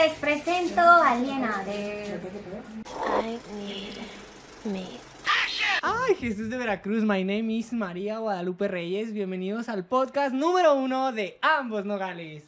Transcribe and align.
les 0.00 0.12
presento 0.14 0.80
a 0.80 1.16
Liena 1.16 1.64
de... 1.64 2.20
I 3.20 3.38
need 3.56 4.72
me. 4.72 4.86
Ay, 5.82 6.14
Jesús 6.16 6.48
de 6.50 6.56
Veracruz, 6.56 7.02
my 7.02 7.24
name 7.24 7.52
is 7.56 7.72
María 7.72 8.18
Guadalupe 8.18 8.68
Reyes. 8.68 9.12
Bienvenidos 9.12 9.68
al 9.68 9.84
podcast 9.84 10.32
número 10.34 10.74
uno 10.74 11.10
de 11.12 11.38
ambos 11.42 11.84
nogales. 11.84 12.44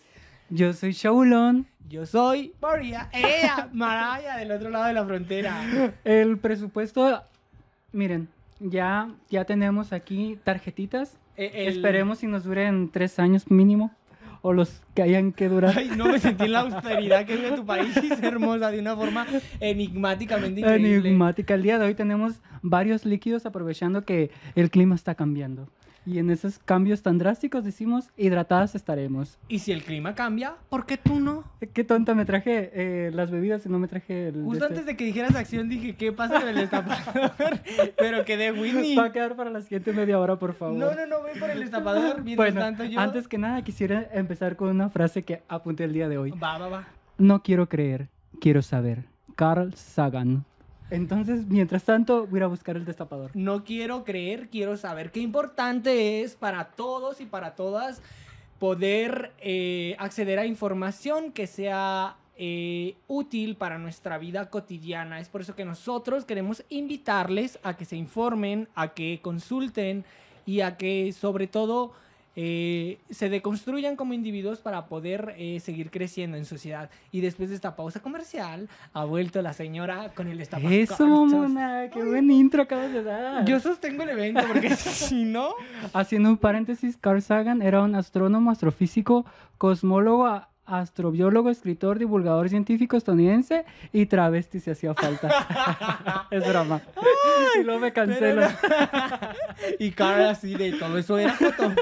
Yo 0.49 0.73
soy 0.73 0.93
Shaulón. 0.93 1.67
Yo 1.89 2.07
soy 2.07 2.53
María, 2.60 3.08
ella, 3.13 3.69
Maraya, 3.72 4.37
del 4.37 4.53
otro 4.53 4.71
lado 4.71 4.85
de 4.85 4.92
la 4.92 5.04
frontera. 5.04 5.92
El 6.04 6.38
presupuesto, 6.38 7.22
miren, 7.92 8.28
ya, 8.60 9.10
ya 9.28 9.44
tenemos 9.44 9.92
aquí 9.92 10.38
tarjetitas. 10.44 11.17
Eh, 11.37 11.51
el- 11.54 11.76
Esperemos 11.76 12.19
si 12.19 12.28
nos 12.28 12.44
duren 12.44 12.90
tres 12.92 13.19
años 13.19 13.51
mínimo. 13.51 13.90
O 14.43 14.53
los 14.53 14.83
que 14.95 15.03
hayan 15.03 15.33
que 15.33 15.49
durar. 15.49 15.77
Ay, 15.77 15.91
no 15.97 16.06
me 16.06 16.19
sentí 16.19 16.45
en 16.45 16.52
la 16.52 16.61
austeridad 16.61 17.27
que 17.27 17.37
vive 17.37 17.52
tu 17.52 17.66
país 17.66 17.95
hermosa 18.23 18.70
de 18.70 18.80
una 18.80 18.97
forma 18.97 19.27
enigmáticamente 19.60 20.60
increíble. 20.60 21.09
Enigmática. 21.09 21.55
El 21.55 21.62
día 21.62 21.78
de 21.78 21.87
hoy 21.87 21.95
tenemos 21.95 22.41
varios 22.62 23.05
líquidos 23.05 23.47
aprovechando 23.47 24.05
que 24.05 24.30
el 24.55 24.70
clima 24.70 24.95
está 24.95 25.14
cambiando. 25.14 25.69
Y 26.06 26.18
en 26.18 26.30
esos 26.30 26.59
cambios 26.59 27.02
tan 27.02 27.18
drásticos 27.18 27.64
decimos, 27.64 28.08
hidratadas 28.16 28.74
estaremos. 28.74 29.38
Y 29.48 29.58
si 29.58 29.72
el 29.72 29.82
clima 29.82 30.14
cambia, 30.14 30.54
¿por 30.68 30.86
qué 30.86 30.96
tú 30.96 31.20
no? 31.20 31.45
Qué 31.72 31.84
tonta 31.84 32.14
me 32.14 32.24
traje 32.24 32.70
eh, 32.72 33.10
las 33.12 33.30
bebidas 33.30 33.66
y 33.66 33.68
no 33.68 33.78
me 33.78 33.86
traje 33.86 34.28
el... 34.28 34.42
Justo 34.42 34.64
este. 34.64 34.66
antes 34.66 34.86
de 34.86 34.96
que 34.96 35.05
dijeras 35.05 35.34
acción 35.36 35.68
dije, 35.68 35.94
¿qué 35.96 36.12
pasa 36.12 36.41
con 36.41 36.48
el 36.48 36.56
destapador? 36.56 37.32
Pero 37.98 38.24
quedé 38.24 38.50
Winnie. 38.52 38.96
Va 38.96 39.06
a 39.06 39.12
quedar 39.12 39.36
para 39.36 39.50
la 39.50 39.60
siguiente 39.60 39.92
media 39.92 40.18
hora, 40.18 40.36
por 40.36 40.55
favor. 40.55 40.78
No, 40.78 40.94
no, 40.94 41.06
no, 41.06 41.22
ven 41.22 41.38
por 41.38 41.50
el 41.50 41.60
destapador. 41.60 42.22
Mientras 42.22 42.36
Bueno, 42.36 42.60
tanto 42.60 42.84
yo... 42.84 42.98
antes 42.98 43.28
que 43.28 43.38
nada 43.38 43.62
quisiera 43.62 44.08
empezar 44.12 44.56
con 44.56 44.69
una 44.70 44.88
frase 44.88 45.22
que 45.22 45.42
apunté 45.48 45.84
el 45.84 45.92
día 45.92 46.08
de 46.08 46.19
hoy. 46.19 46.30
Va, 46.30 46.58
va, 46.58 46.69
va. 46.69 46.88
No 47.19 47.42
quiero 47.42 47.69
creer, 47.69 48.08
quiero 48.41 48.62
saber. 48.62 49.05
Carl 49.36 49.74
Sagan. 49.74 50.44
Entonces, 50.91 51.46
mientras 51.46 51.84
tanto, 51.84 52.27
voy 52.27 52.41
a 52.41 52.46
buscar 52.46 52.77
el 52.77 52.84
destapador. 52.84 53.30
No 53.34 53.64
quiero 53.64 54.05
creer, 54.05 54.48
quiero 54.48 54.77
saber. 54.77 55.12
Qué 55.12 55.20
importante 55.20 56.22
es 56.22 56.34
para 56.34 56.72
todos 56.72 57.20
y 57.20 57.27
para 57.27 57.55
todas 57.55 58.02
poder 58.58 59.32
eh, 59.41 59.97
acceder 59.98 60.38
a 60.38 60.47
información 60.47 61.32
que 61.32 61.47
sea 61.47 62.16
eh, 62.36 62.97
útil 63.06 63.56
para 63.56 63.78
nuestra 63.78 64.19
vida 64.19 64.50
cotidiana. 64.50 65.20
Es 65.20 65.28
por 65.28 65.41
eso 65.41 65.55
que 65.55 65.64
nosotros 65.64 66.24
queremos 66.24 66.64
invitarles 66.69 67.58
a 67.62 67.77
que 67.77 67.84
se 67.84 67.97
informen, 67.97 68.69
a 68.75 68.88
que 68.94 69.20
consulten 69.22 70.04
y 70.47 70.60
a 70.60 70.77
que 70.77 71.12
sobre 71.12 71.47
todo 71.47 71.92
eh, 72.36 72.98
se 73.11 73.28
deconstruyan 73.28 73.97
como 73.97 74.14
individuos 74.14 74.61
para 74.61 74.86
poder 74.86 75.34
eh, 75.36 75.61
seguir 75.61 75.91
creciendo 75.91 76.37
en 76.37 76.45
sociedad. 76.45 76.91
Y 77.11 77.20
después 77.20 77.48
de 77.48 77.56
esta 77.56 77.77
pausa 77.77 78.00
comercial, 78.00 78.69
ha 78.92 79.05
vuelto 79.05 79.42
la 79.42 79.53
señora 79.53 80.11
con 80.14 80.28
el 80.28 80.39
destapacorchos. 80.39 80.91
Eso, 80.91 81.06
mamona, 81.06 81.91
qué 81.91 82.03
buen 82.03 82.31
intro 82.31 82.62
acabas 82.62 82.92
de 82.92 83.03
dar. 83.03 83.45
Yo 83.45 83.59
sostengo 83.61 84.03
el 84.05 84.11
evento 84.11 84.42
porque 84.47 84.70
si 84.77 85.25
no... 85.25 85.55
Haciendo 85.92 86.31
un 86.31 86.37
paréntesis, 86.39 86.97
Carl 86.97 87.22
Sagan 87.22 87.62
era 87.62 87.83
un 87.83 87.95
astrónomo, 87.95 88.50
astrofísico, 88.50 89.27
cosmólogo, 89.59 90.27
astrobiólogo, 90.70 91.50
escritor, 91.50 91.98
divulgador 91.98 92.48
científico 92.48 92.97
estadounidense 92.97 93.65
y 93.92 94.06
travesti 94.06 94.61
si 94.61 94.70
hacía 94.70 94.94
falta. 94.94 96.27
es 96.31 96.48
broma. 96.48 96.81
y 97.59 97.65
luego 97.65 97.81
me 97.81 97.92
cancelo. 97.92 98.47
y 99.78 99.91
cara 99.91 100.31
así 100.31 100.55
de 100.55 100.72
todo 100.72 100.97
eso 100.98 101.19
era 101.19 101.33
foto. 101.34 101.72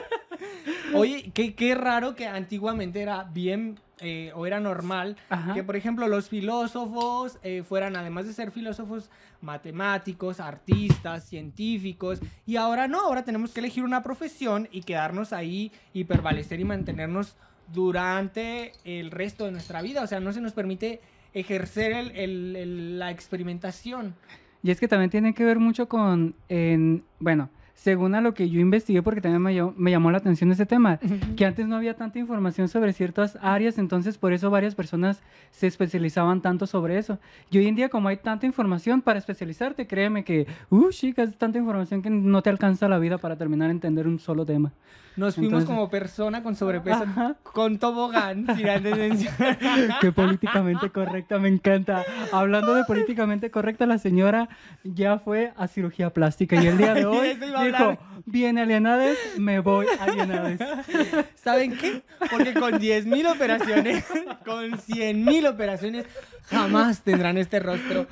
Oye, 0.95 1.31
qué, 1.35 1.55
qué 1.55 1.75
raro 1.75 2.15
que 2.15 2.27
antiguamente 2.27 3.01
era 3.03 3.25
bien 3.25 3.79
eh, 4.01 4.31
o 4.37 4.47
era 4.47 4.61
normal 4.61 5.17
Ajá. 5.29 5.55
que, 5.55 5.63
por 5.65 5.75
ejemplo, 5.77 6.07
los 6.09 6.29
filósofos 6.29 7.39
eh, 7.43 7.63
fueran, 7.69 7.97
además 7.97 8.27
de 8.27 8.33
ser 8.33 8.51
filósofos, 8.53 9.11
matemáticos, 9.41 10.39
artistas, 10.41 11.25
científicos. 11.29 12.21
Y 12.47 12.57
ahora 12.57 12.87
no, 12.89 13.01
ahora 13.01 13.25
tenemos 13.25 13.53
que 13.53 13.61
elegir 13.61 13.83
una 13.85 14.03
profesión 14.03 14.69
y 14.71 14.83
quedarnos 14.83 15.33
ahí 15.33 15.73
y 15.93 16.05
prevalecer 16.05 16.61
y 16.61 16.65
mantenernos 16.65 17.37
durante 17.73 18.73
el 18.85 19.11
resto 19.11 19.45
de 19.45 19.53
nuestra 19.53 19.83
vida. 19.83 20.03
O 20.03 20.07
sea, 20.07 20.21
no 20.21 20.33
se 20.33 20.41
nos 20.41 20.53
permite 20.53 21.01
ejercer 21.35 21.93
el- 21.93 22.11
el- 22.13 22.57
el- 22.57 22.99
la 22.99 23.11
experimentación. 23.11 24.15
Y 24.63 24.71
es 24.71 24.81
que 24.81 24.89
también 24.89 25.11
tiene 25.11 25.35
que 25.35 25.45
ver 25.45 25.59
mucho 25.59 25.89
con, 25.89 26.35
en, 26.49 27.05
bueno, 27.21 27.49
según 27.79 28.17
a 28.17 28.21
lo 28.21 28.35
que 28.35 28.51
yo 28.51 28.59
investigué, 28.61 29.03
porque 29.03 29.21
también 29.21 29.41
me 29.41 29.55
llamó, 29.55 29.73
me 29.77 29.93
llamó 29.93 30.11
la 30.11 30.19
atención 30.19 30.51
ese 30.51 30.67
tema, 30.67 30.99
que 31.37 31.47
antes 31.47 31.65
no 31.69 31.77
había 31.77 31.95
tanta 31.95 32.19
información 32.19 32.67
sobre 32.67 32.93
ciertas 32.93 33.39
áreas, 33.41 33.79
entonces 33.79 34.19
por 34.19 34.33
eso 34.33 34.51
varias 34.51 34.75
personas 34.75 35.23
se 35.53 35.69
especializaban 35.69 36.43
tanto 36.43 36.67
sobre 36.67 36.99
eso. 36.99 37.21
Y 37.53 37.59
hoy 37.59 37.69
en 37.69 37.77
día, 37.77 37.89
como 37.89 38.09
hay 38.09 38.17
tanta 38.17 38.47
información 38.47 39.01
para 39.01 39.21
especializarte, 39.21 39.87
créeme 39.87 40.25
que, 40.25 40.49
uh, 40.71 40.89
chicas, 40.91 41.33
tanta 41.39 41.59
información 41.59 42.03
que 42.03 42.11
no 42.11 42.43
te 42.43 42.51
alcanza 42.51 42.89
la 42.89 42.99
vida 42.99 43.19
para 43.19 43.37
terminar 43.37 43.69
de 43.69 43.75
entender 43.75 44.09
un 44.09 44.19
solo 44.19 44.45
tema. 44.45 44.73
Nos 45.19 45.35
fuimos 45.35 45.49
Entonces- 45.63 45.69
como 45.69 45.91
persona 45.91 46.45
con 46.45 46.55
sobrepeso, 46.55 47.03
Ajá. 47.03 47.35
con 47.43 47.79
tobogán, 47.79 48.47
que 50.01 50.13
políticamente 50.13 50.91
correcta, 50.91 51.41
me 51.41 51.49
encanta. 51.49 52.05
Hablando 52.33 52.75
de 52.75 52.85
políticamente 52.85 53.51
correcta, 53.51 53.85
la 53.87 53.99
señora 53.99 54.49
ya 54.85 55.19
fue 55.19 55.53
a 55.57 55.67
cirugía 55.67 56.11
plástica 56.11 56.63
y 56.63 56.69
el 56.69 56.79
día 56.79 56.95
de 56.95 57.07
hoy 57.07 57.37
A 57.75 57.79
dijo, 57.79 57.99
viene 58.27 58.63
alienades, 58.63 59.19
me 59.39 59.61
voy 59.61 59.87
alienades. 60.01 60.61
¿Saben 61.35 61.77
qué? 61.77 62.03
Porque 62.31 62.55
con 62.55 62.73
10.000 62.75 63.35
operaciones, 63.35 64.05
con 64.45 64.73
100.000 64.73 65.49
operaciones, 65.49 66.07
jamás 66.51 67.03
tendrán 67.03 67.39
este 67.39 67.61
rostro. 67.61 68.07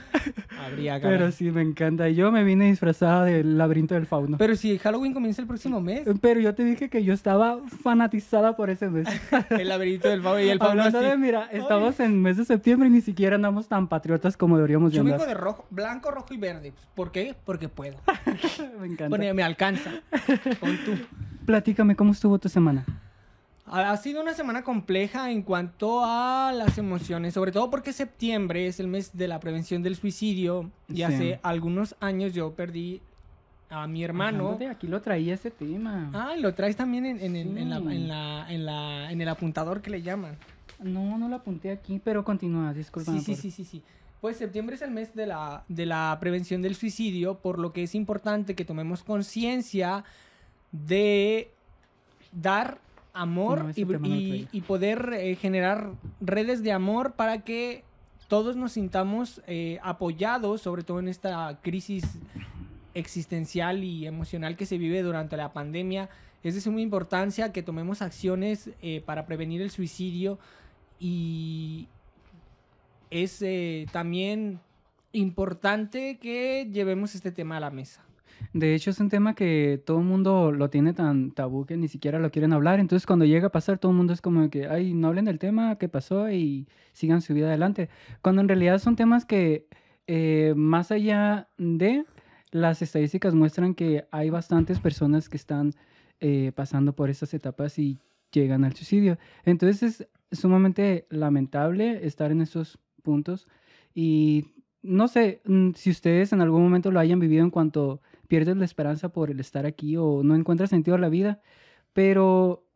Habría 0.58 1.00
que 1.00 1.06
Pero 1.06 1.30
sí, 1.32 1.50
me 1.50 1.62
encanta. 1.62 2.08
Yo 2.08 2.32
me 2.32 2.44
vine 2.44 2.66
disfrazada 2.66 3.24
del 3.24 3.58
laberinto 3.58 3.94
del 3.94 4.06
fauno. 4.06 4.38
Pero 4.38 4.56
si 4.56 4.78
Halloween 4.78 5.12
comienza 5.12 5.42
el 5.42 5.48
próximo 5.48 5.80
mes, 5.80 6.06
Pero 6.20 6.40
yo 6.40 6.54
te 6.54 6.64
dije 6.64 6.88
que 6.88 7.04
yo 7.04 7.12
estaba 7.12 7.58
fanatizada 7.82 8.56
por 8.56 8.70
ese 8.70 8.88
mes. 8.88 9.06
el 9.50 9.68
laberinto 9.68 10.08
del 10.08 10.22
fauno 10.22 10.40
y 10.40 10.48
el 10.48 10.58
fauno 10.58 10.82
Hablando 10.82 10.98
así. 10.98 11.08
de, 11.08 11.16
mira, 11.16 11.48
Ay. 11.52 11.60
estamos 11.60 12.00
en 12.00 12.20
mes 12.22 12.36
de 12.36 12.44
septiembre 12.44 12.88
y 12.88 12.92
ni 12.92 13.00
siquiera 13.00 13.36
andamos 13.36 13.68
tan 13.68 13.88
patriotas 13.88 14.36
como 14.36 14.56
deberíamos 14.56 14.92
de 14.92 14.98
Yo 14.98 15.04
vengo 15.04 15.14
andar. 15.16 15.28
de 15.28 15.34
rojo, 15.34 15.66
blanco, 15.70 16.10
rojo 16.10 16.32
y 16.32 16.36
verde. 16.36 16.72
¿Por 16.94 17.12
qué? 17.12 17.34
Porque 17.44 17.68
puedo. 17.68 17.96
Me 18.80 18.86
encanta. 18.86 19.08
Bueno, 19.08 19.34
me 19.34 19.42
alcanza. 19.46 19.90
Pon 20.60 20.78
tú. 20.84 20.92
Platícame, 21.46 21.96
¿cómo 21.96 22.12
estuvo 22.12 22.38
tu 22.38 22.48
semana? 22.48 22.84
Ha 23.68 23.96
sido 23.96 24.22
una 24.22 24.32
semana 24.32 24.62
compleja 24.62 25.30
en 25.32 25.42
cuanto 25.42 26.04
a 26.04 26.52
las 26.54 26.78
emociones, 26.78 27.34
sobre 27.34 27.50
todo 27.50 27.68
porque 27.68 27.92
septiembre 27.92 28.68
es 28.68 28.78
el 28.78 28.86
mes 28.86 29.16
de 29.16 29.26
la 29.26 29.40
prevención 29.40 29.82
del 29.82 29.96
suicidio 29.96 30.70
y 30.88 30.96
Sí. 30.96 31.02
hace 31.02 31.40
algunos 31.42 31.96
años 31.98 32.32
yo 32.32 32.52
perdí 32.54 33.00
a 33.68 33.88
mi 33.88 34.04
hermano. 34.04 34.50
Ándale, 34.52 34.70
Aquí 34.70 34.86
lo 34.86 35.00
traía 35.00 35.34
ese 35.34 35.50
tema. 35.50 36.10
Ah, 36.14 36.34
lo 36.38 36.54
traes 36.54 36.76
también 36.76 37.06
en, 37.06 37.18
en- 37.20 37.68
la- 37.68 37.78
Sí. 37.80 37.84
en 37.88 38.06
la- 38.08 38.46
en 38.52 38.66
la- 38.66 39.10
en 39.10 39.20
el 39.20 39.28
apuntador 39.28 39.82
que 39.82 39.90
le 39.90 40.00
llaman. 40.02 40.36
No, 40.80 41.16
no 41.18 41.28
lo 41.28 41.36
apunté 41.36 41.70
aquí, 41.70 42.00
pero 42.02 42.24
continúa, 42.24 42.72
discúlpame. 42.74 43.18
Sí, 43.20 43.24
sí, 43.24 43.32
por- 43.32 43.40
sí, 43.42 43.50
sí, 43.50 43.64
sí. 43.64 43.82
Pues 44.20 44.36
septiembre 44.38 44.76
es 44.76 44.82
el 44.82 44.90
mes 44.90 45.14
de 45.14 45.26
la, 45.26 45.64
de 45.68 45.86
la 45.86 46.16
prevención 46.20 46.62
del 46.62 46.74
suicidio, 46.74 47.38
por 47.38 47.58
lo 47.58 47.72
que 47.72 47.82
es 47.82 47.94
importante 47.94 48.54
que 48.54 48.64
tomemos 48.64 49.02
conciencia 49.04 50.04
de 50.72 51.50
dar 52.32 52.78
amor 53.12 53.64
No, 53.64 53.70
y, 54.06 54.48
y 54.52 54.60
poder 54.62 55.10
eh, 55.14 55.36
generar 55.36 55.90
redes 56.20 56.62
de 56.62 56.72
amor 56.72 57.12
para 57.12 57.42
que 57.44 57.84
todos 58.28 58.56
nos 58.56 58.72
sintamos 58.72 59.40
eh, 59.46 59.78
apoyados, 59.82 60.60
sobre 60.62 60.82
todo 60.82 60.98
en 60.98 61.08
esta 61.08 61.58
crisis 61.62 62.04
existencial 62.94 63.84
y 63.84 64.06
emocional 64.06 64.56
que 64.56 64.66
se 64.66 64.78
vive 64.78 65.02
durante 65.02 65.36
la 65.36 65.52
pandemia. 65.52 66.08
Es 66.42 66.54
de 66.54 66.60
suma 66.60 66.80
importancia 66.80 67.52
que 67.52 67.62
tomemos 67.62 68.02
acciones 68.02 68.70
eh, 68.82 69.02
para 69.04 69.26
prevenir 69.26 69.62
el 69.62 69.70
suicidio 69.70 70.38
y 70.98 71.88
es 73.10 73.42
eh, 73.42 73.86
también 73.92 74.60
importante 75.12 76.18
que 76.18 76.68
llevemos 76.72 77.14
este 77.14 77.32
tema 77.32 77.56
a 77.56 77.60
la 77.60 77.70
mesa. 77.70 78.06
De 78.52 78.74
hecho, 78.74 78.90
es 78.90 79.00
un 79.00 79.08
tema 79.08 79.34
que 79.34 79.82
todo 79.84 79.98
el 79.98 80.04
mundo 80.04 80.52
lo 80.52 80.68
tiene 80.68 80.92
tan 80.92 81.30
tabú 81.30 81.64
que 81.64 81.76
ni 81.76 81.88
siquiera 81.88 82.18
lo 82.18 82.30
quieren 82.30 82.52
hablar. 82.52 82.80
Entonces, 82.80 83.06
cuando 83.06 83.24
llega 83.24 83.48
a 83.48 83.52
pasar, 83.52 83.78
todo 83.78 83.92
el 83.92 83.98
mundo 83.98 84.12
es 84.12 84.20
como 84.20 84.48
que, 84.50 84.68
ay, 84.68 84.94
no 84.94 85.08
hablen 85.08 85.24
del 85.24 85.38
tema, 85.38 85.76
qué 85.78 85.88
pasó 85.88 86.30
y 86.30 86.68
sigan 86.92 87.22
su 87.22 87.34
vida 87.34 87.48
adelante. 87.48 87.88
Cuando 88.22 88.42
en 88.42 88.48
realidad 88.48 88.78
son 88.78 88.96
temas 88.96 89.24
que, 89.24 89.66
eh, 90.06 90.54
más 90.56 90.90
allá 90.90 91.48
de 91.56 92.04
las 92.50 92.82
estadísticas, 92.82 93.34
muestran 93.34 93.74
que 93.74 94.06
hay 94.10 94.30
bastantes 94.30 94.80
personas 94.80 95.28
que 95.28 95.36
están 95.36 95.72
eh, 96.20 96.52
pasando 96.54 96.94
por 96.94 97.10
estas 97.10 97.34
etapas 97.34 97.78
y 97.78 97.98
llegan 98.32 98.64
al 98.64 98.74
suicidio. 98.74 99.18
Entonces, 99.44 99.82
es 99.82 100.08
sumamente 100.32 101.06
lamentable 101.10 102.06
estar 102.06 102.30
en 102.30 102.40
esos 102.40 102.78
puntos 103.02 103.48
y 103.94 104.46
no 104.82 105.08
sé 105.08 105.40
mm, 105.44 105.70
si 105.74 105.90
ustedes 105.90 106.32
en 106.32 106.40
algún 106.40 106.62
momento 106.62 106.90
lo 106.90 107.00
hayan 107.00 107.18
vivido 107.18 107.42
en 107.42 107.50
cuanto 107.50 108.00
pierdes 108.28 108.56
la 108.56 108.64
esperanza 108.64 109.10
por 109.10 109.30
el 109.30 109.40
estar 109.40 109.66
aquí 109.66 109.96
o 109.96 110.22
no 110.22 110.34
encuentras 110.34 110.70
sentido 110.70 110.96
a 110.96 111.00
la 111.00 111.08
vida, 111.08 111.40
pero 111.92 112.66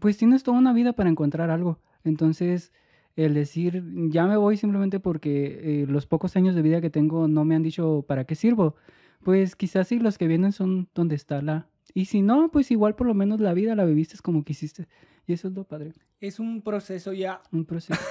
pues 0.00 0.16
tienes 0.16 0.42
toda 0.42 0.58
una 0.58 0.72
vida 0.72 0.92
para 0.92 1.10
encontrar 1.10 1.50
algo. 1.50 1.80
Entonces, 2.04 2.72
el 3.16 3.34
decir, 3.34 3.84
ya 4.08 4.26
me 4.26 4.36
voy 4.36 4.56
simplemente 4.56 5.00
porque 5.00 5.82
eh, 5.82 5.86
los 5.88 6.06
pocos 6.06 6.36
años 6.36 6.54
de 6.54 6.62
vida 6.62 6.80
que 6.80 6.90
tengo 6.90 7.28
no 7.28 7.44
me 7.44 7.54
han 7.56 7.62
dicho 7.62 8.04
para 8.06 8.24
qué 8.24 8.34
sirvo, 8.34 8.76
pues 9.22 9.56
quizás 9.56 9.88
sí 9.88 9.98
los 9.98 10.16
que 10.16 10.28
vienen 10.28 10.52
son 10.52 10.88
donde 10.94 11.16
está 11.16 11.42
la... 11.42 11.68
Y 11.92 12.04
si 12.04 12.22
no, 12.22 12.50
pues 12.52 12.70
igual 12.70 12.94
por 12.94 13.06
lo 13.08 13.14
menos 13.14 13.40
la 13.40 13.52
vida 13.52 13.74
la 13.74 13.84
viviste 13.84 14.16
como 14.22 14.44
quisiste. 14.44 14.86
Y 15.26 15.32
eso 15.34 15.48
es 15.48 15.54
lo 15.54 15.64
padre, 15.64 15.92
Es 16.20 16.38
un 16.40 16.62
proceso 16.62 17.12
ya. 17.12 17.40
un 17.52 17.64
proceso. 17.64 18.00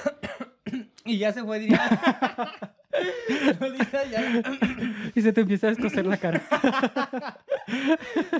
Y 1.06 1.16
ya 1.18 1.32
se 1.32 1.42
fue, 1.42 1.58
diría. 1.58 1.80
Y 5.14 5.22
se 5.22 5.32
te 5.32 5.40
empieza 5.40 5.68
a 5.68 5.70
descoser 5.70 6.04
la 6.06 6.16
cara. 6.18 6.42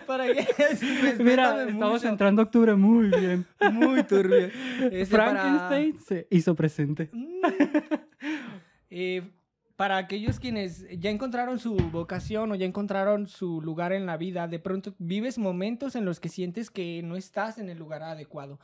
Para 0.07 0.27
que 0.27 0.47
Mira, 1.23 1.63
estamos 1.65 1.93
mucho. 1.95 2.09
entrando 2.09 2.43
a 2.43 2.45
octubre 2.45 2.75
muy 2.75 3.09
bien. 3.09 3.47
Muy 3.73 4.03
turbio. 4.05 4.51
Para- 4.81 5.07
Frankenstein 5.07 6.01
se 6.01 6.27
hizo 6.31 6.55
presente. 6.55 7.09
Mm. 7.13 7.41
Eh, 8.91 9.23
para 9.81 9.97
aquellos 9.97 10.39
quienes 10.39 10.87
ya 11.01 11.09
encontraron 11.09 11.59
su 11.59 11.75
vocación 11.75 12.53
o 12.53 12.55
ya 12.55 12.67
encontraron 12.67 13.27
su 13.27 13.63
lugar 13.63 13.95
en 13.95 14.05
la 14.05 14.19
vida, 14.19 14.47
de 14.47 14.59
pronto 14.59 14.93
vives 14.99 15.39
momentos 15.39 15.97
en 15.97 16.05
los 16.05 16.21
que 16.21 16.29
sientes 16.29 16.69
que 16.69 17.03
no 17.03 17.17
estás 17.17 17.57
en 17.57 17.71
el 17.71 17.79
lugar 17.79 18.03
adecuado. 18.03 18.61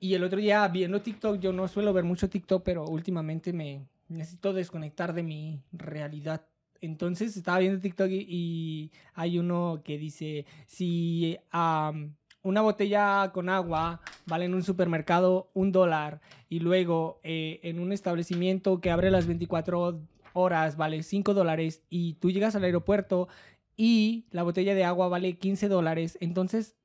Y 0.00 0.12
el 0.12 0.22
otro 0.22 0.38
día 0.38 0.68
viendo 0.68 1.00
TikTok, 1.00 1.40
yo 1.40 1.54
no 1.54 1.66
suelo 1.66 1.94
ver 1.94 2.04
mucho 2.04 2.28
TikTok, 2.28 2.62
pero 2.62 2.84
últimamente 2.84 3.54
me 3.54 3.86
necesito 4.08 4.52
desconectar 4.52 5.14
de 5.14 5.22
mi 5.22 5.62
realidad. 5.72 6.44
Entonces 6.82 7.34
estaba 7.34 7.60
viendo 7.60 7.80
TikTok 7.80 8.10
y, 8.10 8.92
hay 9.14 9.38
uno 9.38 9.80
que 9.82 9.96
dice, 9.96 10.44
si 10.66 11.38
am, 11.50 12.16
una 12.42 12.60
botella 12.60 13.30
con 13.32 13.48
agua 13.48 14.00
vale 14.26 14.46
en 14.46 14.54
un 14.54 14.62
supermercado 14.62 15.50
un 15.54 15.72
dólar 15.72 16.20
y 16.48 16.60
luego 16.60 17.20
eh, 17.22 17.60
en 17.62 17.78
un 17.78 17.92
establecimiento 17.92 18.80
que 18.80 18.90
abre 18.90 19.10
las 19.10 19.26
24 19.26 20.00
horas 20.32 20.76
vale 20.76 21.02
5 21.02 21.34
dólares 21.34 21.82
y 21.88 22.14
tú 22.14 22.30
llegas 22.30 22.54
al 22.56 22.64
aeropuerto 22.64 23.28
y 23.76 24.26
la 24.30 24.42
botella 24.42 24.74
de 24.74 24.84
agua 24.84 25.08
vale 25.08 25.34
15 25.34 25.68
dólares, 25.68 26.18
entonces 26.20 26.76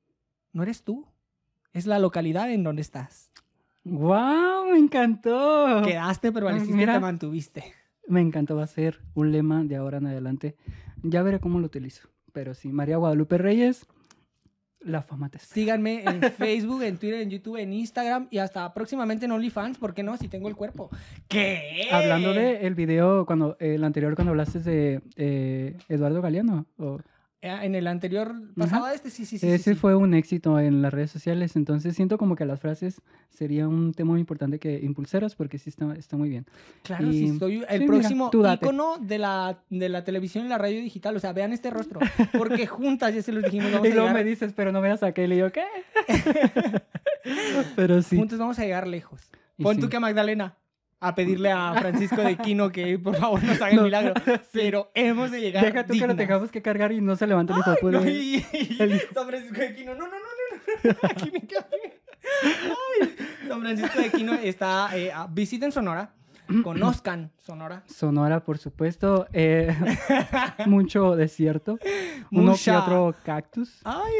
no 0.52 0.62
eres 0.62 0.82
tú, 0.82 1.06
es 1.72 1.86
la 1.86 1.98
localidad 1.98 2.50
en 2.50 2.64
donde 2.64 2.82
estás. 2.82 3.30
¡Wow! 3.84 4.70
Me 4.72 4.78
encantó. 4.78 5.82
Quedaste, 5.84 6.32
prevaleciste, 6.32 6.74
Mira. 6.74 6.94
te 6.94 7.00
mantuviste. 7.00 7.64
Me 8.06 8.20
encantó, 8.20 8.56
va 8.56 8.64
a 8.64 8.66
ser 8.66 9.00
un 9.14 9.32
lema 9.32 9.62
de 9.64 9.76
ahora 9.76 9.98
en 9.98 10.06
adelante. 10.06 10.56
Ya 11.02 11.22
veré 11.22 11.40
cómo 11.40 11.60
lo 11.60 11.66
utilizo. 11.66 12.08
Pero 12.32 12.54
sí, 12.54 12.72
María 12.72 12.96
Guadalupe 12.96 13.38
Reyes, 13.38 13.86
la 14.88 15.02
fama 15.02 15.28
te. 15.28 15.38
Síganme 15.38 16.02
en 16.04 16.20
Facebook, 16.32 16.82
en 16.82 16.96
Twitter, 16.98 17.20
en 17.20 17.30
YouTube, 17.30 17.56
en 17.56 17.72
Instagram 17.72 18.28
y 18.30 18.38
hasta 18.38 18.72
próximamente 18.74 19.26
en 19.26 19.32
OnlyFans, 19.32 19.78
¿por 19.78 19.94
qué 19.94 20.02
no? 20.02 20.16
Si 20.16 20.28
tengo 20.28 20.48
el 20.48 20.56
cuerpo. 20.56 20.90
¿Qué? 21.28 21.88
Hablando 21.92 22.32
de 22.32 22.66
el 22.66 22.74
video, 22.74 23.24
cuando 23.26 23.56
el 23.60 23.84
anterior, 23.84 24.14
cuando 24.14 24.30
hablaste 24.30 24.60
de 24.60 25.00
eh, 25.16 25.76
Eduardo 25.88 26.20
Galeano. 26.22 26.66
o- 26.78 27.00
En 27.40 27.76
el 27.76 27.86
anterior, 27.86 28.34
pasado 28.56 28.88
este, 28.88 29.10
sí, 29.10 29.24
sí, 29.24 29.38
sí. 29.38 29.48
ese 29.48 29.74
sí. 29.74 29.78
fue 29.78 29.94
un 29.94 30.12
éxito 30.12 30.58
en 30.58 30.82
las 30.82 30.92
redes 30.92 31.12
sociales. 31.12 31.54
Entonces 31.54 31.94
siento 31.94 32.18
como 32.18 32.34
que 32.34 32.44
las 32.44 32.58
frases 32.58 33.00
sería 33.30 33.68
un 33.68 33.94
tema 33.94 34.10
muy 34.10 34.20
importante 34.20 34.58
que 34.58 34.80
impulsaras 34.82 35.36
porque 35.36 35.56
sí 35.58 35.70
está, 35.70 35.94
está 35.94 36.16
muy 36.16 36.28
bien. 36.30 36.46
Claro, 36.82 37.06
Y- 37.06 37.12
sí, 37.28 37.38
soy 37.38 37.58
el 37.58 37.66
sí, 37.68 37.78
mira, 37.78 37.86
próximo 37.86 38.30
date. 38.42 38.66
ícono 38.66 38.98
de 38.98 39.18
la, 39.18 39.62
de 39.70 39.88
la 39.88 40.02
televisión 40.02 40.46
y 40.46 40.48
la 40.48 40.58
radio 40.58 40.80
digital. 40.80 41.14
O 41.14 41.20
sea, 41.20 41.32
vean 41.32 41.52
este 41.52 41.70
rostro. 41.70 42.00
Porque 42.36 42.66
juntas, 42.66 43.14
ya 43.14 43.22
se 43.22 43.30
los 43.30 43.44
dijimos, 43.44 43.70
vamos 43.70 43.86
y 43.86 43.92
a 43.92 43.94
luego 43.94 44.08
llegar, 44.08 44.24
me 44.24 44.28
dices, 44.28 44.52
pero 44.56 44.72
no 44.72 44.80
veas 44.80 45.04
a 45.04 45.06
aquel. 45.06 45.32
Y 45.32 45.36
yo, 45.36 45.52
¿qué? 45.52 45.62
pero 47.76 48.02
sí. 48.02 48.16
juntos 48.16 48.38
vamos 48.40 48.58
a 48.58 48.62
llegar 48.62 48.86
lejos. 48.88 49.30
Pon 49.62 49.78
tú 49.78 49.88
que 49.88 49.96
a 49.96 50.00
Magdalena 50.00 50.56
a 51.00 51.14
pedirle 51.14 51.50
a 51.52 51.74
Francisco 51.78 52.20
de 52.22 52.36
Quino 52.36 52.70
que 52.70 52.98
por 52.98 53.16
favor 53.16 53.42
nos 53.44 53.56
haga 53.60 53.70
el 53.70 53.76
No. 53.76 53.82
milagro. 53.84 54.14
Pero 54.52 54.90
hemos 54.94 55.30
de 55.30 55.40
llegar 55.40 55.64
Deja 55.64 55.86
tú 55.86 55.92
que 55.98 56.06
lo 56.06 56.16
tengamos 56.16 56.50
que 56.50 56.60
cargar 56.62 56.92
y 56.92 57.00
no 57.00 57.14
se 57.16 57.26
levanta 57.26 57.54
el 57.54 57.60
hijo 57.60 57.70
de 57.70 57.76
puta. 57.76 58.00
No, 58.00 58.08
y, 58.08 58.44
y- 58.52 58.76
El- 58.80 59.00
San 59.14 59.26
Francisco 59.26 59.60
de 59.60 59.74
Quino, 59.74 59.94
no, 59.94 60.06
no, 60.06 60.12
no, 60.12 60.18
no, 60.18 60.90
no, 61.02 61.08
aquí 61.08 61.30
me 61.32 61.40
quedé. 61.46 62.00
Ay, 62.32 63.16
San 63.46 63.60
Francisco 63.60 64.00
de 64.00 64.10
Quino 64.10 64.34
está, 64.34 64.90
eh, 64.96 65.10
ah, 65.14 65.28
visiten 65.30 65.72
Sonora, 65.72 66.14
conozcan 66.64 67.30
Sonora. 67.38 67.82
Sonora, 67.86 68.40
por 68.44 68.58
supuesto. 68.58 69.26
eh, 69.32 69.74
mucho 70.66 71.16
desierto. 71.16 71.78
Uno 72.30 72.42
que 72.42 72.48
Mucha- 72.50 72.82
otro 72.82 73.14
cactus. 73.24 73.80
Ay, 73.84 74.12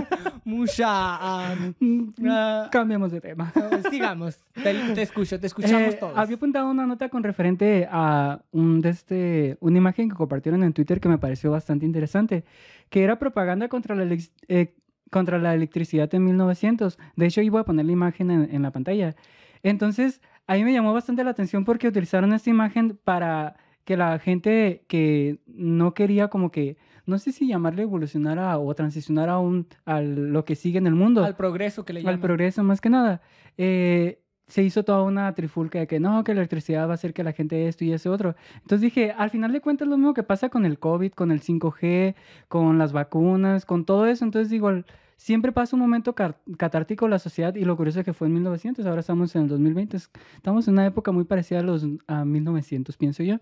mucha, 0.44 1.54
Mm, 1.80 2.08
ah, 2.28 2.68
Cambiamos 2.70 3.12
de 3.12 3.20
tema. 3.20 3.52
sigamos, 3.90 4.38
te, 4.54 4.74
te 4.94 5.02
escucho, 5.02 5.38
te 5.38 5.46
escuchamos 5.46 5.94
Eh, 5.94 5.96
todos. 5.98 6.16
Había 6.16 6.36
apuntado 6.36 6.70
una 6.70 6.86
nota 6.86 7.08
con 7.08 7.22
referente 7.22 7.86
a 7.90 8.40
un 8.52 8.80
de 8.80 8.88
este, 8.90 9.56
una 9.60 9.78
imagen 9.78 10.08
que 10.08 10.16
compartieron 10.16 10.62
en 10.62 10.72
Twitter 10.72 11.00
que 11.00 11.08
me 11.08 11.18
pareció 11.18 11.50
bastante 11.50 11.86
interesante, 11.86 12.44
que 12.90 13.02
era 13.04 13.18
propaganda 13.18 13.68
contra 13.68 13.94
la, 13.94 14.16
eh, 14.48 14.74
contra 15.10 15.38
la 15.38 15.54
electricidad 15.54 16.12
en 16.14 16.24
1900. 16.24 16.98
De 17.16 17.26
hecho, 17.26 17.40
iba 17.42 17.60
a 17.60 17.64
poner 17.64 17.86
la 17.86 17.92
imagen 17.92 18.30
en, 18.30 18.54
en 18.54 18.62
la 18.62 18.70
pantalla. 18.70 19.14
Entonces, 19.62 20.20
ahí 20.46 20.64
me 20.64 20.72
llamó 20.72 20.92
bastante 20.92 21.24
la 21.24 21.30
atención 21.30 21.64
porque 21.64 21.88
utilizaron 21.88 22.32
esta 22.32 22.50
imagen 22.50 22.98
para 23.04 23.56
que 23.84 23.96
la 23.96 24.18
gente 24.18 24.84
que 24.88 25.40
no 25.46 25.92
quería 25.94 26.28
como 26.28 26.50
que, 26.50 26.76
no 27.04 27.18
sé 27.18 27.32
si 27.32 27.48
llamarle 27.48 27.82
evolucionar 27.82 28.38
a- 28.38 28.58
o 28.58 28.72
transicionar 28.74 29.28
a, 29.28 29.38
un, 29.38 29.66
a 29.84 30.00
lo 30.00 30.44
que 30.44 30.54
sigue 30.54 30.78
en 30.78 30.86
el 30.86 30.94
mundo 30.94 31.24
al 31.24 31.34
progreso 31.36 31.84
que 31.84 31.92
le 31.92 32.00
al 32.00 32.04
llaman. 32.06 32.20
progreso 32.20 32.62
más 32.62 32.80
que 32.80 32.90
nada. 32.90 33.22
Eh, 33.56 34.20
se 34.46 34.62
hizo 34.62 34.84
toda 34.84 35.02
una 35.02 35.32
trifulca 35.34 35.78
de 35.78 35.86
que 35.86 35.98
no, 35.98 36.22
que 36.24 36.34
la 36.34 36.40
electricidad 36.40 36.86
va 36.86 36.92
a 36.92 36.94
hacer 36.94 37.14
que 37.14 37.24
la 37.24 37.32
gente 37.32 37.68
esto 37.68 37.84
y 37.84 37.92
ese 37.92 38.08
otro. 38.08 38.34
Entonces 38.56 38.80
dije, 38.82 39.12
al 39.16 39.30
final 39.30 39.50
de 39.52 39.60
cuentas 39.60 39.88
lo 39.88 39.96
mismo 39.96 40.14
que 40.14 40.22
pasa 40.24 40.48
con 40.48 40.66
el 40.66 40.78
COVID, 40.78 41.12
con 41.12 41.30
el 41.32 41.40
5G, 41.40 42.14
con 42.48 42.76
las 42.78 42.92
vacunas, 42.92 43.64
con 43.64 43.84
todo 43.84 44.06
eso. 44.06 44.24
Entonces 44.24 44.50
digo, 44.50 44.70
siempre 45.16 45.52
pasa 45.52 45.76
un 45.76 45.80
momento 45.82 46.14
catártico 46.14 47.06
la 47.08 47.18
sociedad 47.18 47.54
y 47.54 47.64
lo 47.64 47.76
curioso 47.76 48.00
es 48.00 48.04
que 48.04 48.12
fue 48.12 48.26
en 48.28 48.34
1900, 48.34 48.84
ahora 48.86 49.00
estamos 49.00 49.34
en 49.36 49.42
el 49.42 49.48
2020. 49.48 49.96
es- 49.96 50.10
Estamos 50.36 50.66
en 50.68 50.74
una 50.74 50.86
época 50.86 51.12
muy 51.12 51.24
parecida 51.24 51.60
a 51.60 51.62
los 51.62 51.86
a 52.06 52.24
1900, 52.24 52.96
pienso 52.96 53.22
yo. 53.22 53.36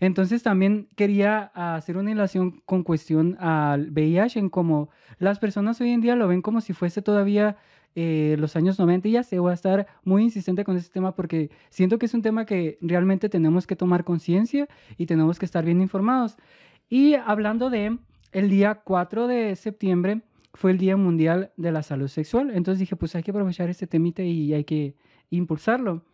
Entonces 0.00 0.42
también 0.42 0.88
quería 0.96 1.50
hacer 1.54 1.96
una 1.96 2.10
relación 2.10 2.60
con 2.64 2.82
cuestión 2.82 3.36
al 3.40 3.90
VIH, 3.90 4.38
en 4.38 4.48
cómo 4.50 4.90
las 5.18 5.38
personas 5.38 5.80
hoy 5.80 5.90
en 5.90 6.00
día 6.00 6.16
lo 6.16 6.28
ven 6.28 6.42
como 6.42 6.60
si 6.60 6.72
fuese 6.72 7.02
todavía 7.02 7.56
eh, 7.96 8.34
los 8.40 8.56
años 8.56 8.76
90 8.78 9.06
y 9.06 9.12
ya 9.12 9.22
sé, 9.22 9.38
voy 9.38 9.52
a 9.52 9.54
estar 9.54 9.86
muy 10.02 10.24
insistente 10.24 10.64
con 10.64 10.76
este 10.76 10.92
tema 10.92 11.14
porque 11.14 11.50
siento 11.70 11.96
que 11.98 12.06
es 12.06 12.14
un 12.14 12.22
tema 12.22 12.44
que 12.44 12.76
realmente 12.80 13.28
tenemos 13.28 13.68
que 13.68 13.76
tomar 13.76 14.02
conciencia 14.02 14.68
y 14.98 15.06
tenemos 15.06 15.38
que 15.38 15.44
estar 15.46 15.64
bien 15.64 15.80
informados. 15.80 16.36
Y 16.88 17.14
hablando 17.14 17.70
de 17.70 17.96
el 18.32 18.50
día 18.50 18.74
4 18.82 19.28
de 19.28 19.54
septiembre 19.54 20.22
fue 20.54 20.70
el 20.70 20.78
Día 20.78 20.96
Mundial 20.96 21.52
de 21.56 21.72
la 21.72 21.82
Salud 21.82 22.08
Sexual, 22.08 22.50
entonces 22.50 22.78
dije, 22.78 22.96
pues 22.96 23.14
hay 23.14 23.22
que 23.22 23.32
aprovechar 23.32 23.68
este 23.68 23.86
temita 23.86 24.22
y 24.22 24.54
hay 24.54 24.64
que 24.64 24.94
impulsarlo. 25.30 26.04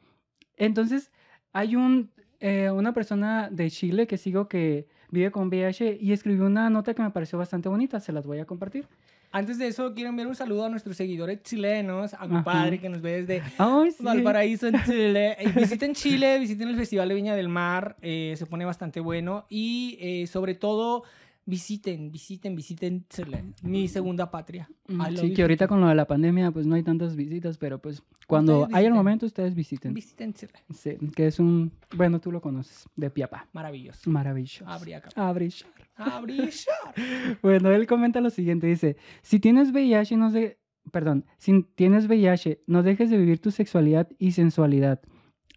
Entonces, 0.56 1.12
hay 1.52 1.76
un, 1.76 2.11
eh, 2.40 2.70
una 2.70 2.92
persona 2.92 3.49
de 3.50 3.70
Chile 3.70 4.06
que 4.06 4.16
sigo 4.16 4.49
que 4.49 4.88
vive 5.11 5.30
con 5.30 5.49
VIH 5.49 5.99
y 6.00 6.12
escribió 6.12 6.47
una 6.47 6.70
nota 6.70 6.94
que 6.94 7.02
me 7.02 7.11
pareció 7.11 7.38
bastante 7.38 7.68
bonita, 7.68 8.00
se 8.00 8.12
las 8.12 8.26
voy 8.26 8.38
a 8.38 8.47
compartir. 8.47 8.87
Antes 9.32 9.59
de 9.59 9.68
eso, 9.68 9.94
quiero 9.94 10.11
enviar 10.11 10.26
un 10.26 10.35
saludo 10.35 10.64
a 10.64 10.68
nuestros 10.68 10.97
seguidores 10.97 11.40
chilenos, 11.44 12.14
a 12.14 12.26
mi 12.26 12.35
Ajá. 12.35 12.44
padre 12.44 12.80
que 12.80 12.88
nos 12.88 13.00
ve 13.00 13.23
desde 13.23 13.49
sí. 13.49 14.02
Valparaíso 14.02 14.66
en 14.66 14.82
Chile. 14.85 15.37
Eh, 15.40 15.52
Visiten 15.54 15.94
Chile, 15.94 16.38
visiten 16.40 16.68
el 16.68 16.76
Festival 16.76 17.09
de 17.09 17.14
Viña 17.14 17.37
del 17.37 17.49
Mar, 17.49 17.97
eh, 18.02 18.35
se 18.37 18.47
pone 18.47 18.64
bastante 18.64 18.99
bueno. 18.99 19.47
Y 19.49 19.99
eh, 20.00 20.26
sobre 20.26 20.54
todo, 20.54 21.04
visiten, 21.50 22.11
visiten, 22.11 22.54
visiten 22.57 23.04
Chile, 23.09 23.45
mi 23.62 23.88
segunda 23.88 24.30
patria. 24.30 24.71
Mm, 24.88 24.92
I 25.00 25.11
love 25.11 25.21
Sí, 25.21 25.35
que 25.35 25.42
ahorita 25.42 25.69
con 25.69 25.80
lo 25.80 25.88
de 25.88 25.95
la 25.95 26.07
pandemia 26.07 26.50
pues 26.52 26.66
no 26.66 26.76
hay 26.76 26.83
tantas 26.83 27.16
visitas, 27.16 27.59
pero 27.59 27.80
pues 27.80 28.02
cuando 28.26 28.69
haya 28.73 28.88
el 28.88 28.95
momento 28.95 29.26
ustedes 29.26 29.54
visiten. 29.54 29.92
Visiten 29.92 30.33
Chile, 30.33 30.52
Sí, 30.73 30.97
que 31.14 31.26
es 31.26 31.38
un, 31.40 31.73
bueno, 31.97 32.21
tú 32.21 32.33
lo 32.33 32.40
conoces, 32.40 32.88
de 32.97 33.11
Piapa. 33.11 33.47
maravilloso. 33.52 34.09
Maravilloso. 34.11 34.64
Abrillar. 34.66 35.02
Abrir. 35.14 35.64
Bueno, 37.42 37.71
él 37.71 37.87
comenta 37.87 38.21
lo 38.21 38.30
siguiente, 38.30 38.66
dice, 38.66 38.97
si 39.23 39.40
tienes 39.40 39.73
VIH, 39.73 40.16
no 40.16 40.30
de... 40.30 40.59
Perdón, 40.92 41.26
si 41.37 41.62
tienes 41.75 42.07
VIH, 42.07 42.62
no 42.66 42.83
dejes 42.83 43.11
de 43.11 43.19
vivir 43.19 43.40
tu 43.40 43.50
sexualidad 43.50 44.09
y 44.19 44.33
sensualidad. 44.33 45.00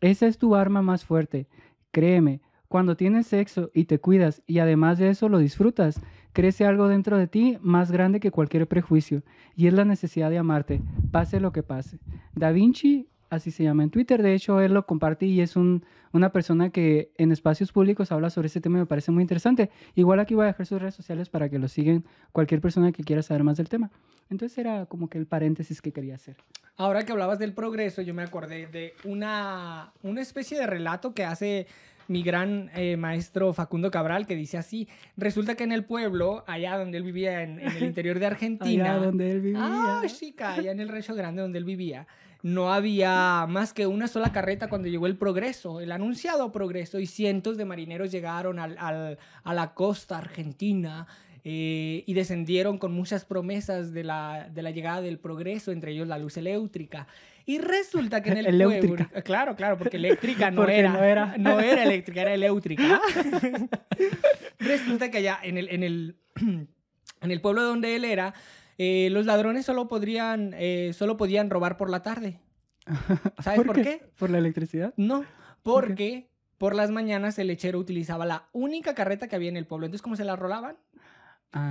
Esa 0.02 0.28
es 0.28 0.38
tu 0.38 0.56
arma 0.56 0.82
más 0.82 1.06
fuerte. 1.06 1.48
Créeme, 1.92 2.42
cuando 2.74 2.98
tienes 2.98 3.28
sexo 3.28 3.70
y 3.76 3.86
te 3.86 4.00
cuidas 4.00 4.42
y 4.48 4.58
además 4.58 4.98
de 4.98 5.10
eso 5.10 5.30
lo 5.30 5.38
disfrutas, 5.38 6.02
crece 6.32 6.66
algo 6.66 6.88
dentro 6.88 7.20
de 7.20 7.28
ti 7.28 7.60
más 7.62 7.92
grande 7.92 8.20
que 8.20 8.32
cualquier 8.32 8.68
prejuicio 8.68 9.22
y 9.56 9.68
es 9.68 9.76
la 9.76 9.86
necesidad 9.86 10.32
de 10.32 10.40
amarte, 10.40 10.82
pase 11.12 11.40
lo 11.40 11.52
que 11.52 11.62
pase. 11.62 12.00
Da 12.34 12.52
Vinci 12.52 13.10
así 13.30 13.52
se 13.52 13.64
llama 13.64 13.84
en 13.84 13.92
Twitter. 13.92 14.24
De 14.24 14.34
hecho, 14.34 14.60
él 14.60 14.74
lo 14.74 14.88
comparte 14.88 15.28
y 15.28 15.42
es 15.42 15.56
un, 15.56 15.86
una 16.14 16.32
persona 16.32 16.72
que 16.72 17.12
en 17.18 17.32
espacios 17.32 17.72
públicos 17.72 18.12
habla 18.12 18.32
sobre 18.32 18.48
este 18.48 18.60
tema 18.60 18.78
y 18.78 18.82
me 18.82 18.86
parece 18.88 19.12
muy 19.12 19.22
interesante. 19.22 19.70
Igual 19.94 20.20
aquí 20.20 20.34
voy 20.34 20.46
a 20.46 20.48
dejar 20.48 20.66
sus 20.66 20.82
redes 20.82 20.96
sociales 20.96 21.30
para 21.30 21.50
que 21.50 21.60
lo 21.60 21.68
sigan 21.68 22.04
cualquier 22.32 22.60
persona 22.60 22.92
que 22.92 23.04
quiera 23.04 23.22
saber 23.22 23.44
más 23.44 23.58
del 23.58 23.70
tema. 23.70 23.92
Entonces 24.32 24.58
era 24.58 24.88
como 24.88 25.10
que 25.10 25.20
el 25.20 25.28
paréntesis 25.28 25.82
que 25.82 25.92
quería 25.92 26.16
hacer. 26.16 26.38
Ahora 26.76 27.06
que 27.06 27.12
hablabas 27.12 27.38
del 27.38 27.54
progreso, 27.54 28.02
yo 28.02 28.16
me 28.16 28.24
acordé 28.24 28.66
de 28.66 28.94
una, 29.04 29.94
una 30.02 30.22
especie 30.22 30.58
de 30.58 30.66
relato 30.66 31.14
que 31.14 31.24
hace 31.24 31.68
mi 32.08 32.24
gran 32.24 32.70
eh, 32.76 32.98
maestro 32.98 33.54
Facundo 33.54 33.90
Cabral, 33.92 34.26
que 34.28 34.36
dice 34.36 34.58
así, 34.58 34.88
resulta 35.18 35.56
que 35.56 35.64
en 35.64 35.72
el 35.72 35.84
pueblo, 35.86 36.44
allá 36.48 36.78
donde 36.78 36.98
él 36.98 37.04
vivía, 37.04 37.44
en, 37.44 37.60
en 37.60 37.68
el 37.78 37.84
interior 37.84 38.20
de 38.20 38.26
Argentina, 38.26 38.84
Allá 38.96 39.06
donde 39.06 39.32
él 39.32 39.42
vivía. 39.42 39.60
Ah, 39.62 40.02
chica, 40.08 40.54
allá 40.54 40.72
en 40.72 40.80
el 40.80 40.90
Rancho 40.90 41.16
Grande 41.16 41.42
donde 41.42 41.60
él 41.60 41.66
vivía. 41.66 42.08
No 42.42 42.74
había 42.74 43.46
más 43.48 43.72
que 43.74 43.88
una 43.88 44.10
sola 44.10 44.34
carreta 44.34 44.68
cuando 44.68 44.90
llegó 44.90 45.08
el 45.08 45.16
progreso, 45.16 45.80
el 45.80 45.92
anunciado 45.94 46.52
progreso, 46.52 47.00
y 47.00 47.06
cientos 47.08 47.56
de 47.56 47.64
marineros 47.64 48.12
llegaron 48.12 48.60
al- 48.60 48.76
al- 48.80 49.18
a 49.44 49.54
la 49.54 49.74
costa 49.74 50.18
argentina 50.18 51.08
eh, 51.46 52.04
y 52.06 52.14
descendieron 52.14 52.78
con 52.78 52.92
muchas 52.94 53.26
promesas 53.26 53.94
de 53.94 54.04
la, 54.04 54.50
de 54.54 54.62
la 54.62 54.72
llegada 54.72 55.02
del 55.02 55.20
progreso, 55.20 55.72
entre 55.72 55.92
ellos 55.92 56.08
la 56.08 56.18
luz 56.18 56.36
eléctrica. 56.38 57.08
Y 57.46 57.58
resulta 57.60 58.22
que 58.24 58.30
en 58.32 58.38
el 58.38 58.46
Eléctrica. 58.48 59.06
pueblo... 59.10 59.24
Claro, 59.24 59.56
claro, 59.56 59.78
porque 59.78 59.98
eléctrica 59.98 60.50
no 60.52 60.62
Porque 60.62 60.80
era, 60.80 60.94
no 60.94 61.04
era. 61.04 61.36
no 61.38 61.60
era 61.60 61.84
eléctrica, 61.84 62.22
era 62.22 62.34
eléctrica. 62.34 63.02
resulta 64.60 65.12
que 65.12 65.18
allá 65.20 65.40
en 65.44 65.58
el, 65.58 65.70
en 65.70 65.84
el, 65.84 66.18
en 66.38 67.32
el 67.32 67.42
pueblo 67.42 67.64
donde 67.64 67.96
él 67.96 68.06
era, 68.06 68.34
eh, 68.78 69.10
los 69.12 69.26
ladrones 69.26 69.66
solo, 69.66 69.88
podrían, 69.88 70.54
eh, 70.56 70.92
solo 70.94 71.18
podían 71.18 71.50
robar 71.50 71.78
por 71.78 71.90
la 71.90 72.02
tarde. 72.02 72.40
¿Sabes 73.44 73.62
por 73.66 73.82
qué? 73.82 74.02
¿Por 74.18 74.30
la 74.30 74.38
electricidad? 74.40 74.94
No, 74.98 75.26
porque 75.64 76.30
por 76.58 76.76
las 76.76 76.92
mañanas 76.92 77.38
el 77.40 77.48
lechero 77.48 77.80
utilizaba 77.80 78.26
la 78.26 78.48
única 78.54 78.94
carreta 78.96 79.28
que 79.28 79.36
había 79.36 79.50
en 79.50 79.58
el 79.58 79.66
pueblo. 79.68 79.86
Entonces, 79.86 80.02
¿cómo 80.02 80.16
se 80.16 80.24
la 80.24 80.36
rolaban? 80.36 80.78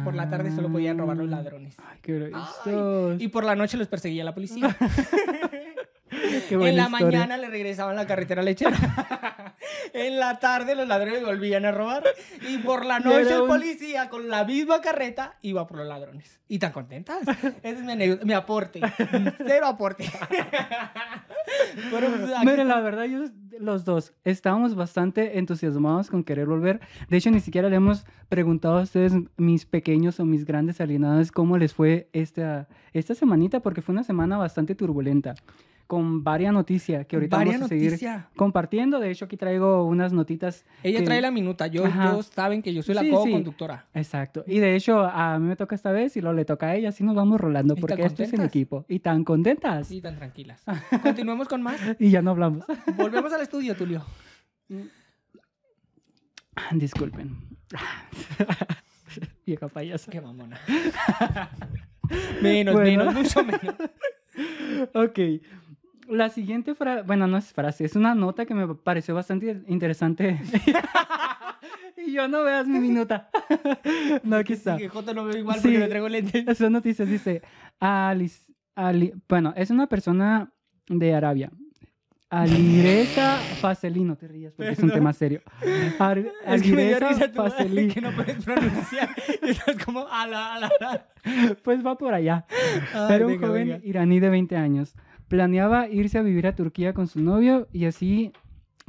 Por 0.04 0.14
la 0.14 0.30
tarde 0.30 0.52
solo 0.54 0.70
podían 0.70 0.96
robar 0.96 1.16
los 1.16 1.26
Ah. 1.32 1.36
ladrones. 1.36 1.74
Ay, 1.84 1.98
qué 2.02 2.12
listos. 2.12 3.20
Y 3.20 3.26
por 3.26 3.42
la 3.42 3.56
noche 3.56 3.76
los 3.76 3.88
perseguía 3.88 4.22
la 4.22 4.32
policía. 4.32 4.76
Qué 6.48 6.54
en 6.54 6.76
la 6.76 6.84
historia. 6.84 6.88
mañana 6.88 7.36
le 7.38 7.48
regresaban 7.48 7.96
la 7.96 8.06
carretera 8.06 8.42
lechera. 8.42 8.76
en 9.94 10.18
la 10.18 10.38
tarde 10.38 10.74
los 10.74 10.86
ladrones 10.86 11.24
volvían 11.24 11.64
a 11.64 11.72
robar. 11.72 12.02
Y 12.48 12.58
por 12.58 12.84
la 12.84 13.00
noche 13.00 13.22
era 13.22 13.36
el 13.36 13.42
un- 13.42 13.48
policía 13.48 14.08
con 14.08 14.28
la 14.28 14.44
misma 14.44 14.80
carreta 14.80 15.36
iba 15.42 15.66
por 15.66 15.78
los 15.78 15.86
ladrones. 15.88 16.40
¿Y 16.48 16.58
tan 16.58 16.72
contentas? 16.72 17.22
Ese 17.62 17.80
es 17.80 17.82
mi, 17.82 17.94
mi 18.26 18.32
aporte. 18.34 18.80
Cero 19.46 19.66
aporte. 19.66 20.04
Pero, 21.90 22.08
pues, 22.08 22.32
aquí- 22.36 22.46
Mire, 22.46 22.64
la 22.64 22.80
verdad, 22.80 23.04
yo, 23.04 23.24
los 23.58 23.84
dos 23.84 24.12
estábamos 24.24 24.74
bastante 24.74 25.38
entusiasmados 25.38 26.10
con 26.10 26.24
querer 26.24 26.46
volver. 26.46 26.80
De 27.08 27.16
hecho, 27.16 27.30
ni 27.30 27.40
siquiera 27.40 27.68
le 27.68 27.76
hemos 27.76 28.04
preguntado 28.28 28.78
a 28.78 28.82
ustedes, 28.82 29.12
mis 29.36 29.64
pequeños 29.66 30.20
o 30.20 30.24
mis 30.24 30.44
grandes 30.44 30.80
alienados, 30.80 31.32
cómo 31.32 31.56
les 31.58 31.72
fue 31.74 32.08
esta, 32.12 32.68
esta 32.92 33.14
semanita, 33.14 33.60
porque 33.60 33.82
fue 33.82 33.92
una 33.94 34.04
semana 34.04 34.36
bastante 34.36 34.74
turbulenta, 34.74 35.34
con 35.92 36.24
varias 36.24 36.54
noticias 36.54 37.04
que 37.06 37.16
ahorita 37.16 37.36
vamos 37.36 37.54
a 37.60 37.68
seguir 37.68 37.90
noticia. 37.90 38.28
compartiendo. 38.34 38.98
De 38.98 39.10
hecho, 39.10 39.26
aquí 39.26 39.36
traigo 39.36 39.84
unas 39.84 40.10
notitas. 40.14 40.64
Ella 40.82 41.00
que- 41.00 41.04
trae 41.04 41.20
la 41.20 41.30
minuta. 41.30 41.66
Yo, 41.66 41.84
yo 41.86 42.22
saben 42.22 42.62
que 42.62 42.72
yo 42.72 42.82
soy 42.82 42.94
la 42.94 43.02
Sí, 43.02 43.08
sí. 43.08 43.12
co-conductora. 43.12 43.84
Exacto. 43.92 44.42
Y 44.46 44.58
de 44.58 44.74
hecho, 44.74 45.00
a 45.04 45.38
mí 45.38 45.48
me 45.48 45.54
toca 45.56 45.74
esta 45.74 45.92
vez 45.92 46.16
y 46.16 46.22
luego 46.22 46.34
le 46.34 46.46
toca 46.46 46.68
a 46.68 46.76
ella, 46.76 46.88
así 46.88 47.04
nos 47.04 47.14
vamos 47.14 47.38
rolando, 47.38 47.74
¿Y 47.76 47.80
porque 47.82 48.00
esto 48.04 48.22
es 48.22 48.30
en 48.30 48.38
contentas? 48.38 48.48
equipo. 48.48 48.86
Y 48.88 49.00
tan 49.00 49.22
contentas. 49.22 49.86
Sí, 49.86 50.00
tan 50.00 50.16
tranquilas. 50.16 50.62
Continuemos 51.02 51.46
con 51.46 51.60
más. 51.60 51.78
Y 51.98 52.08
ya 52.10 52.22
no 52.22 52.30
hablamos. 52.30 52.64
Volvemos 52.96 53.30
al 53.34 53.42
estudio, 53.42 53.74
Tulio. 53.76 54.02
Disculpen. 56.72 57.36
Vieja 59.46 59.68
payasa. 59.68 60.10
Qué 60.10 60.22
mamona. 60.22 60.58
menos, 62.42 62.74
Bueno. 62.74 63.04
menos, 63.04 63.14
mucho 63.14 63.44
menos. 63.44 63.74
Ok. 64.94 65.18
La 66.08 66.28
siguiente 66.28 66.74
frase, 66.74 67.02
bueno, 67.02 67.26
no 67.26 67.36
es 67.38 67.52
frase, 67.52 67.84
es 67.84 67.94
una 67.96 68.14
nota 68.14 68.44
que 68.44 68.54
me 68.54 68.74
pareció 68.74 69.14
bastante 69.14 69.62
interesante. 69.68 70.40
y 71.96 72.12
yo 72.12 72.26
no 72.28 72.42
veas 72.42 72.66
mi 72.66 72.78
minuta. 72.80 73.30
no, 74.24 74.36
aquí 74.36 74.54
está. 74.54 74.76
Que 74.76 74.88
Jota 74.88 75.14
no 75.14 75.24
veo 75.24 75.38
igual 75.38 75.56
Sí. 75.56 75.62
porque 75.62 75.78
me 75.78 75.88
traigo 75.88 76.08
lentes. 76.08 76.46
Esa 76.48 76.68
noticia 76.70 77.04
dice, 77.04 77.42
Alice, 77.78 78.52
Ali- 78.74 79.12
bueno, 79.28 79.52
es 79.56 79.70
una 79.70 79.86
persona 79.86 80.52
de 80.88 81.14
Arabia. 81.14 81.50
Alireza 82.30 83.36
Faselino, 83.60 84.16
te 84.16 84.26
rías 84.26 84.54
porque 84.54 84.72
es 84.72 84.78
un 84.78 84.84
Perdón. 84.88 85.00
tema 85.00 85.12
serio. 85.12 85.42
Ar- 85.98 86.18
Es 86.46 86.62
que 86.62 86.72
Alireza 86.72 87.28
Faselino. 87.28 87.92
que 87.94 88.00
no 88.00 88.10
puedes 88.12 88.42
pronunciar. 88.42 89.10
Y 89.42 89.50
estás 89.50 89.76
como 89.84 90.06
a 90.08 90.26
la, 90.26 90.54
a 90.54 90.60
la, 90.60 90.66
a 90.68 90.70
la. 90.80 91.06
Pues 91.62 91.84
va 91.84 91.96
por 91.98 92.14
allá. 92.14 92.46
Ay, 92.94 93.14
Era 93.16 93.26
un 93.26 93.32
venga, 93.32 93.46
joven 93.48 93.68
venga. 93.68 93.80
iraní 93.86 94.18
de 94.18 94.30
20 94.30 94.56
años. 94.56 94.94
Planeaba 95.32 95.88
irse 95.88 96.18
a 96.18 96.22
vivir 96.22 96.46
a 96.46 96.54
Turquía 96.54 96.92
con 96.92 97.06
su 97.06 97.22
novio 97.22 97.66
y 97.72 97.86
así 97.86 98.34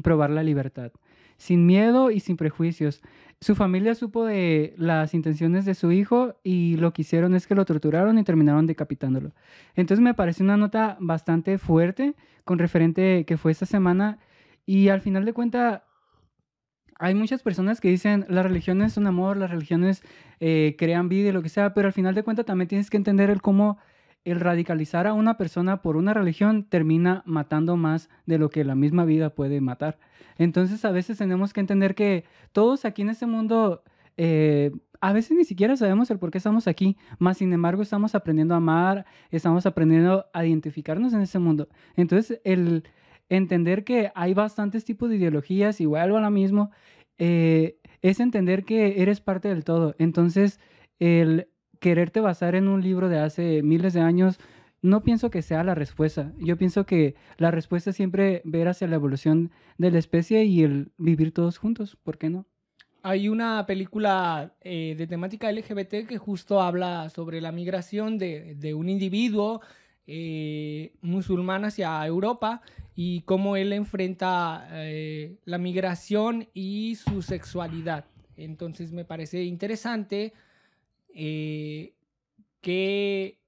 probar 0.04 0.30
la 0.30 0.44
libertad. 0.44 0.92
Sin 1.38 1.66
miedo 1.66 2.12
y 2.12 2.20
sin 2.20 2.36
prejuicios. 2.36 3.02
Su 3.40 3.56
familia 3.56 3.96
supo 3.96 4.26
de 4.26 4.74
las 4.76 5.14
intenciones 5.14 5.64
de 5.64 5.74
su 5.74 5.94
hijo 5.94 6.36
y 6.44 6.76
lo 6.76 6.92
que 6.92 7.04
hicieron 7.04 7.34
es 7.34 7.48
que 7.48 7.56
lo 7.56 7.64
torturaron 7.64 8.18
y 8.18 8.26
terminaron 8.26 8.68
decapitándolo. 8.68 9.32
Entonces 9.74 10.04
me 10.04 10.16
parece 10.16 10.44
una 10.44 10.58
nota 10.58 10.98
bastante 11.00 11.58
fuerte 11.58 12.14
con 12.44 12.60
referente 12.60 13.24
que 13.24 13.38
fue 13.38 13.54
esta 13.54 13.66
semana 13.66 14.20
y 14.66 14.90
al 14.90 15.00
final 15.00 15.24
de 15.24 15.32
cuentas 15.32 15.84
hay 17.00 17.16
muchas 17.16 17.42
personas 17.42 17.80
que 17.80 17.88
dicen 17.88 18.26
las 18.28 18.46
religiones 18.46 18.92
son 18.92 19.08
amor, 19.08 19.38
las 19.38 19.50
religiones 19.50 20.04
eh, 20.42 20.76
crean 20.78 21.08
vida 21.08 21.30
y 21.30 21.32
lo 21.32 21.42
que 21.42 21.48
sea, 21.48 21.74
pero 21.74 21.88
al 21.88 21.94
final 21.94 22.16
de 22.16 22.24
cuentas 22.24 22.46
también 22.46 22.68
tienes 22.68 22.90
que 22.90 22.98
entender 22.98 23.30
el 23.30 23.42
cómo 23.42 23.78
el 24.26 24.40
radicalizar 24.40 25.08
a 25.08 25.14
una 25.14 25.38
persona 25.38 25.82
por 25.82 25.98
una 25.98 26.14
religión 26.14 26.64
termina 26.64 27.24
matando 27.26 27.78
más 27.78 28.10
de 28.26 28.38
lo 28.38 28.50
que 28.50 28.64
la 28.64 28.76
misma 28.76 29.06
vida 29.06 29.32
puede 29.32 29.62
matar. 29.62 30.00
Entonces 30.38 30.84
a 30.86 30.92
veces 30.92 31.18
tenemos 31.18 31.54
que 31.54 31.60
entender 31.60 31.96
que 31.96 32.24
todos 32.52 32.86
aquí 32.86 33.02
en 33.02 33.10
este 33.10 33.26
mundo, 33.26 33.84
eh, 34.18 34.72
a 35.02 35.14
veces 35.14 35.38
ni 35.38 35.44
siquiera 35.44 35.76
sabemos 35.76 36.10
el 36.10 36.20
por 36.20 36.32
qué 36.32 36.38
estamos 36.38 36.68
aquí, 36.68 36.98
más 37.20 37.38
sin 37.38 37.52
embargo 37.54 37.82
estamos 37.82 38.16
aprendiendo 38.16 38.54
a 38.54 38.58
amar, 38.58 39.06
estamos 39.32 39.66
aprendiendo 39.66 40.26
a 40.34 40.46
identificarnos 40.46 41.14
en 41.14 41.22
ese 41.22 41.40
mundo. 41.40 41.68
Entonces 41.96 42.40
el 42.44 42.84
entender 43.30 43.84
que 43.84 44.12
hay 44.16 44.34
bastantes 44.34 44.86
tipos 44.86 45.10
de 45.10 45.18
ideologías 45.18 45.80
vuelvo 45.82 46.18
a 46.18 46.22
lo 46.22 46.32
mismo, 46.32 46.72
eh, 47.18 47.78
es 48.02 48.20
entender 48.20 48.66
que 48.66 49.02
eres 49.02 49.22
parte 49.22 49.48
del 49.48 49.64
todo. 49.64 49.96
Entonces, 49.98 50.60
el 51.00 51.48
quererte 51.84 52.22
basar 52.22 52.56
en 52.56 52.70
un 52.70 52.82
libro 52.82 53.10
de 53.10 53.20
hace 53.20 53.62
miles 53.62 53.92
de 53.92 54.00
años, 54.00 54.40
no 54.82 55.04
pienso 55.04 55.30
que 55.30 55.42
sea 55.42 55.66
la 55.66 55.76
respuesta. 55.76 56.32
Yo 56.40 56.58
pienso 56.58 56.86
que 56.86 57.16
la 57.38 57.52
respuesta 57.52 57.90
es 57.90 57.98
siempre 57.98 58.42
ver 58.46 58.70
hacia 58.70 58.88
la 58.88 58.96
evolución 58.96 59.52
de 59.78 59.92
la 59.92 60.00
especie 60.00 60.46
y 60.46 60.64
el 60.64 60.94
vivir 60.98 61.34
todos 61.34 61.58
juntos. 61.58 61.98
¿Por 62.02 62.18
qué 62.18 62.30
no? 62.30 62.46
Hay 63.02 63.28
una 63.28 63.66
película 63.66 64.56
eh, 64.62 64.96
de 64.98 65.08
temática 65.08 65.52
LGBT 65.52 66.08
que 66.08 66.18
justo 66.18 66.62
habla 66.62 67.10
sobre 67.10 67.42
la 67.42 67.52
migración 67.52 68.18
de, 68.18 68.74
un 68.74 68.88
individuo 68.88 69.60
eh, 70.08 70.94
musulmán 71.02 71.66
hacia 71.66 72.06
Europa 72.08 72.62
y 72.96 73.24
cómo 73.24 73.58
él 73.58 73.74
enfrenta 73.74 74.70
eh, 74.72 75.36
la 75.44 75.58
migración 75.58 76.48
y 76.54 76.96
su 76.96 77.22
sexualidad. 77.22 78.06
Entonces 78.38 78.94
me 78.94 79.04
parece 79.04 79.44
interesante 79.44 80.32
eh, 81.14 81.94
que 82.62 83.40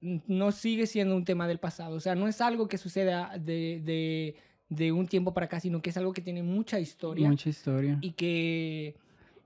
no 0.00 0.52
sigue 0.52 0.86
siendo 0.86 1.16
un 1.16 1.24
tema 1.24 1.48
del 1.48 1.58
pasado. 1.58 1.96
O 1.96 2.00
sea, 2.00 2.14
no 2.14 2.28
es 2.28 2.40
algo 2.40 2.68
que 2.68 2.78
suceda 2.78 3.36
de, 3.38 3.80
de- 3.84 4.36
de 4.68 4.92
un 4.92 5.06
tiempo 5.08 5.32
para 5.32 5.46
acá, 5.46 5.60
sino 5.60 5.80
que 5.80 5.90
es 5.90 5.96
algo 5.96 6.12
que 6.12 6.20
tiene 6.20 6.42
mucha 6.42 6.78
historia 6.78 7.28
Mucha 7.28 7.48
historia. 7.48 7.98
y 8.02 8.12
que 8.12 8.96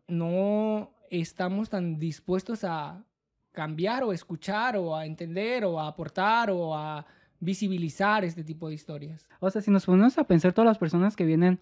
no 0.09 0.91
estamos 1.11 1.71
tan 1.71 1.99
dispuestos 1.99 2.65
a 2.65 3.05
cambiar 3.53 4.03
o 4.03 4.13
escuchar 4.13 4.77
o 4.77 4.97
a 4.97 5.07
entender 5.07 5.65
o 5.65 5.79
a 5.79 5.87
aportar 5.89 6.51
o 6.51 6.75
a 6.75 7.07
visibilizar 7.39 8.25
este 8.25 8.43
tipo 8.45 8.69
de 8.69 8.75
historias. 8.75 9.27
O 9.41 9.51
sea, 9.51 9.61
si 9.63 9.71
nos 9.71 9.85
ponemos 9.87 10.17
a 10.19 10.25
pensar 10.25 10.53
todas 10.53 10.67
las 10.69 10.79
personas 10.79 11.17
que 11.17 11.25
vienen 11.25 11.61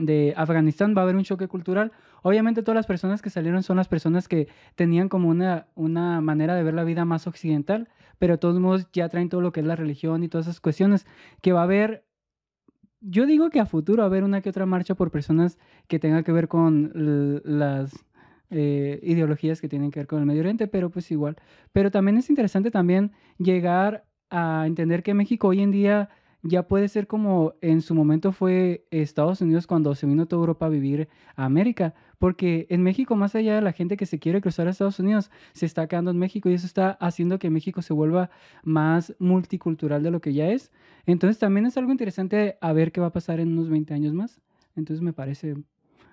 de 0.00 0.34
Afganistán, 0.36 0.94
va 0.96 1.02
a 1.02 1.04
haber 1.04 1.16
un 1.16 1.24
choque 1.24 1.46
cultural. 1.46 1.92
Obviamente 2.22 2.62
todas 2.62 2.76
las 2.76 2.86
personas 2.86 3.22
que 3.22 3.30
salieron 3.30 3.62
son 3.62 3.76
las 3.76 3.88
personas 3.88 4.28
que 4.28 4.48
tenían 4.74 5.08
como 5.08 5.28
una, 5.28 5.66
una 5.74 6.20
manera 6.20 6.54
de 6.54 6.62
ver 6.62 6.74
la 6.74 6.84
vida 6.84 7.04
más 7.04 7.26
occidental, 7.26 7.88
pero 8.18 8.34
de 8.34 8.38
todos 8.38 8.58
modos 8.58 8.88
ya 8.92 9.08
traen 9.08 9.28
todo 9.28 9.40
lo 9.40 9.52
que 9.52 9.60
es 9.60 9.66
la 9.66 9.76
religión 9.76 10.22
y 10.22 10.28
todas 10.28 10.46
esas 10.46 10.60
cuestiones, 10.60 11.06
que 11.40 11.52
va 11.52 11.60
a 11.60 11.64
haber, 11.64 12.04
yo 13.00 13.26
digo 13.26 13.50
que 13.50 13.60
a 13.60 13.66
futuro 13.66 14.02
va 14.02 14.04
a 14.04 14.06
haber 14.06 14.24
una 14.24 14.40
que 14.40 14.50
otra 14.50 14.66
marcha 14.66 14.94
por 14.94 15.10
personas 15.10 15.58
que 15.86 15.98
tengan 15.98 16.24
que 16.24 16.32
ver 16.32 16.48
con 16.48 16.92
las 17.44 18.04
eh, 18.50 18.98
ideologías 19.02 19.60
que 19.60 19.68
tienen 19.68 19.90
que 19.90 20.00
ver 20.00 20.06
con 20.06 20.20
el 20.20 20.26
Medio 20.26 20.40
Oriente, 20.40 20.66
pero 20.66 20.90
pues 20.90 21.10
igual. 21.10 21.36
Pero 21.72 21.90
también 21.90 22.18
es 22.18 22.28
interesante 22.30 22.70
también 22.70 23.12
llegar 23.38 24.04
a 24.28 24.64
entender 24.66 25.02
que 25.02 25.14
México 25.14 25.48
hoy 25.48 25.60
en 25.60 25.70
día 25.70 26.08
ya 26.42 26.66
puede 26.66 26.88
ser 26.88 27.06
como 27.06 27.54
en 27.60 27.82
su 27.82 27.94
momento 27.94 28.32
fue 28.32 28.86
Estados 28.90 29.40
Unidos 29.40 29.66
cuando 29.66 29.94
se 29.94 30.06
vino 30.06 30.26
toda 30.26 30.40
Europa 30.40 30.66
a 30.66 30.70
vivir 30.70 31.08
a 31.36 31.44
América, 31.44 31.94
porque 32.18 32.66
en 32.70 32.82
México, 32.82 33.16
más 33.16 33.34
allá 33.34 33.54
de 33.54 33.60
la 33.60 33.72
gente 33.72 33.96
que 33.96 34.06
se 34.06 34.18
quiere 34.18 34.40
cruzar 34.40 34.66
a 34.66 34.70
Estados 34.70 34.98
Unidos, 34.98 35.30
se 35.52 35.66
está 35.66 35.86
quedando 35.86 36.10
en 36.10 36.18
México 36.18 36.48
y 36.48 36.54
eso 36.54 36.66
está 36.66 36.92
haciendo 36.92 37.38
que 37.38 37.50
México 37.50 37.82
se 37.82 37.92
vuelva 37.92 38.30
más 38.62 39.14
multicultural 39.18 40.02
de 40.02 40.10
lo 40.10 40.20
que 40.20 40.32
ya 40.32 40.48
es. 40.48 40.70
Entonces 41.06 41.38
también 41.38 41.66
es 41.66 41.76
algo 41.76 41.92
interesante 41.92 42.56
a 42.60 42.72
ver 42.72 42.92
qué 42.92 43.00
va 43.00 43.08
a 43.08 43.12
pasar 43.12 43.40
en 43.40 43.52
unos 43.52 43.68
20 43.68 43.92
años 43.94 44.14
más. 44.14 44.40
Entonces 44.76 45.02
me 45.02 45.12
parece 45.12 45.56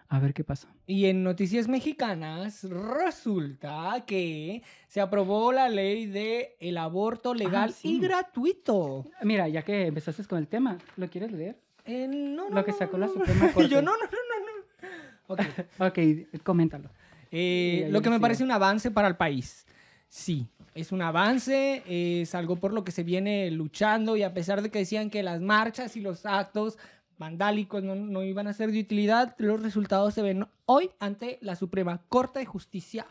a 0.09 0.19
ver 0.19 0.33
qué 0.33 0.43
pasa. 0.43 0.67
Y 0.85 1.05
en 1.05 1.23
noticias 1.23 1.67
mexicanas 1.67 2.63
resulta 2.63 4.03
que 4.05 4.63
se 4.87 5.01
aprobó 5.01 5.51
la 5.51 5.69
ley 5.69 6.05
de 6.05 6.55
el 6.59 6.77
aborto 6.77 7.33
legal 7.33 7.73
sí. 7.73 7.95
y 7.95 7.99
gratuito. 7.99 9.05
Mira, 9.23 9.47
ya 9.49 9.63
que 9.63 9.87
empezaste 9.87 10.23
con 10.25 10.39
el 10.39 10.47
tema, 10.47 10.77
¿lo 10.95 11.09
quieres 11.09 11.31
leer? 11.31 11.59
Eh, 11.85 12.07
no, 12.07 12.49
no, 12.49 12.55
Lo 12.55 12.65
que 12.65 12.71
no, 12.71 12.77
sacó 12.77 12.97
la 12.97 13.07
no. 13.07 13.13
Suprema 13.13 13.47
Y 13.49 13.53
Corte. 13.53 13.69
yo, 13.69 13.81
no, 13.81 13.91
no, 13.91 14.03
no, 14.05 14.09
no, 14.11 14.45
no. 14.45 14.97
Ok. 15.27 15.41
Ok, 15.79 16.43
coméntalo. 16.43 16.89
Eh, 17.31 17.87
lo 17.91 18.01
que 18.01 18.09
me 18.09 18.19
parece 18.19 18.43
un 18.43 18.51
avance 18.51 18.91
para 18.91 19.07
el 19.07 19.17
país. 19.17 19.65
Sí, 20.09 20.47
es 20.73 20.93
un 20.93 21.01
avance, 21.01 21.83
es 21.85 22.33
algo 22.33 22.55
por 22.55 22.71
lo 22.71 22.83
que 22.85 22.91
se 22.93 23.03
viene 23.03 23.51
luchando 23.51 24.15
y 24.15 24.23
a 24.23 24.33
pesar 24.33 24.61
de 24.61 24.69
que 24.69 24.79
decían 24.79 25.09
que 25.09 25.21
las 25.21 25.41
marchas 25.41 25.97
y 25.97 26.01
los 26.01 26.25
actos 26.25 26.77
vandálicos 27.17 27.83
no, 27.83 27.95
no 27.95 28.23
iban 28.23 28.47
a 28.47 28.53
ser 28.53 28.71
de 28.71 28.79
utilidad, 28.81 29.35
los 29.37 29.61
resultados 29.61 30.13
se 30.13 30.21
ven 30.21 30.45
hoy 30.65 30.89
ante 30.99 31.39
la 31.41 31.55
Suprema 31.55 32.01
Corte 32.09 32.39
de 32.39 32.45
Justicia 32.45 33.05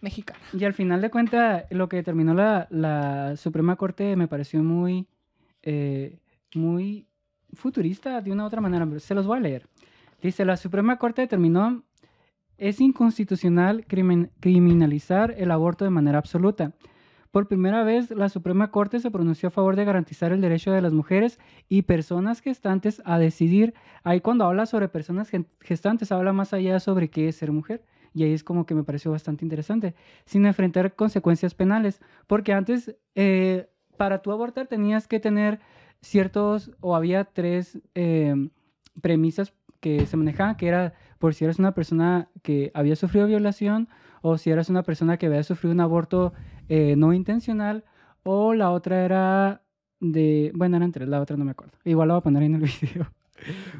Mexicana. 0.00 0.40
Y 0.52 0.64
al 0.64 0.74
final 0.74 1.00
de 1.00 1.10
cuentas, 1.10 1.64
lo 1.70 1.88
que 1.88 1.96
determinó 1.96 2.34
la, 2.34 2.66
la 2.70 3.36
Suprema 3.36 3.76
Corte 3.76 4.16
me 4.16 4.28
pareció 4.28 4.62
muy, 4.62 5.06
eh, 5.62 6.18
muy 6.54 7.06
futurista 7.52 8.20
de 8.20 8.30
una 8.30 8.44
u 8.44 8.46
otra 8.46 8.60
manera. 8.60 8.86
Se 9.00 9.14
los 9.14 9.26
voy 9.26 9.38
a 9.38 9.40
leer. 9.40 9.66
Dice, 10.22 10.44
la 10.44 10.56
Suprema 10.56 10.98
Corte 10.98 11.22
determinó, 11.22 11.82
es 12.58 12.80
inconstitucional 12.80 13.86
crimin- 13.86 14.30
criminalizar 14.40 15.34
el 15.38 15.50
aborto 15.50 15.84
de 15.84 15.90
manera 15.90 16.18
absoluta. 16.18 16.72
Por 17.30 17.46
primera 17.46 17.84
vez, 17.84 18.10
la 18.10 18.28
Suprema 18.28 18.70
Corte 18.70 19.00
se 19.00 19.10
pronunció 19.10 19.48
a 19.48 19.50
favor 19.50 19.76
de 19.76 19.84
garantizar 19.84 20.32
el 20.32 20.40
derecho 20.40 20.72
de 20.72 20.80
las 20.80 20.92
mujeres 20.92 21.38
y 21.68 21.82
personas 21.82 22.40
gestantes 22.40 23.02
a 23.04 23.18
decidir. 23.18 23.74
Ahí 24.02 24.20
cuando 24.20 24.44
habla 24.44 24.66
sobre 24.66 24.88
personas 24.88 25.30
gestantes, 25.60 26.10
habla 26.10 26.32
más 26.32 26.52
allá 26.52 26.80
sobre 26.80 27.10
qué 27.10 27.28
es 27.28 27.36
ser 27.36 27.52
mujer. 27.52 27.84
Y 28.14 28.22
ahí 28.24 28.32
es 28.32 28.42
como 28.42 28.64
que 28.64 28.74
me 28.74 28.82
pareció 28.82 29.10
bastante 29.10 29.44
interesante, 29.44 29.94
sin 30.24 30.46
enfrentar 30.46 30.94
consecuencias 30.94 31.54
penales. 31.54 32.00
Porque 32.26 32.54
antes, 32.54 32.96
eh, 33.14 33.68
para 33.98 34.22
tú 34.22 34.32
abortar 34.32 34.66
tenías 34.66 35.06
que 35.06 35.20
tener 35.20 35.60
ciertos, 36.00 36.70
o 36.80 36.96
había 36.96 37.24
tres 37.24 37.78
eh, 37.94 38.34
premisas 39.02 39.52
que 39.80 40.06
se 40.06 40.16
manejaban, 40.16 40.56
que 40.56 40.68
era 40.68 40.94
por 41.18 41.34
si 41.34 41.44
eras 41.44 41.58
una 41.58 41.74
persona 41.74 42.30
que 42.42 42.70
había 42.74 42.96
sufrido 42.96 43.26
violación, 43.26 43.88
o 44.22 44.38
si 44.38 44.50
eras 44.50 44.68
una 44.68 44.82
persona 44.82 45.16
que 45.16 45.26
había 45.26 45.42
sufrido 45.42 45.72
un 45.72 45.80
aborto 45.80 46.32
eh, 46.68 46.94
no 46.96 47.12
intencional, 47.12 47.84
o 48.22 48.54
la 48.54 48.70
otra 48.70 49.04
era 49.04 49.62
de, 50.00 50.52
bueno, 50.54 50.76
eran 50.76 50.92
tres, 50.92 51.08
la 51.08 51.20
otra 51.20 51.36
no 51.36 51.44
me 51.44 51.52
acuerdo. 51.52 51.78
Igual 51.84 52.08
la 52.08 52.14
voy 52.14 52.20
a 52.20 52.22
poner 52.22 52.42
en 52.42 52.54
el 52.56 52.60
video. 52.82 53.10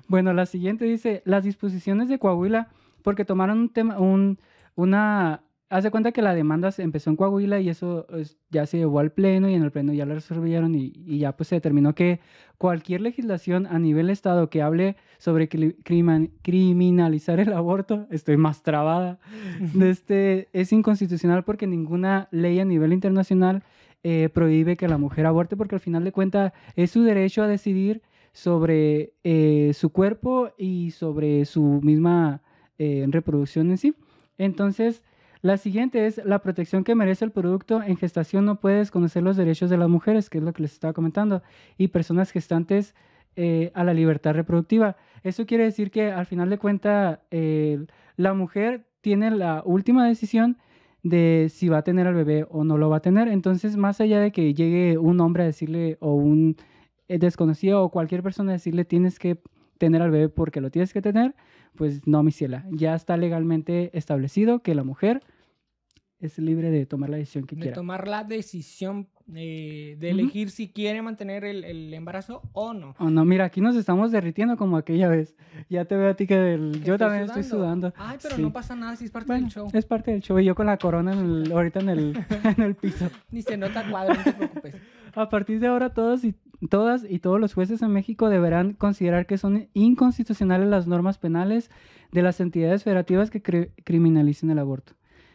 bueno, 0.08 0.32
la 0.32 0.46
siguiente 0.46 0.84
dice, 0.84 1.22
las 1.24 1.44
disposiciones 1.44 2.08
de 2.08 2.18
Coahuila, 2.18 2.68
porque 3.02 3.24
tomaron 3.24 3.58
un 3.58 3.68
tema, 3.68 3.98
un, 3.98 4.38
una, 4.74 5.42
haz 5.70 5.84
de 5.84 5.90
cuenta 5.90 6.12
que 6.12 6.22
la 6.22 6.34
demanda 6.34 6.70
se 6.72 6.82
empezó 6.82 7.10
en 7.10 7.16
Coahuila 7.16 7.60
y 7.60 7.68
eso 7.68 8.06
es- 8.16 8.38
ya 8.50 8.64
se 8.66 8.78
llevó 8.78 9.00
al 9.00 9.12
pleno 9.12 9.48
y 9.48 9.54
en 9.54 9.62
el 9.62 9.70
pleno 9.70 9.92
ya 9.92 10.06
lo 10.06 10.14
resolvieron 10.14 10.74
y, 10.74 10.92
y 10.94 11.18
ya 11.18 11.36
pues 11.36 11.48
se 11.48 11.56
determinó 11.56 11.94
que 11.94 12.20
cualquier 12.56 13.02
legislación 13.02 13.66
a 13.66 13.78
nivel 13.78 14.10
estado 14.10 14.48
que 14.50 14.62
hable 14.62 14.96
sobre 15.18 15.48
criminalizar 15.48 17.40
el 17.40 17.52
aborto, 17.52 18.06
estoy 18.10 18.36
más 18.36 18.62
trabada, 18.62 19.18
este, 19.80 20.48
es 20.52 20.72
inconstitucional 20.72 21.44
porque 21.44 21.66
ninguna 21.66 22.28
ley 22.30 22.60
a 22.60 22.64
nivel 22.64 22.92
internacional 22.92 23.62
eh, 24.04 24.28
prohíbe 24.32 24.76
que 24.76 24.88
la 24.88 24.96
mujer 24.98 25.26
aborte 25.26 25.56
porque 25.56 25.74
al 25.74 25.80
final 25.80 26.04
de 26.04 26.12
cuentas 26.12 26.52
es 26.76 26.90
su 26.92 27.02
derecho 27.02 27.42
a 27.42 27.46
decidir 27.48 28.02
sobre 28.32 29.12
eh, 29.24 29.72
su 29.74 29.90
cuerpo 29.90 30.50
y 30.56 30.92
sobre 30.92 31.44
su 31.44 31.80
misma 31.82 32.42
eh, 32.78 33.04
reproducción 33.08 33.70
en 33.70 33.78
sí. 33.78 33.94
Entonces, 34.36 35.02
la 35.42 35.56
siguiente 35.56 36.06
es 36.06 36.20
la 36.24 36.40
protección 36.40 36.84
que 36.84 36.94
merece 36.94 37.24
el 37.24 37.30
producto 37.30 37.82
en 37.82 37.96
gestación 37.96 38.44
no 38.44 38.60
puede 38.60 38.78
desconocer 38.78 39.22
los 39.22 39.36
derechos 39.36 39.70
de 39.70 39.76
las 39.76 39.88
mujeres, 39.88 40.30
que 40.30 40.38
es 40.38 40.44
lo 40.44 40.52
que 40.52 40.62
les 40.62 40.72
estaba 40.72 40.92
comentando, 40.92 41.42
y 41.76 41.88
personas 41.88 42.30
gestantes 42.30 42.94
eh, 43.36 43.70
a 43.74 43.84
la 43.84 43.94
libertad 43.94 44.34
reproductiva. 44.34 44.96
Eso 45.22 45.46
quiere 45.46 45.64
decir 45.64 45.90
que 45.90 46.10
al 46.10 46.26
final 46.26 46.50
de 46.50 46.58
cuentas 46.58 47.20
la 48.16 48.34
mujer 48.34 48.86
tiene 49.00 49.30
la 49.30 49.62
última 49.64 50.06
decisión 50.06 50.58
de 51.02 51.48
si 51.50 51.68
va 51.68 51.78
a 51.78 51.82
tener 51.82 52.06
al 52.06 52.14
bebé 52.14 52.46
o 52.50 52.64
no 52.64 52.76
lo 52.78 52.90
va 52.90 52.98
a 52.98 53.00
tener. 53.00 53.28
Entonces, 53.28 53.76
más 53.76 54.00
allá 54.00 54.20
de 54.20 54.32
que 54.32 54.54
llegue 54.54 54.98
un 54.98 55.20
hombre 55.20 55.44
a 55.44 55.46
decirle 55.46 55.96
o 56.00 56.14
un 56.14 56.56
eh, 57.08 57.18
desconocido 57.18 57.82
o 57.82 57.90
cualquier 57.90 58.22
persona 58.22 58.52
a 58.52 58.54
decirle 58.54 58.84
tienes 58.84 59.18
que 59.18 59.40
tener 59.78 60.02
al 60.02 60.10
bebé 60.10 60.28
porque 60.28 60.60
lo 60.60 60.70
tienes 60.70 60.92
que 60.92 61.00
tener, 61.02 61.34
pues 61.74 62.06
no, 62.06 62.22
mi 62.22 62.32
ciela. 62.32 62.66
Ya 62.70 62.94
está 62.94 63.16
legalmente 63.16 63.90
establecido 63.96 64.60
que 64.62 64.74
la 64.74 64.84
mujer 64.84 65.22
es 66.18 66.38
libre 66.38 66.70
de 66.70 66.84
tomar 66.86 67.10
la 67.10 67.16
decisión 67.16 67.46
que 67.46 67.54
De 67.56 67.62
quiera. 67.62 67.74
tomar 67.74 68.08
la 68.08 68.24
decisión 68.24 69.08
eh, 69.34 69.96
de 69.98 70.10
elegir 70.10 70.50
si 70.50 70.68
quiere 70.68 71.02
mantener 71.02 71.44
el, 71.44 71.64
el 71.64 71.92
embarazo 71.94 72.42
o 72.52 72.72
no. 72.72 72.94
Oh, 72.98 73.10
no, 73.10 73.24
mira, 73.24 73.44
aquí 73.44 73.60
nos 73.60 73.76
estamos 73.76 74.10
derritiendo 74.10 74.56
como 74.56 74.76
aquella 74.76 75.08
vez. 75.08 75.34
Ya 75.68 75.84
te 75.84 75.96
veo 75.96 76.10
a 76.10 76.14
ti 76.14 76.26
que 76.26 76.36
del- 76.38 76.82
yo 76.82 76.96
también 76.98 77.24
estoy 77.24 77.44
sudando. 77.44 77.92
Ay, 77.96 78.18
pero 78.22 78.36
Sí. 78.36 78.42
no 78.42 78.52
pasa 78.52 78.74
nada 78.74 78.96
si 78.96 79.04
es 79.04 79.10
parte 79.10 79.26
Bueno, 79.26 79.44
del 79.46 79.52
show. 79.52 79.70
es 79.72 79.84
parte 79.86 80.10
del 80.12 80.22
show 80.22 80.38
y 80.38 80.44
yo 80.44 80.54
con 80.54 80.66
la 80.66 80.76
corona 80.78 81.12
en 81.12 81.18
el- 81.18 81.52
ahorita 81.52 81.80
en 81.80 81.88
el, 81.90 82.16
en 82.58 82.62
el 82.62 82.74
piso. 82.74 83.10
Ni 83.30 83.42
se 83.42 83.56
nota 83.56 83.84
cuadro, 83.90 84.14
no 84.14 84.22
te 84.24 84.32
preocupes. 84.32 84.76
A 85.14 85.28
partir 85.28 85.58
de 85.60 85.66
ahora, 85.66 85.92
todos 85.94 86.24
y, 86.24 86.34
todas 86.70 87.04
y 87.08 87.18
todos 87.18 87.40
los 87.40 87.54
jueces 87.54 87.82
en 87.82 87.90
México 87.92 88.28
deberán 88.28 88.72
considerar 88.74 89.26
que 89.26 89.36
son 89.38 89.68
inconstitucionales 89.74 90.68
las 90.68 90.86
normas 90.86 91.18
penales 91.18 91.70
de 92.12 92.22
las 92.22 92.40
entidades 92.40 92.84
federativas 92.84 93.30
que 93.30 93.42
cri- 93.42 93.70
criminalicen 93.84 94.50
el 94.50 94.58
aborto. 94.58 94.92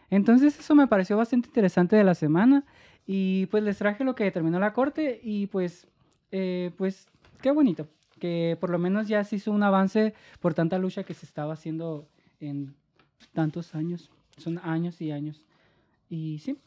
Entonces, 0.10 0.60
eso 0.60 0.76
me 0.76 0.88
pareció 0.88 1.18
bastante 1.18 1.48
interesante 1.48 1.96
de 1.96 2.04
la 2.04 2.14
semana. 2.16 2.66
Y 3.06 3.48
pues 3.48 3.64
les 3.64 3.78
traje 3.78 4.04
lo 4.04 4.16
que 4.16 4.24
determinó 4.24 4.60
la 4.60 4.74
corte. 4.74 5.20
Y 5.24 5.48
pues, 5.48 5.88
eh, 6.32 6.72
pues, 6.78 7.08
qué 7.42 7.52
bonito. 7.52 7.88
Que 8.20 8.58
por 8.60 8.70
lo 8.70 8.80
menos 8.80 9.08
ya 9.08 9.24
se 9.24 9.36
hizo 9.36 9.52
un 9.52 9.64
avance 9.64 10.14
por 10.40 10.54
tanta 10.54 10.78
lucha 10.78 11.04
que 11.04 11.14
se 11.14 11.26
estaba 11.26 11.54
haciendo 11.54 12.08
en 12.40 12.76
tantos 13.34 13.76
años. 13.76 14.12
Son 14.38 14.60
años 14.64 15.02
y 15.02 15.12
años. 15.12 15.42
Y 16.10 16.40
sí, 16.40 16.58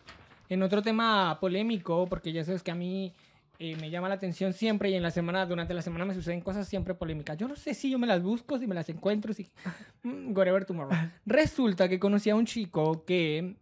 En 0.49 0.63
otro 0.63 0.83
tema 0.83 1.39
polémico, 1.41 2.07
porque 2.09 2.33
ya 2.33 2.45
sabes 2.45 2.63
que 2.63 2.71
a 2.71 2.75
mí 2.75 3.15
eh, 3.59 3.77
me 3.77 3.91
llama 3.91 4.09
la 4.09 4.17
atención 4.17 4.53
siempre 4.53 4.91
y 4.91 4.95
en 4.95 5.03
la 5.03 5.11
semana, 5.11 5.47
durante 5.47 5.73
la 5.73 5.81
semana 5.81 6.05
me 6.05 6.15
suceden 6.15 6.41
cosas 6.41 6.69
siempre 6.69 6.95
polémicas. 6.95 7.39
Yo 7.39 7.49
no 7.49 7.57
sé 7.57 7.73
si 7.73 7.91
yo 7.91 7.99
me 7.99 8.07
las 8.07 8.23
busco, 8.23 8.59
si 8.59 8.67
me 8.67 8.75
las 8.75 8.89
encuentro, 8.89 9.33
si... 9.33 9.49
mm, 10.03 10.37
Whatever 10.37 10.65
tomorrow. 10.65 10.93
Resulta 11.27 11.89
que 11.89 11.99
conocí 11.99 12.29
a 12.29 12.37
un 12.37 12.45
chico 12.45 13.05
que 13.05 13.57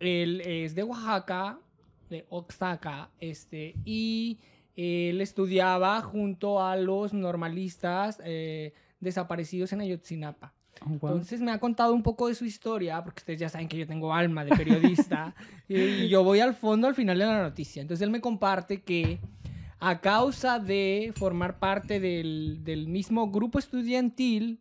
él 0.00 0.40
es 0.44 0.74
de 0.74 0.82
Oaxaca, 0.82 1.58
de 2.14 2.26
Oaxaca, 2.30 3.10
este, 3.20 3.74
y 3.84 4.38
él 4.76 5.20
estudiaba 5.20 6.00
junto 6.02 6.62
a 6.62 6.76
los 6.76 7.12
normalistas 7.12 8.20
eh, 8.24 8.72
desaparecidos 9.00 9.72
en 9.72 9.80
Ayotzinapa. 9.80 10.52
oh, 10.80 10.98
wow. 11.00 11.10
Entonces 11.12 11.40
me 11.40 11.50
ha 11.50 11.58
contado 11.58 11.92
un 11.94 12.02
poco 12.02 12.28
de 12.28 12.34
su 12.34 12.44
historia, 12.44 13.02
porque 13.02 13.20
ustedes 13.20 13.40
ya 13.40 13.48
saben 13.48 13.68
que 13.68 13.78
yo 13.78 13.86
tengo 13.86 14.12
alma 14.12 14.44
de 14.44 14.56
periodista, 14.56 15.34
y 15.68 16.08
yo 16.08 16.24
voy 16.24 16.40
al 16.40 16.54
fondo 16.54 16.86
al 16.86 16.94
final 16.94 17.18
de 17.18 17.26
la 17.26 17.42
noticia. 17.42 17.82
Entonces 17.82 18.02
él 18.02 18.10
me 18.10 18.20
comparte 18.20 18.82
que 18.82 19.18
a 19.80 20.00
causa 20.00 20.58
de 20.58 21.12
formar 21.14 21.58
parte 21.58 22.00
del, 22.00 22.60
del 22.62 22.88
mismo 22.88 23.30
grupo 23.30 23.58
estudiantil, 23.58 24.60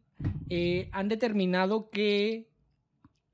eh, 0.49 0.89
han 0.91 1.09
determinado 1.09 1.89
que 1.89 2.47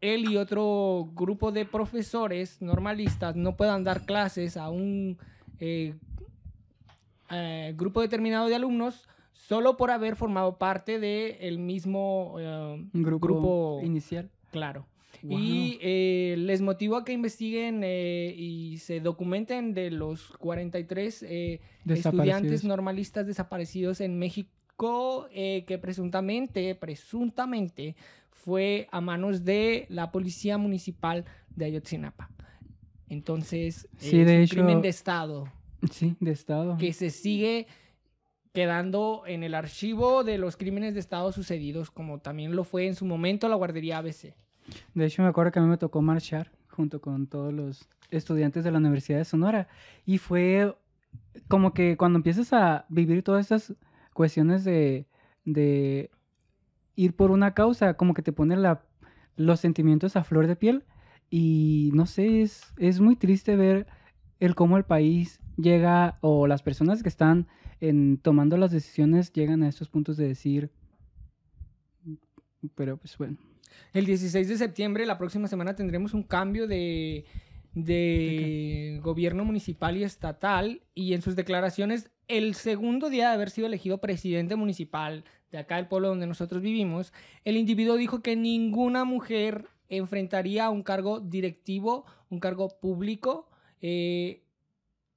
él 0.02 0.30
y 0.30 0.38
otro 0.38 1.10
grupo 1.14 1.52
de 1.52 1.66
profesores 1.66 2.62
normalistas 2.62 3.36
no 3.36 3.58
puedan 3.58 3.84
dar 3.84 4.06
clases 4.06 4.56
a 4.58 4.70
un 4.70 5.18
eh, 5.60 5.96
eh, 7.32 7.74
grupo 7.76 8.02
determinado 8.02 8.48
de 8.48 8.56
alumnos 8.56 9.08
solo 9.34 9.78
por 9.78 9.92
haber 9.92 10.16
formado 10.16 10.58
parte 10.58 11.00
del 11.00 11.60
mismo 11.60 12.36
eh, 12.40 12.86
grupo, 12.94 13.28
grupo 13.28 13.82
inicial. 13.84 14.30
claro. 14.52 14.86
Wow. 15.22 15.38
Y 15.38 15.80
les 16.38 16.62
motivo 16.62 16.96
a 16.96 17.04
que 17.04 17.12
investiguen 17.12 17.84
y 17.84 18.78
se 18.78 19.02
documenten 19.02 19.74
de 19.74 19.92
los 19.92 20.32
43 20.38 21.24
eh, 21.24 21.60
estudiantes 21.88 22.64
normalistas 22.64 23.28
desaparecidos 23.28 24.00
en 24.00 24.18
México 24.18 25.28
que 25.34 25.80
presuntamente, 25.82 26.74
presuntamente 26.76 27.98
fue 28.44 28.88
a 28.92 29.02
manos 29.02 29.44
de 29.46 29.86
la 29.90 30.12
policía 30.12 30.58
municipal 30.58 31.26
de 31.56 31.66
Ayotzinapa. 31.66 32.30
Entonces, 33.10 33.88
Sí, 33.98 34.20
es 34.22 34.28
de 34.28 34.36
un 34.38 34.42
hecho- 34.44 34.56
crimen 34.56 34.82
de 34.82 34.90
Estado 34.90 35.52
Sí, 35.92 36.16
de 36.20 36.32
estado. 36.32 36.78
que 36.78 36.94
se 36.94 37.10
sigue 37.10 37.68
quedando 38.54 39.24
en 39.28 39.44
el 39.44 39.54
archivo 39.56 40.24
de 40.24 40.38
los 40.38 40.58
crímenes 40.58 40.94
de 40.94 41.00
Estado 41.00 41.32
sucedidos, 41.32 41.92
como 41.92 42.20
también 42.20 42.56
lo 42.56 42.64
fue 42.64 42.88
en 42.88 42.96
su 42.96 43.06
momento 43.06 43.48
la 43.48 43.56
guardería 43.56 43.98
ABC. 44.00 44.34
De 44.94 45.06
hecho, 45.06 45.22
me 45.22 45.30
acuerdo 45.30 45.52
que 45.52 45.60
a 45.60 45.62
mí 45.62 45.68
me 45.68 45.78
tocó 45.78 46.02
marchar 46.02 46.52
junto 46.70 47.00
con 47.02 47.28
todos 47.28 47.54
los 47.54 47.88
estudiantes 48.12 48.64
de 48.64 48.72
la 48.72 48.78
Universidad 48.80 49.20
de 49.20 49.26
Sonora. 49.26 49.68
Y 50.06 50.18
fue 50.18 50.76
como 51.48 51.74
que 51.74 51.96
cuando 51.98 52.18
empiezas 52.18 52.52
a 52.54 52.86
vivir 52.90 53.24
todas 53.24 53.42
estas 53.52 53.76
cuestiones 54.14 54.64
de, 54.64 55.08
de 55.46 56.10
ir 57.00 57.16
por 57.16 57.32
una 57.32 57.54
causa, 57.54 57.94
como 57.94 58.14
que 58.14 58.22
te 58.22 58.34
pone 58.34 58.58
la, 58.58 58.84
los 59.38 59.62
sentimientos 59.62 60.18
a 60.18 60.26
flor 60.26 60.48
de 60.48 60.58
piel. 60.58 60.84
Y 61.30 61.92
no 61.94 62.06
sé, 62.06 62.42
es, 62.42 62.74
es 62.78 63.00
muy 63.00 63.16
triste 63.16 63.56
ver 63.56 63.88
el 64.40 64.54
cómo 64.54 64.76
el 64.76 64.84
país 64.84 65.40
llega 65.56 66.18
o 66.20 66.46
las 66.46 66.62
personas 66.62 67.02
que 67.02 67.08
están 67.08 67.48
en, 67.80 68.18
tomando 68.18 68.58
las 68.58 68.72
decisiones 68.72 69.32
llegan 69.32 69.64
a 69.64 69.70
estos 69.70 69.88
puntos 69.88 70.18
de 70.18 70.28
decir, 70.28 70.72
pero 72.76 72.98
pues 72.98 73.18
bueno. 73.18 73.38
El 73.94 74.06
16 74.06 74.50
de 74.50 74.58
septiembre, 74.58 75.06
la 75.06 75.18
próxima 75.18 75.48
semana, 75.48 75.76
tendremos 75.76 76.14
un 76.14 76.24
cambio 76.24 76.68
de, 76.68 77.24
de 77.74 79.00
gobierno 79.02 79.46
municipal 79.46 79.96
y 79.96 80.04
estatal 80.04 80.82
y 80.94 81.14
en 81.14 81.22
sus 81.22 81.38
declaraciones, 81.38 82.12
el 82.28 82.56
segundo 82.56 83.10
día 83.10 83.30
de 83.30 83.36
haber 83.36 83.52
sido 83.52 83.68
elegido 83.68 84.00
presidente 84.00 84.58
municipal 84.58 85.24
de 85.52 85.58
acá 85.58 85.78
del 85.78 85.88
pueblo 85.88 86.10
donde 86.10 86.28
nosotros 86.28 86.62
vivimos, 86.62 87.14
el 87.46 87.58
individuo 87.58 87.96
dijo 87.96 88.22
que 88.22 88.36
ninguna 88.36 89.04
mujer 89.06 89.66
enfrentaría 89.90 90.70
un 90.70 90.84
cargo 90.84 91.20
directivo, 91.20 92.06
un 92.30 92.40
cargo 92.40 92.70
público 92.80 93.50
eh, 93.82 94.44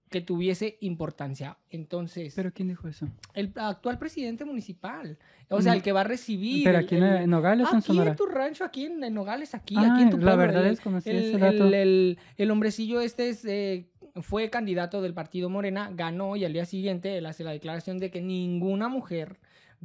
que 0.09 0.21
tuviese 0.21 0.77
importancia. 0.81 1.57
Entonces, 1.71 2.35
¿Pero 2.35 2.53
quién 2.53 2.68
dijo 2.68 2.87
eso? 2.88 3.09
el 3.35 3.53
actual 3.57 3.99
presidente 3.99 4.45
municipal, 4.45 5.18
o 5.49 5.61
sea, 5.62 5.73
el 5.75 5.83
que 5.83 5.92
va 5.92 6.03
a 6.03 6.05
recibir... 6.05 6.64
¿Pero 6.64 6.79
aquí 6.79 6.97
en, 6.97 7.03
el- 7.03 7.23
en 7.25 7.31
Nogales 7.31 7.66
o 7.68 7.71
en 7.73 7.77
Aquí 7.79 7.87
Sonora? 7.87 8.11
en 8.11 8.16
tu 8.16 8.27
rancho, 8.27 8.64
aquí 8.64 8.85
en, 8.87 9.03
en 9.05 9.14
Nogales, 9.14 9.55
aquí, 9.55 9.75
Ah, 9.79 9.92
aquí 9.95 10.03
en 10.03 10.11
tu 10.11 10.18
la 10.18 10.25
pueblo. 10.35 10.38
verdad 10.38 10.64
el, 10.64 10.71
desconocí 10.71 11.11
el, 11.11 11.16
ese 11.16 11.38
dato. 11.38 11.66
el- 11.66 12.18
el 12.37 12.51
hombrecillo 12.51 13.01
este 13.01 13.29
es, 13.31 13.45
eh, 13.47 13.88
fue 14.21 14.51
candidato 14.51 15.01
del 15.01 15.14
partido 15.14 15.49
Morena, 15.49 15.90
ganó 15.95 16.37
y 16.37 16.45
al 16.45 16.53
día 16.53 16.66
siguiente 16.66 17.16
él 17.16 17.25
hace 17.27 17.42
la 17.45 17.53
declaración 17.53 17.99
de 17.99 18.11
que 18.11 18.21
ninguna 18.21 18.88
mujer 18.88 19.38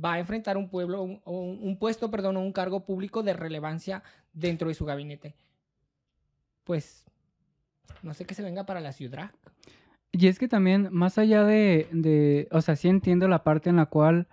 va 0.04 0.14
a 0.14 0.20
enfrentar 0.20 0.58
un 0.58 0.70
pueblo, 0.70 1.02
un, 1.04 1.22
un 1.26 1.78
puesto, 1.80 2.12
perdón, 2.12 2.38
o 2.38 2.42
un 2.42 2.52
cargo 2.54 2.86
público 2.86 3.24
de 3.24 3.34
relevancia 3.34 4.04
dentro 4.34 4.68
de 4.68 4.74
su 4.76 4.86
gabinete. 4.86 5.36
Pues, 6.64 7.06
no 8.04 8.14
sé 8.14 8.26
qué 8.26 8.34
se 8.36 8.44
venga 8.44 8.66
para 8.66 8.82
la 8.82 8.92
ciudad. 8.92 9.32
Y 10.12 10.28
es 10.28 10.40
que 10.40 10.48
también, 10.48 10.90
más 10.92 11.18
allá 11.18 11.44
de, 11.44 11.88
de- 11.92 12.48
o 12.52 12.62
sea, 12.62 12.76
sí 12.76 12.88
entiendo 12.90 13.28
la 13.28 13.44
parte 13.44 13.70
en 13.70 13.78
la 13.78 13.86
cual 13.88 14.28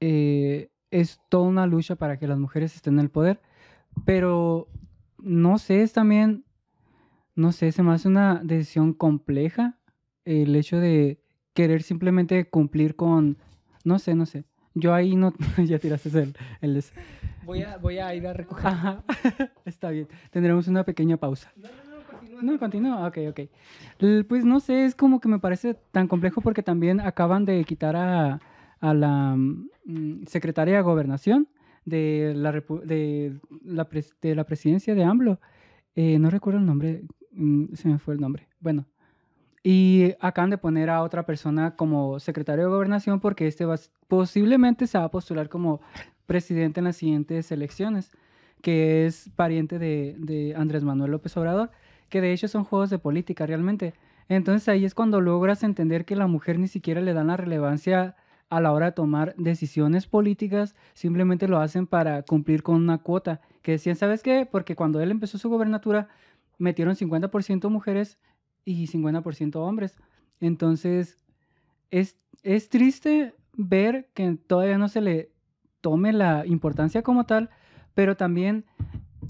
eh, 0.00 0.70
es 0.90 1.20
toda 1.28 1.44
una 1.48 1.66
lucha 1.66 1.96
para 1.96 2.18
que 2.18 2.26
las 2.28 2.38
mujeres 2.38 2.74
estén 2.74 2.94
en 2.94 3.00
el 3.00 3.10
poder, 3.10 3.40
pero 4.04 4.68
no 5.18 5.58
sé, 5.58 5.82
es 5.82 5.92
también, 5.92 6.44
no 7.34 7.52
sé, 7.52 7.72
se 7.72 7.82
me 7.82 7.92
hace 7.92 8.08
una 8.08 8.40
decisión 8.42 8.92
compleja 8.92 9.78
el 10.24 10.54
hecho 10.56 10.78
de 10.78 11.20
querer 11.54 11.82
simplemente 11.82 12.48
cumplir 12.48 12.96
con, 12.96 13.38
no 13.84 13.98
sé, 13.98 14.14
no 14.14 14.26
sé. 14.26 14.44
Yo 14.78 14.92
ahí 14.92 15.16
no, 15.16 15.32
ya 15.64 15.78
tiraste 15.78 16.10
el, 16.10 16.34
el 16.60 16.84
Voy 17.46 17.62
a, 17.62 17.78
voy 17.78 17.98
a 17.98 18.14
ir 18.14 18.26
a 18.26 18.32
recoger. 18.34 18.66
Ajá, 18.66 19.02
está 19.64 19.88
bien. 19.90 20.06
Tendremos 20.30 20.68
una 20.68 20.84
pequeña 20.84 21.16
pausa. 21.16 21.50
No, 21.56 21.68
no, 21.68 21.96
no, 21.98 22.06
continúa. 22.06 22.42
No, 22.42 22.58
continúa, 22.58 23.06
ok, 23.08 23.18
ok. 23.30 23.40
L- 24.00 24.24
Pues 24.24 24.44
no 24.44 24.60
sé, 24.60 24.84
es 24.84 24.94
como 24.94 25.18
que 25.20 25.28
me 25.28 25.38
parece 25.38 25.74
tan 25.92 26.08
complejo 26.08 26.42
porque 26.42 26.62
también 26.62 27.00
acaban 27.00 27.46
de 27.46 27.64
quitar 27.64 27.96
a, 27.96 28.40
a 28.80 28.94
la 28.94 29.34
mm, 29.36 30.26
secretaria 30.26 30.76
de 30.76 30.82
Gobernación 30.82 31.48
de 31.86 32.34
la, 32.36 32.52
repu- 32.52 32.82
de, 32.82 33.38
la 33.64 33.88
pres- 33.88 34.14
de 34.20 34.34
la 34.34 34.44
presidencia 34.44 34.94
de 34.94 35.04
AMLO. 35.04 35.40
Eh, 35.94 36.18
no 36.18 36.28
recuerdo 36.28 36.58
el 36.60 36.66
nombre, 36.66 37.04
mm, 37.32 37.72
se 37.74 37.88
me 37.88 37.98
fue 37.98 38.12
el 38.14 38.20
nombre. 38.20 38.46
Bueno, 38.60 38.84
y 39.68 40.14
acaban 40.20 40.50
de 40.50 40.58
poner 40.58 40.90
a 40.90 41.02
otra 41.02 41.26
persona 41.26 41.74
como 41.74 42.20
secretario 42.20 42.66
de 42.66 42.70
Gobernación 42.70 43.18
porque 43.18 43.48
este 43.48 43.64
va, 43.64 43.74
posiblemente 44.06 44.86
se 44.86 44.96
va 44.96 45.04
a 45.04 45.10
postular 45.10 45.48
como 45.48 45.80
presidente 46.26 46.78
en 46.78 46.84
las 46.84 46.94
siguientes 46.94 47.50
elecciones, 47.50 48.12
que 48.62 49.06
es 49.06 49.28
pariente 49.34 49.80
de, 49.80 50.14
de 50.18 50.54
Andrés 50.54 50.84
Manuel 50.84 51.10
López 51.10 51.36
Obrador 51.36 51.72
que 52.08 52.20
de 52.20 52.32
hecho 52.32 52.46
son 52.46 52.62
juegos 52.62 52.90
de 52.90 53.00
política 53.00 53.44
realmente. 53.44 53.94
Entonces 54.28 54.68
ahí 54.68 54.84
es 54.84 54.94
cuando 54.94 55.20
logras 55.20 55.64
entender 55.64 56.04
que 56.04 56.14
la 56.14 56.28
mujer 56.28 56.60
ni 56.60 56.68
siquiera 56.68 57.00
le 57.00 57.12
dan 57.12 57.26
la 57.26 57.36
relevancia 57.36 58.14
a 58.48 58.60
la 58.60 58.72
hora 58.72 58.86
de 58.86 58.92
tomar 58.92 59.34
decisiones 59.36 60.06
políticas, 60.06 60.76
simplemente 60.94 61.48
lo 61.48 61.58
hacen 61.58 61.88
para 61.88 62.22
cumplir 62.22 62.62
con 62.62 62.76
una 62.76 62.98
cuota. 62.98 63.40
Que 63.62 63.72
decían, 63.72 63.96
¿sabes 63.96 64.22
qué? 64.22 64.46
Porque 64.48 64.76
cuando 64.76 65.00
él 65.00 65.10
empezó 65.10 65.38
su 65.38 65.48
gobernatura, 65.48 66.08
metieron 66.56 66.94
50% 66.94 67.68
mujeres 67.68 68.18
y 68.66 68.88
50% 68.88 69.56
hombres. 69.56 69.96
Entonces, 70.40 71.16
es, 71.90 72.18
es 72.42 72.68
triste 72.68 73.34
ver 73.54 74.10
que 74.12 74.36
todavía 74.46 74.76
no 74.76 74.88
se 74.88 75.00
le 75.00 75.30
tome 75.80 76.12
la 76.12 76.44
importancia 76.44 77.02
como 77.02 77.24
tal, 77.24 77.48
pero 77.94 78.16
también 78.18 78.66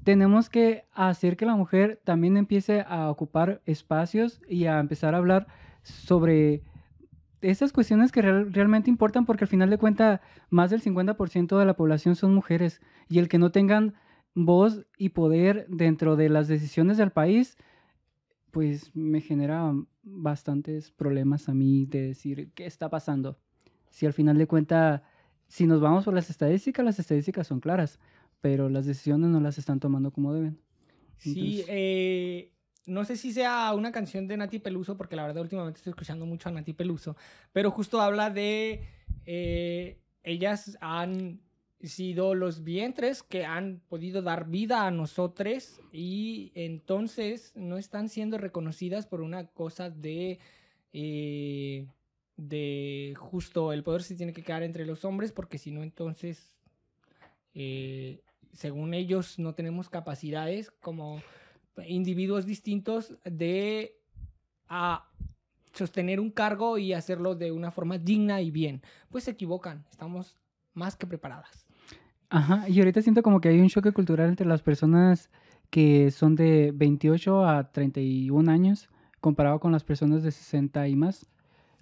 tenemos 0.02 0.48
que 0.50 0.84
hacer 0.92 1.36
que 1.36 1.46
la 1.46 1.54
mujer 1.54 2.00
también 2.04 2.36
empiece 2.36 2.84
a 2.88 3.08
ocupar 3.10 3.62
espacios 3.66 4.40
y 4.48 4.66
a 4.66 4.80
empezar 4.80 5.14
a 5.14 5.18
hablar 5.18 5.46
sobre 5.82 6.62
esas 7.42 7.72
cuestiones 7.72 8.10
que 8.12 8.22
real- 8.22 8.52
realmente 8.52 8.90
importan 8.90 9.26
porque 9.26 9.44
al 9.44 9.48
final 9.48 9.70
de 9.70 9.78
cuentas 9.78 10.20
más 10.50 10.70
del 10.70 10.80
50% 10.82 11.58
de 11.58 11.66
la 11.66 11.76
población 11.76 12.16
son 12.16 12.34
mujeres 12.34 12.80
y 13.08 13.18
el 13.18 13.28
que 13.28 13.38
no 13.38 13.52
tengan 13.52 13.94
voz 14.34 14.86
y 14.98 15.10
poder 15.10 15.66
dentro 15.68 16.16
de 16.16 16.28
las 16.28 16.48
decisiones 16.48 16.96
del 16.96 17.10
país 17.10 17.56
pues 18.56 18.96
me 18.96 19.20
genera 19.20 19.70
bastantes 20.02 20.90
problemas 20.90 21.50
a 21.50 21.52
mí 21.52 21.84
de 21.84 22.00
decir 22.00 22.52
qué 22.54 22.64
está 22.64 22.88
pasando. 22.88 23.38
Si 23.90 24.06
al 24.06 24.14
final 24.14 24.38
de 24.38 24.46
cuentas, 24.46 25.02
si 25.46 25.66
nos 25.66 25.82
vamos 25.82 26.06
por 26.06 26.14
las 26.14 26.30
estadísticas, 26.30 26.82
las 26.82 26.98
estadísticas 26.98 27.46
son 27.46 27.60
claras, 27.60 27.98
pero 28.40 28.70
las 28.70 28.86
decisiones 28.86 29.28
no 29.28 29.40
las 29.40 29.58
están 29.58 29.78
tomando 29.78 30.10
como 30.10 30.32
deben. 30.32 30.58
Sí, 31.18 31.66
eh, 31.68 32.54
no 32.86 33.04
sé 33.04 33.16
si 33.16 33.30
sea 33.30 33.74
una 33.74 33.92
canción 33.92 34.26
de 34.26 34.38
Nati 34.38 34.58
Peluso, 34.58 34.96
porque 34.96 35.16
la 35.16 35.26
verdad 35.26 35.42
últimamente 35.42 35.76
estoy 35.76 35.90
escuchando 35.90 36.24
mucho 36.24 36.48
a 36.48 36.52
Nati 36.52 36.72
Peluso, 36.72 37.14
pero 37.52 37.70
justo 37.70 38.00
habla 38.00 38.30
de 38.30 38.88
eh, 39.26 40.00
ellas 40.22 40.78
han 40.80 41.42
sido 41.82 42.34
los 42.34 42.64
vientres 42.64 43.22
que 43.22 43.44
han 43.44 43.80
podido 43.88 44.22
dar 44.22 44.48
vida 44.48 44.86
a 44.86 44.90
nosotros 44.90 45.80
y 45.92 46.52
entonces 46.54 47.52
no 47.54 47.76
están 47.76 48.08
siendo 48.08 48.38
reconocidas 48.38 49.06
por 49.06 49.20
una 49.20 49.46
cosa 49.46 49.90
de 49.90 50.38
eh, 50.92 51.86
de 52.36 53.14
justo 53.18 53.72
el 53.72 53.82
poder 53.82 54.02
se 54.02 54.14
tiene 54.14 54.32
que 54.32 54.42
quedar 54.42 54.62
entre 54.62 54.86
los 54.86 55.04
hombres 55.04 55.32
porque 55.32 55.58
si 55.58 55.70
no 55.70 55.82
entonces 55.82 56.54
eh, 57.54 58.20
según 58.52 58.94
ellos 58.94 59.38
no 59.38 59.54
tenemos 59.54 59.88
capacidades 59.90 60.70
como 60.80 61.22
individuos 61.86 62.46
distintos 62.46 63.14
de 63.24 63.98
a 64.68 65.08
sostener 65.72 66.20
un 66.20 66.30
cargo 66.30 66.78
y 66.78 66.92
hacerlo 66.92 67.34
de 67.34 67.52
una 67.52 67.70
forma 67.70 67.98
digna 67.98 68.40
y 68.40 68.50
bien. 68.50 68.82
Pues 69.10 69.24
se 69.24 69.32
equivocan, 69.32 69.84
estamos 69.90 70.36
más 70.74 70.96
que 70.96 71.06
preparadas. 71.06 71.65
Ajá, 72.28 72.68
y 72.68 72.78
ahorita 72.78 73.02
siento 73.02 73.22
como 73.22 73.40
que 73.40 73.48
hay 73.48 73.60
un 73.60 73.68
choque 73.68 73.92
cultural 73.92 74.28
entre 74.28 74.46
las 74.46 74.62
personas 74.62 75.30
que 75.70 76.10
son 76.10 76.34
de 76.34 76.72
28 76.74 77.46
a 77.46 77.70
31 77.70 78.50
años 78.50 78.88
comparado 79.20 79.60
con 79.60 79.72
las 79.72 79.84
personas 79.84 80.22
de 80.22 80.30
60 80.30 80.86
y 80.88 80.96
más, 80.96 81.26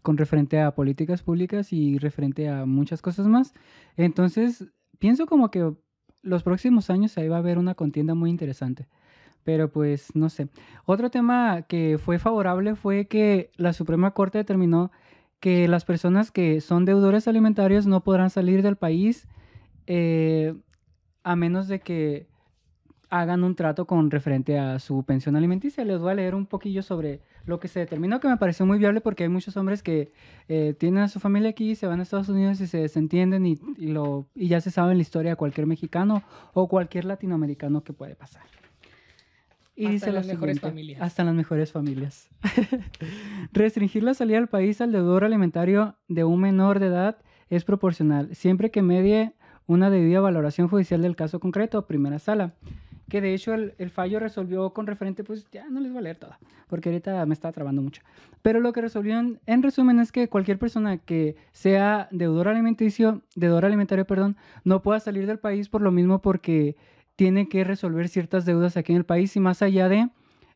con 0.02 0.16
referente 0.16 0.60
a 0.60 0.74
políticas 0.74 1.22
públicas 1.22 1.72
y 1.72 1.98
referente 1.98 2.48
a 2.48 2.66
muchas 2.66 3.02
cosas 3.02 3.26
más. 3.26 3.52
Entonces, 3.96 4.66
pienso 4.98 5.26
como 5.26 5.50
que 5.50 5.74
los 6.22 6.42
próximos 6.42 6.90
años 6.90 7.16
ahí 7.18 7.28
va 7.28 7.36
a 7.36 7.40
haber 7.40 7.58
una 7.58 7.74
contienda 7.74 8.14
muy 8.14 8.30
interesante. 8.30 8.88
Pero 9.44 9.70
pues 9.70 10.14
no 10.14 10.30
sé. 10.30 10.48
Otro 10.86 11.10
tema 11.10 11.62
que 11.68 11.98
fue 12.02 12.18
favorable 12.18 12.76
fue 12.76 13.06
que 13.06 13.50
la 13.56 13.74
Suprema 13.74 14.12
Corte 14.12 14.38
determinó 14.38 14.90
que 15.38 15.68
las 15.68 15.84
personas 15.84 16.30
que 16.30 16.62
son 16.62 16.86
deudores 16.86 17.28
alimentarios 17.28 17.86
no 17.86 18.02
podrán 18.02 18.30
salir 18.30 18.62
del 18.62 18.76
país 18.76 19.28
eh, 19.86 20.54
a 21.22 21.36
menos 21.36 21.68
de 21.68 21.80
que 21.80 22.26
hagan 23.10 23.44
un 23.44 23.54
trato 23.54 23.86
con 23.86 24.10
referente 24.10 24.58
a 24.58 24.78
su 24.78 25.04
pensión 25.04 25.36
alimenticia. 25.36 25.84
Les 25.84 26.00
voy 26.00 26.12
a 26.12 26.14
leer 26.14 26.34
un 26.34 26.46
poquillo 26.46 26.82
sobre 26.82 27.20
lo 27.46 27.60
que 27.60 27.68
se 27.68 27.78
determinó, 27.78 28.18
que 28.18 28.28
me 28.28 28.36
pareció 28.36 28.66
muy 28.66 28.78
viable 28.78 29.00
porque 29.00 29.22
hay 29.22 29.28
muchos 29.28 29.56
hombres 29.56 29.82
que 29.82 30.12
eh, 30.48 30.74
tienen 30.78 31.04
a 31.04 31.08
su 31.08 31.20
familia 31.20 31.50
aquí, 31.50 31.76
se 31.76 31.86
van 31.86 32.00
a 32.00 32.02
Estados 32.02 32.28
Unidos 32.28 32.60
y 32.60 32.66
se 32.66 32.78
desentienden 32.78 33.46
y, 33.46 33.58
y 33.76 33.88
lo, 33.88 34.26
y 34.34 34.48
ya 34.48 34.60
se 34.60 34.70
sabe 34.70 34.94
la 34.94 35.02
historia 35.02 35.32
de 35.32 35.36
cualquier 35.36 35.66
mexicano 35.66 36.24
o 36.54 36.68
cualquier 36.68 37.04
latinoamericano 37.04 37.84
que 37.84 37.92
puede 37.92 38.16
pasar. 38.16 38.42
Y 39.76 39.86
Hasta 39.86 39.92
dice 39.92 40.12
las 40.12 40.26
mejores 40.26 40.56
siguiente, 40.56 40.68
familias. 40.68 41.02
Hasta 41.02 41.24
las 41.24 41.34
mejores 41.34 41.72
familias. 41.72 42.28
Restringir 43.52 44.02
la 44.04 44.14
salida 44.14 44.38
al 44.38 44.48
país 44.48 44.80
al 44.80 44.92
deudor 44.92 45.24
alimentario 45.24 45.96
de 46.08 46.24
un 46.24 46.40
menor 46.40 46.78
de 46.78 46.86
edad 46.86 47.18
es 47.48 47.64
proporcional, 47.64 48.34
siempre 48.34 48.70
que 48.70 48.82
medie 48.82 49.34
una 49.66 49.90
debida 49.90 50.20
valoración 50.20 50.68
judicial 50.68 51.02
del 51.02 51.16
caso 51.16 51.40
concreto, 51.40 51.86
primera 51.86 52.18
sala. 52.18 52.54
Que 53.08 53.20
de 53.20 53.34
hecho 53.34 53.52
el, 53.52 53.90
fallo 53.90 54.18
resolvió 54.18 54.70
con 54.70 54.86
referente, 54.86 55.24
pues 55.24 55.46
ya 55.52 55.68
no 55.68 55.80
les 55.80 55.92
voy 55.92 55.98
a 55.98 56.02
leer 56.02 56.16
toda, 56.16 56.38
porque 56.68 56.88
ahorita 56.88 57.24
me 57.26 57.34
está 57.34 57.52
trabando 57.52 57.82
mucho. 57.82 58.02
Pero 58.40 58.60
lo 58.60 58.72
que 58.72 58.80
resolvió 58.80 59.18
en, 59.18 59.40
en 59.46 59.62
resumen 59.62 60.00
es 60.00 60.10
que 60.10 60.28
cualquier 60.28 60.58
persona 60.58 60.96
que 60.96 61.36
sea 61.52 62.08
deudor 62.10 62.48
alimenticio, 62.48 63.22
deudor 63.36 63.66
alimentario, 63.66 64.06
perdón, 64.06 64.36
no 64.64 64.82
pueda 64.82 65.00
salir 65.00 65.26
del 65.26 65.38
país 65.38 65.68
por 65.68 65.82
lo 65.82 65.92
mismo 65.92 66.22
porque 66.22 66.76
tiene 67.16 67.48
que 67.48 67.62
resolver 67.62 68.08
ciertas 68.08 68.46
deudas 68.46 68.76
aquí 68.76 68.92
en 68.92 68.98
el 68.98 69.04
país 69.04 69.36
y 69.36 69.40
más 69.40 69.62
allá 69.62 69.88
de, 69.88 70.08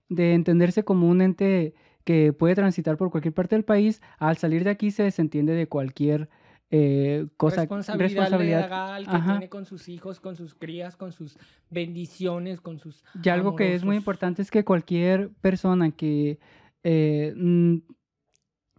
de 0.09 0.35
entenderse 0.35 0.85
como 0.85 1.09
un 1.09 1.21
ente 1.21 1.75
que 2.05 2.33
puede 2.33 2.55
transitar 2.55 2.97
por 2.97 3.11
cualquier 3.11 3.35
parte 3.35 3.55
del 3.55 3.65
país, 3.65 4.01
al 4.19 4.39
salir 4.39 4.65
de 4.65 4.71
aquí 4.71 4.91
se 4.91 5.03
desentiende 5.03 5.53
de 5.53 5.67
cualquier 5.67 6.31
eh, 6.71 7.27
cosa, 7.37 7.63
responsabilidad, 7.63 8.63
legal 8.65 9.05
que 9.07 9.17
Ajá. 9.17 9.33
tiene 9.33 9.49
con 9.49 9.65
sus 9.65 9.89
hijos, 9.89 10.21
con 10.21 10.37
sus 10.37 10.55
crías, 10.55 10.97
con 10.97 11.13
sus 11.13 11.39
bendiciones, 11.71 12.61
con 12.61 12.79
sus 12.79 13.05
Y 13.25 13.29
algo 13.31 13.57
que 13.57 13.75
es 13.75 13.85
muy 13.85 13.97
importante 13.97 14.43
es 14.43 14.51
que 14.51 14.65
cualquier 14.65 15.31
persona 15.41 15.91
que, 15.91 16.39
eh, 16.83 17.33
mm, 17.37 17.77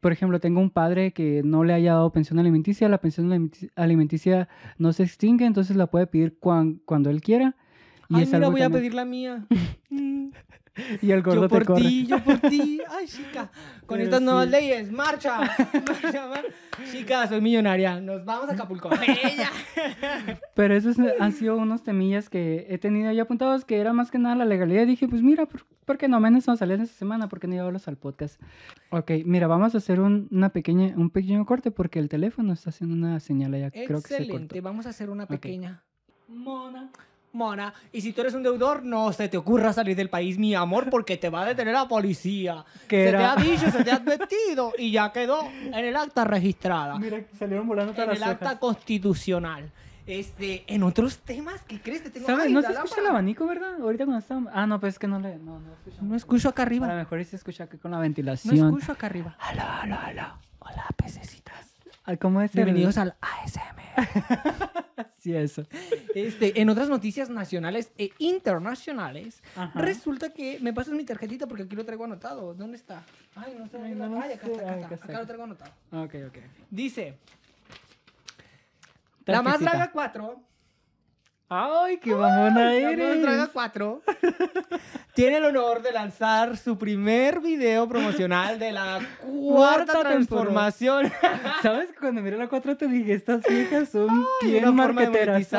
por 0.01 0.11
ejemplo, 0.11 0.39
tenga 0.39 0.59
un 0.61 0.69
padre 0.69 1.11
que 1.13 1.41
no 1.43 1.63
le 1.63 1.73
haya 1.73 1.93
dado 1.93 2.11
pensión 2.11 2.39
alimenticia, 2.39 2.87
la 2.89 2.99
pensión 3.01 3.29
alimenti- 3.31 3.69
alimenticia 3.75 4.47
no 4.77 4.93
se 4.93 5.03
extingue, 5.03 5.45
entonces 5.45 5.75
la 5.75 5.87
puede 5.87 6.07
pedir 6.07 6.37
cuan- 6.39 6.79
cuando 6.85 7.09
él 7.09 7.21
quiera. 7.21 7.55
Y 8.07 8.15
Ay, 8.15 8.23
es 8.23 8.29
mira, 8.29 8.37
algo 8.37 8.51
voy 8.51 8.61
a 8.61 8.69
pedir 8.69 8.93
la 8.93 9.05
mía. 9.05 9.45
Y 11.01 11.11
el 11.11 11.21
gordo 11.21 11.41
yo 11.41 11.47
te 11.47 11.55
por 11.55 11.65
corre. 11.65 11.81
ti, 11.81 12.05
yo 12.07 12.23
por 12.23 12.37
ti. 12.39 12.81
Ay, 12.89 13.07
chica. 13.07 13.49
Con 13.85 13.97
Pero 13.97 14.03
estas 14.03 14.21
nuevas 14.21 14.49
leyes, 14.49 14.91
marcha. 14.91 15.39
marcha, 16.03 16.27
mar- 16.27 16.45
Chica, 16.91 17.27
soy 17.27 17.41
millonaria. 17.41 17.99
Nos 17.99 18.23
vamos 18.23 18.49
a 18.49 18.53
Acapulco. 18.53 18.89
Pero 20.55 20.75
esos 20.75 20.97
han 21.19 21.31
sido 21.33 21.57
unos 21.57 21.83
temillas 21.83 22.29
que 22.29 22.67
he 22.69 22.77
tenido 22.77 23.09
ahí 23.09 23.19
apuntados, 23.19 23.65
que 23.65 23.77
era 23.79 23.93
más 23.93 24.11
que 24.11 24.17
nada 24.19 24.35
la 24.35 24.45
legalidad. 24.45 24.85
Dije, 24.85 25.07
pues 25.07 25.21
mira, 25.21 25.45
¿por, 25.45 25.65
por 25.85 25.97
qué 25.97 26.07
no? 26.07 26.19
Menos 26.19 26.45
vamos 26.45 26.61
a 26.61 26.65
salir 26.65 26.79
esta 26.81 26.95
semana, 26.97 27.27
¿por 27.27 27.39
qué 27.39 27.47
no 27.47 27.55
llevarlos 27.55 27.87
al 27.87 27.97
podcast? 27.97 28.41
Ok, 28.91 29.11
mira, 29.25 29.47
vamos 29.47 29.75
a 29.75 29.79
hacer 29.79 29.99
un, 29.99 30.27
una 30.31 30.49
pequeña, 30.49 30.93
un 30.95 31.09
pequeño 31.09 31.45
corte 31.45 31.71
porque 31.71 31.99
el 31.99 32.07
teléfono 32.09 32.53
está 32.53 32.69
haciendo 32.69 32.95
una 32.95 33.19
señal 33.19 33.53
allá. 33.53 33.71
Creo 33.71 33.85
que 34.01 34.07
se 34.07 34.17
cortó. 34.17 34.23
Excelente. 34.23 34.61
Vamos 34.61 34.85
a 34.85 34.89
hacer 34.89 35.09
una 35.09 35.25
pequeña. 35.25 35.83
Mona. 36.27 36.89
Mona, 37.31 37.73
y 37.93 38.01
si 38.01 38.11
tú 38.11 38.21
eres 38.21 38.33
un 38.33 38.41
deudor, 38.43 38.83
no 38.83 39.13
se 39.13 39.29
te 39.29 39.37
ocurra 39.37 39.71
salir 39.71 39.95
del 39.95 40.09
país, 40.09 40.37
mi 40.39 40.55
amor, 40.55 40.89
porque 40.89 41.15
te 41.17 41.29
va 41.29 41.43
a 41.43 41.45
detener 41.45 41.73
la 41.75 41.87
policía. 41.87 42.65
Se 42.89 43.09
era- 43.09 43.35
te 43.35 43.41
ha 43.41 43.43
dicho, 43.43 43.69
se 43.71 43.83
te 43.83 43.91
ha 43.91 43.95
advertido 43.97 44.73
y 44.77 44.91
ya 44.91 45.11
quedó 45.11 45.43
en 45.47 45.73
el 45.75 45.95
acta 45.95 46.23
registrada. 46.25 46.97
Mira, 46.97 47.21
salieron 47.37 47.67
volando 47.67 47.93
en 48.01 48.09
el 48.09 48.23
acta 48.23 48.57
constitucional. 48.59 49.71
Este, 50.07 50.63
en 50.67 50.81
otros 50.81 51.19
temas, 51.19 51.61
¿qué 51.67 51.79
crees? 51.79 52.01
Te 52.01 52.09
tengo 52.09 52.25
¿Sabes? 52.25 52.49
No 52.49 52.61
se 52.63 52.71
escucha 52.71 52.95
el 52.95 53.03
lámpara. 53.03 53.09
abanico, 53.11 53.45
¿verdad? 53.45 53.75
Ahorita 53.79 54.05
cuando 54.05 54.19
estábamos... 54.19 54.51
Ah, 54.55 54.65
no, 54.65 54.79
pues 54.79 54.95
es 54.95 54.99
que 54.99 55.07
no 55.07 55.19
le... 55.19 55.37
No, 55.37 55.59
no 55.59 55.71
escuchamos. 55.71 56.03
No 56.09 56.15
escucho 56.15 56.49
acá 56.49 56.63
A 56.63 56.65
lo 56.65 56.67
arriba. 56.69 56.87
mejor 56.95 57.23
se 57.25 57.35
escucha 57.35 57.65
aquí 57.65 57.77
con 57.77 57.91
la 57.91 57.97
No 57.97 58.01
ventilación. 58.01 58.69
escucho 58.69 58.91
acá 58.91 59.05
arriba. 59.05 59.37
Aló, 59.39 59.61
aló, 59.61 59.99
aló. 59.99 60.33
Hola, 60.57 60.85
pececitas. 60.97 61.75
¿Cómo 62.19 62.41
es 62.41 62.55
el- 62.55 62.63
Bienvenidos 62.63 62.97
al 62.97 63.15
ASMR. 63.21 64.69
Sí, 65.19 65.35
eso. 65.35 65.63
Este, 66.15 66.59
en 66.61 66.69
otras 66.69 66.89
noticias 66.89 67.29
nacionales 67.29 67.91
e 67.97 68.11
internacionales, 68.17 69.41
Ajá. 69.55 69.79
resulta 69.79 70.31
que 70.31 70.59
me 70.59 70.73
pasas 70.73 70.93
mi 70.93 71.03
tarjetita 71.05 71.45
porque 71.47 71.63
aquí 71.63 71.75
lo 71.75 71.85
traigo 71.85 72.03
anotado. 72.05 72.53
¿Dónde 72.53 72.77
está? 72.77 73.03
Ay, 73.35 73.55
no 73.57 73.67
sé. 73.67 73.77
Ay, 73.77 73.93
dónde 73.93 74.09
no 74.09 74.15
la- 74.15 74.23
Ay, 74.25 74.33
acá 74.33 74.47
está, 74.47 74.73
acá 74.85 74.95
está. 74.95 75.05
acá 75.07 75.19
lo 75.19 75.25
traigo 75.27 75.43
anotado. 75.43 75.71
Ok, 75.91 76.15
ok. 76.27 76.37
Dice, 76.71 77.17
la 79.25 79.41
más 79.41 79.61
larga 79.61 79.91
4 79.91 80.41
Ay, 81.51 81.97
qué 81.97 82.11
mamona 82.11 82.65
La 82.65 82.73
eres. 82.75 83.21
Draga 83.23 83.47
4 83.51 84.01
tiene 85.15 85.37
el 85.37 85.45
honor 85.45 85.81
de 85.81 85.91
lanzar 85.91 86.55
su 86.57 86.77
primer 86.77 87.39
video 87.39 87.87
promocional 87.89 88.59
de 88.59 88.71
la 88.71 88.99
cuarta 89.21 89.93
Cuarta 89.93 89.99
transformación. 90.09 91.11
¿Sabes? 91.63 91.89
Cuando 91.99 92.21
miré 92.21 92.37
la 92.37 92.47
4 92.47 92.77
te 92.77 92.87
dije, 92.87 93.13
estas 93.13 93.41
viejas 93.49 93.89
son 93.89 94.09
Ay, 94.43 94.51
bien 94.51 94.75
marqueteras. 94.75 95.49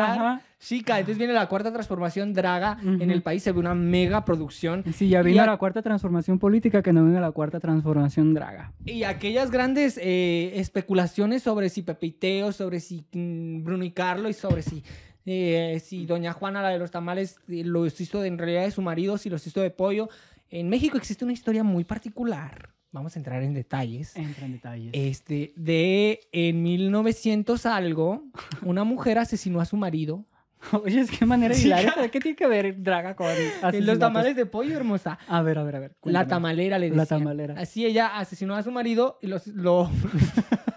Chica, 0.60 0.98
entonces 0.98 1.16
viene 1.16 1.32
la 1.32 1.48
cuarta 1.48 1.72
transformación 1.72 2.34
Draga. 2.34 2.76
En 2.82 3.10
el 3.10 3.22
país 3.22 3.42
se 3.42 3.50
ve 3.50 3.58
una 3.58 3.74
mega 3.74 4.24
producción. 4.26 4.84
Sí, 4.94 5.08
ya 5.08 5.22
vino 5.22 5.42
a- 5.42 5.46
la 5.46 5.56
cuarta 5.56 5.80
transformación 5.80 6.38
política, 6.38 6.82
que 6.82 6.92
no 6.92 7.02
venga 7.02 7.18
la 7.18 7.32
cuarta 7.32 7.58
transformación 7.58 8.34
draga. 8.34 8.70
Y 8.84 9.04
aquellas 9.04 9.50
grandes 9.50 9.98
eh, 10.02 10.52
especulaciones 10.56 11.42
sobre 11.42 11.70
si 11.70 11.80
Pepe 11.80 12.06
y 12.08 12.12
Teo, 12.12 12.52
sobre 12.52 12.80
si 12.80 13.06
mm, 13.10 13.64
Bruno 13.64 13.84
y 13.84 13.90
Carlos 13.92 14.30
y 14.32 14.34
sobre 14.34 14.60
si, 14.60 14.84
eh, 15.32 15.80
si 15.80 16.06
Doña 16.06 16.32
Juana, 16.32 16.62
la 16.62 16.68
de 16.70 16.78
los 16.78 16.90
tamales, 16.90 17.36
eh, 17.48 17.62
los 17.64 18.00
hizo 18.00 18.20
de, 18.20 18.28
en 18.28 18.38
realidad 18.38 18.62
de 18.64 18.70
su 18.70 18.82
marido, 18.82 19.18
si 19.18 19.30
los 19.30 19.46
hizo 19.46 19.60
de 19.60 19.70
pollo. 19.70 20.08
En 20.50 20.68
México 20.68 20.96
existe 20.96 21.24
una 21.24 21.32
historia 21.32 21.62
muy 21.64 21.84
particular. 21.84 22.70
Vamos 22.92 23.14
a 23.14 23.18
entrar 23.20 23.42
en 23.42 23.54
detalles. 23.54 24.16
Entra 24.16 24.46
en 24.46 24.52
detalles. 24.52 24.90
Este, 24.92 25.52
de 25.56 26.20
en 26.32 26.62
1900 26.62 27.66
algo, 27.66 28.24
una 28.62 28.82
mujer 28.84 29.18
asesinó 29.18 29.60
a 29.60 29.64
su 29.64 29.76
marido 29.76 30.26
Oye, 30.72 31.00
es 31.00 31.10
que 31.10 31.24
manera 31.24 31.54
Sí, 31.54 31.66
hilaria. 31.68 31.94
¿Qué 32.10 32.20
tiene 32.20 32.36
que 32.36 32.46
ver 32.46 32.82
draga 32.82 33.16
con 33.16 33.26
asesinatos? 33.28 33.86
los 33.86 33.98
tamales 33.98 34.36
de 34.36 34.44
pollo, 34.44 34.76
hermosa. 34.76 35.18
A 35.26 35.40
ver, 35.40 35.56
a 35.58 35.62
ver, 35.62 35.76
a 35.76 35.78
ver. 35.80 35.90
La 35.92 35.96
cuéntame. 36.00 36.26
tamalera 36.28 36.78
le 36.78 36.90
La 36.90 37.02
decían. 37.02 37.20
tamalera. 37.20 37.54
Así 37.58 37.86
ella 37.86 38.18
asesinó 38.18 38.54
a 38.56 38.62
su 38.62 38.70
marido 38.70 39.18
y 39.22 39.28
los, 39.28 39.46
lo, 39.46 39.88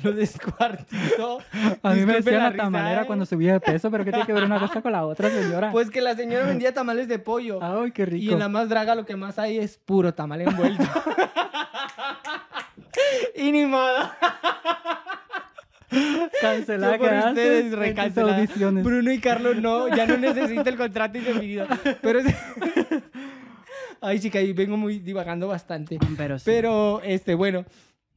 lo 0.02 0.12
descuartizó. 0.12 1.38
A 1.82 1.90
mí 1.90 2.00
me 2.00 2.06
Disculpen 2.06 2.24
decía 2.24 2.38
la 2.38 2.50
risa, 2.50 2.64
tamalera 2.64 3.02
¿eh? 3.02 3.06
cuando 3.06 3.26
subía 3.26 3.52
de 3.54 3.60
peso, 3.60 3.90
pero 3.90 4.04
¿qué 4.04 4.10
tiene 4.10 4.26
que 4.26 4.32
ver 4.32 4.44
una 4.44 4.58
cosa 4.58 4.82
con 4.82 4.92
la 4.92 5.04
otra, 5.04 5.30
señora? 5.30 5.70
Pues 5.72 5.90
que 5.90 6.00
la 6.00 6.14
señora 6.14 6.46
vendía 6.46 6.72
tamales 6.72 7.08
de 7.08 7.18
pollo. 7.18 7.58
Ay, 7.62 7.92
qué 7.92 8.06
rico. 8.06 8.24
y 8.24 8.32
en 8.32 8.38
la 8.38 8.48
más 8.48 8.68
draga 8.68 8.94
lo 8.94 9.04
que 9.04 9.16
más 9.16 9.38
hay 9.38 9.58
es 9.58 9.78
puro 9.78 10.14
tamal 10.14 10.40
envuelto. 10.42 10.84
y 13.34 13.52
ni 13.52 13.66
modo. 13.66 14.10
Cancelada 16.40 16.98
por 16.98 17.12
ustedes 17.12 17.72
recancelada. 17.72 18.36
audiciones. 18.36 18.84
Bruno 18.84 19.12
y 19.12 19.18
Carlos 19.18 19.56
no, 19.56 19.88
ya 19.88 20.06
no 20.06 20.16
necesita 20.16 20.70
el 20.70 20.76
contrato 20.76 21.18
indefinido. 21.18 21.66
Pero 22.00 22.20
es... 22.20 22.26
Ay, 24.02 24.18
chica, 24.18 24.40
y 24.40 24.54
vengo 24.54 24.78
muy 24.78 24.98
divagando 24.98 25.48
bastante. 25.48 25.98
Pero 26.16 26.38
sí. 26.38 26.44
Pero, 26.46 27.02
este, 27.04 27.34
bueno, 27.34 27.66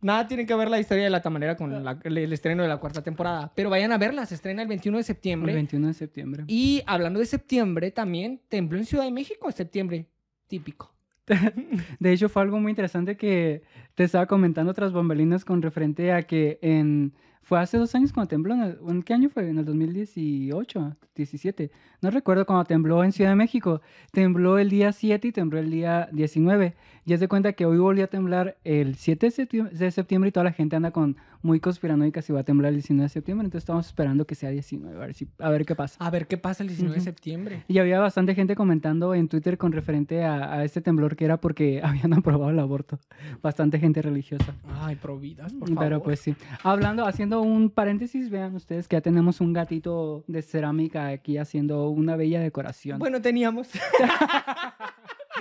nada 0.04 0.28
tiene 0.28 0.46
que 0.46 0.54
ver 0.56 0.70
la 0.70 0.80
historia 0.80 1.04
de 1.06 1.10
la 1.10 1.22
tamalera 1.22 1.56
con 1.56 1.84
la- 1.84 2.00
el, 2.04 2.18
el 2.18 2.34
estreno 2.34 2.64
de 2.64 2.70
la 2.70 2.78
cuarta 2.78 3.02
temporada. 3.02 3.52
Pero 3.56 3.70
vayan 3.70 3.92
a 3.92 3.98
verla, 3.98 4.26
se 4.26 4.36
estrena 4.36 4.62
el 4.62 4.68
21 4.68 4.98
de 4.98 5.02
el 5.02 5.06
septiembre. 5.06 5.54
21 5.54 5.88
de 5.88 5.94
septiembre. 5.94 6.44
Y 6.48 6.84
hablando 6.86 7.20
de 7.20 7.26
septiembre, 7.26 7.92
también 7.92 8.42
tembló 8.50 8.78
en 8.78 8.86
Ciudad 8.86 9.04
de 9.06 9.12
México 9.12 9.48
en 9.48 9.54
septiembre. 9.54 10.06
Típico. 10.48 10.94
De 12.00 12.12
hecho, 12.12 12.28
fue 12.30 12.42
algo 12.42 12.60
muy 12.60 12.70
interesante 12.72 13.16
que 13.16 13.64
te 13.96 14.04
estaba 14.04 14.26
comentando 14.26 14.74
tras 14.74 14.92
bambalinas 14.94 15.46
con 15.46 15.62
referente 15.62 16.12
a 16.12 16.24
que 16.24 16.60
en... 16.62 17.14
Fue 17.46 17.60
hace 17.60 17.78
dos 17.78 17.94
años 17.94 18.14
cuando 18.14 18.30
tembló. 18.30 18.54
¿En, 18.54 18.62
el- 18.62 18.78
¿en 18.88 19.04
qué 19.04 19.14
año 19.14 19.28
fue? 19.30 19.50
En 19.50 19.58
el 19.58 19.66
2018, 19.66 20.96
17. 21.16 21.72
No 22.02 22.10
recuerdo 22.10 22.46
cuando 22.46 22.64
tembló 22.66 23.04
en 23.04 23.12
Ciudad 23.12 23.32
de 23.32 23.36
México. 23.36 23.82
Tembló 24.12 24.58
el 24.58 24.70
día 24.70 24.94
7 24.94 25.28
y 25.28 25.32
tembló 25.34 25.60
el 25.60 25.70
día 25.70 26.08
19. 26.14 26.74
Y 27.06 27.12
es 27.14 27.20
de 27.20 27.28
cuenta 27.28 27.52
que 27.52 27.66
hoy 27.66 27.78
volvió 27.78 28.06
a 28.06 28.08
temblar 28.08 28.58
el 28.64 28.96
7 28.96 29.26
de 29.26 29.32
septiembre, 29.32 29.74
de 29.78 30.28
y 30.28 30.32
toda 30.32 30.46
la 30.46 30.54
gente 30.54 30.78
anda 30.78 30.92
con 30.92 31.18
muy 31.42 31.60
conspiranoica 31.60 32.22
si 32.22 32.32
va 32.32 32.40
a 32.40 32.44
temblar 32.46 32.70
el 32.70 32.76
19 32.76 33.04
de 33.04 33.10
septiembre. 33.10 33.46
Entonces 33.46 33.64
estamos 33.64 33.88
esperando 33.88 34.26
que 34.26 34.36
sea 34.36 34.50
19, 34.50 34.96
a 34.96 35.00
ver, 35.00 35.14
si, 35.14 35.28
a 35.40 35.50
ver 35.50 35.66
qué 35.66 35.76
pasa. 35.76 35.98
A 36.06 36.10
ver 36.10 36.28
qué 36.28 36.38
pasa 36.38 36.64
el 36.64 36.70
19 36.70 36.94
de 36.96 37.00
Ujú. 37.02 37.04
septiembre. 37.04 37.64
Y 37.68 37.80
había 37.80 38.00
bastante 38.00 38.34
gente 38.36 38.56
comentando 38.56 39.14
en 39.14 39.28
Twitter 39.28 39.58
con 39.58 39.74
referente 39.74 40.24
a, 40.24 40.54
a 40.54 40.64
este 40.64 40.80
temblor 40.80 41.18
que 41.18 41.26
era 41.26 41.42
porque 41.42 41.82
habían 41.84 42.14
aprobado 42.14 42.52
el 42.52 42.60
aborto. 42.60 43.00
Bastante 43.42 43.80
gente 43.80 43.83
religiosa. 43.92 44.54
Ay, 44.82 44.96
providas, 44.96 45.52
por 45.54 45.68
favor. 45.68 45.84
Pero 45.84 46.04
pues 46.04 46.20
sí. 46.22 46.36
Hablando, 46.64 47.06
haciendo 47.06 47.42
un 47.42 47.70
paréntesis, 47.70 48.30
vean 48.30 48.56
ustedes 48.56 48.88
que 48.88 48.96
ya 48.96 49.02
tenemos 49.02 49.42
un 49.42 49.52
gatito 49.54 50.24
de 50.28 50.42
cerámica 50.42 51.08
aquí 51.08 51.38
haciendo 51.38 51.90
una 51.90 52.16
bella 52.16 52.40
decoración. 52.40 53.00
Bueno, 53.00 53.22
teníamos. 53.22 53.70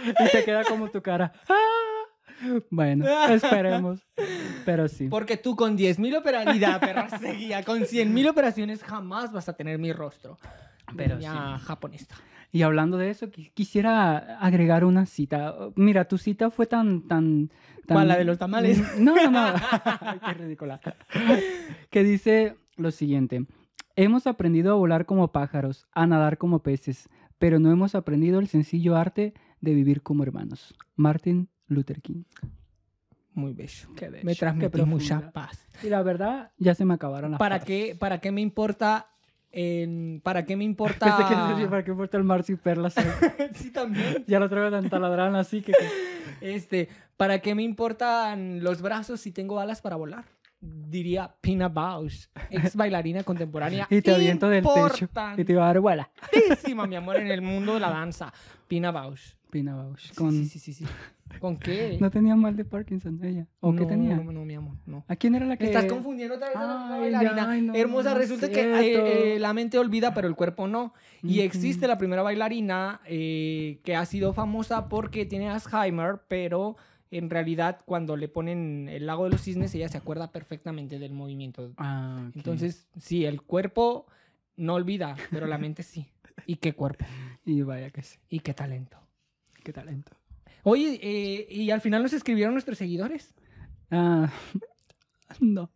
Y 0.04 0.28
te 0.32 0.44
queda 0.44 0.64
como 0.64 0.88
tu 0.90 1.00
cara. 1.00 1.32
¡Ah! 1.48 1.54
Bueno, 2.70 3.04
esperemos. 3.28 4.00
Pero 4.64 4.88
sí. 4.88 5.06
Porque 5.08 5.36
tú 5.36 5.54
con 5.54 5.78
10.000 5.78 6.18
operaciones, 6.18 6.78
perra 6.80 7.08
seguía, 7.20 7.62
con 7.62 7.82
100.000 7.82 8.28
operaciones 8.30 8.82
jamás 8.82 9.30
vas 9.32 9.48
a 9.48 9.52
tener 9.52 9.78
mi 9.78 9.92
rostro. 9.92 10.38
Pero 10.96 11.20
ya 11.20 11.58
japonesa. 11.58 12.16
Y 12.50 12.62
hablando 12.62 12.98
de 12.98 13.10
eso, 13.10 13.28
qui- 13.28 13.52
quisiera 13.54 14.38
agregar 14.40 14.84
una 14.84 15.06
cita. 15.06 15.54
Mira, 15.76 16.04
tu 16.06 16.18
cita 16.18 16.50
fue 16.50 16.66
tan, 16.66 17.06
tan, 17.06 17.50
¿Cuál, 17.86 18.08
la 18.08 18.16
de 18.16 18.24
los 18.24 18.38
tamales? 18.38 18.80
No, 18.98 19.14
no, 19.14 19.30
no. 19.30 19.40
Ay, 20.00 20.18
Qué 20.26 20.34
ridícula. 20.34 20.80
que 21.90 22.02
dice 22.04 22.56
lo 22.76 22.90
siguiente. 22.90 23.46
Hemos 23.96 24.26
aprendido 24.26 24.72
a 24.72 24.76
volar 24.76 25.04
como 25.06 25.32
pájaros, 25.32 25.86
a 25.92 26.06
nadar 26.06 26.38
como 26.38 26.62
peces, 26.62 27.08
pero 27.38 27.58
no 27.58 27.70
hemos 27.70 27.94
aprendido 27.94 28.40
el 28.40 28.48
sencillo 28.48 28.96
arte 28.96 29.34
de 29.60 29.74
vivir 29.74 30.02
como 30.02 30.22
hermanos. 30.22 30.74
Martin 30.96 31.48
Luther 31.66 32.00
King. 32.00 32.24
Muy 33.34 33.52
bello. 33.52 33.88
Qué 33.96 34.08
bello, 34.10 34.24
Me 34.24 34.32
qué 34.32 34.38
transmitió 34.38 34.86
mucha 34.86 35.30
paz. 35.32 35.66
Y 35.82 35.88
la 35.88 36.02
verdad, 36.02 36.52
ya 36.58 36.74
se 36.74 36.84
me 36.84 36.94
acabaron 36.94 37.32
las 37.32 37.38
¿Para 37.38 37.60
qué, 37.60 37.96
¿Para 37.98 38.20
qué 38.20 38.30
me 38.30 38.40
importa? 38.42 39.11
En- 39.52 40.20
¿Para 40.22 40.44
qué 40.44 40.56
me 40.56 40.64
importa? 40.72 41.16
Pensé 41.16 41.34
que 41.34 41.40
decir, 41.52 41.68
¿para 41.68 41.84
qué 41.84 41.90
importa 41.90 42.16
el 42.16 42.24
mar 42.24 42.42
si 42.42 42.56
perlas? 42.56 42.94
sí, 43.54 43.70
también. 43.70 44.24
ya 44.26 44.40
lo 44.40 44.48
traigo 44.48 44.70
tan 44.70 44.88
taladrando 44.88 45.38
así 45.38 45.62
que... 45.62 45.72
Este, 46.40 46.88
¿para 47.16 47.38
qué 47.40 47.54
me 47.54 47.62
importan 47.62 48.64
los 48.64 48.82
brazos 48.82 49.20
si 49.20 49.30
tengo 49.30 49.60
alas 49.60 49.80
para 49.80 49.96
volar? 49.96 50.24
Diría 50.60 51.34
Pina 51.40 51.68
Bausch, 51.68 52.26
ex 52.50 52.76
bailarina 52.76 53.24
contemporánea. 53.24 53.86
Y 53.90 54.00
te 54.00 54.14
aviento 54.14 54.48
del 54.48 54.64
techo. 54.64 55.08
Y 55.36 55.44
te 55.44 55.52
iba 55.52 55.64
a 55.64 55.66
dar 55.66 55.80
vuela. 55.80 56.10
Mi 56.86 56.96
amor, 56.96 57.16
en 57.16 57.30
el 57.30 57.42
mundo 57.42 57.74
de 57.74 57.80
la 57.80 57.90
danza. 57.90 58.32
Pina 58.68 58.90
Bausch. 58.92 59.34
Con... 60.14 60.32
sí, 60.32 60.46
sí, 60.46 60.58
sí, 60.58 60.72
sí. 60.72 60.86
¿Con 61.38 61.58
qué? 61.58 61.98
No 62.00 62.10
tenía 62.10 62.34
mal 62.34 62.56
de 62.56 62.64
Parkinson 62.64 63.20
ella. 63.22 63.46
¿O 63.60 63.74
qué 63.74 63.84
tenía? 63.84 64.16
No, 64.16 64.32
no, 64.32 64.44
mi 64.44 64.54
amor, 64.54 64.76
no. 64.86 65.04
¿A 65.08 65.16
quién 65.16 65.34
era 65.34 65.44
la 65.44 65.56
que...? 65.56 65.66
Estás 65.66 65.84
confundiendo 65.84 66.36
otra 66.36 66.48
vez 66.48 66.56
a 66.56 66.88
la 66.90 66.98
bailarina. 66.98 67.50
ay, 67.50 67.60
no, 67.60 67.74
Hermosa, 67.74 68.14
resulta 68.14 68.50
que 68.50 68.62
eh, 68.62 69.34
eh, 69.34 69.38
la 69.38 69.52
mente 69.52 69.78
olvida, 69.78 70.14
pero 70.14 70.26
el 70.26 70.34
cuerpo 70.34 70.68
no. 70.68 70.94
Y 71.22 71.40
existe 71.40 71.86
la 71.86 71.98
primera 71.98 72.22
bailarina 72.22 73.00
eh, 73.06 73.80
que 73.84 73.94
ha 73.94 74.06
sido 74.06 74.32
famosa 74.32 74.88
porque 74.88 75.26
tiene 75.26 75.48
Alzheimer, 75.50 76.22
pero 76.28 76.76
en 77.10 77.28
realidad 77.28 77.80
cuando 77.84 78.16
le 78.16 78.28
ponen 78.28 78.88
el 78.88 79.06
lago 79.06 79.24
de 79.24 79.30
los 79.30 79.42
cisnes, 79.42 79.74
ella 79.74 79.88
se 79.88 79.98
acuerda 79.98 80.32
perfectamente 80.32 80.98
del 80.98 81.12
movimiento. 81.12 81.72
Ah. 81.76 82.30
Entonces, 82.34 82.88
sí, 82.98 83.26
el 83.26 83.42
cuerpo 83.42 84.06
no 84.56 84.74
olvida, 84.74 85.16
pero 85.30 85.46
la 85.46 85.58
mente 85.58 85.82
sí. 85.82 86.08
¿Y 86.46 86.56
qué 86.56 86.72
cuerpo? 86.72 87.04
Y 87.44 87.62
vaya 87.62 87.90
que 87.90 88.02
sí. 88.02 88.18
¿Y 88.28 88.38
qué 88.38 88.54
talento? 88.54 89.02
Qué 89.62 89.72
talento. 89.72 90.12
Oye, 90.64 90.98
eh, 91.02 91.46
y 91.50 91.70
al 91.70 91.80
final 91.80 92.02
nos 92.02 92.12
escribieron 92.12 92.54
nuestros 92.54 92.78
seguidores. 92.78 93.34
Ah, 93.90 94.30
no. 95.40 95.70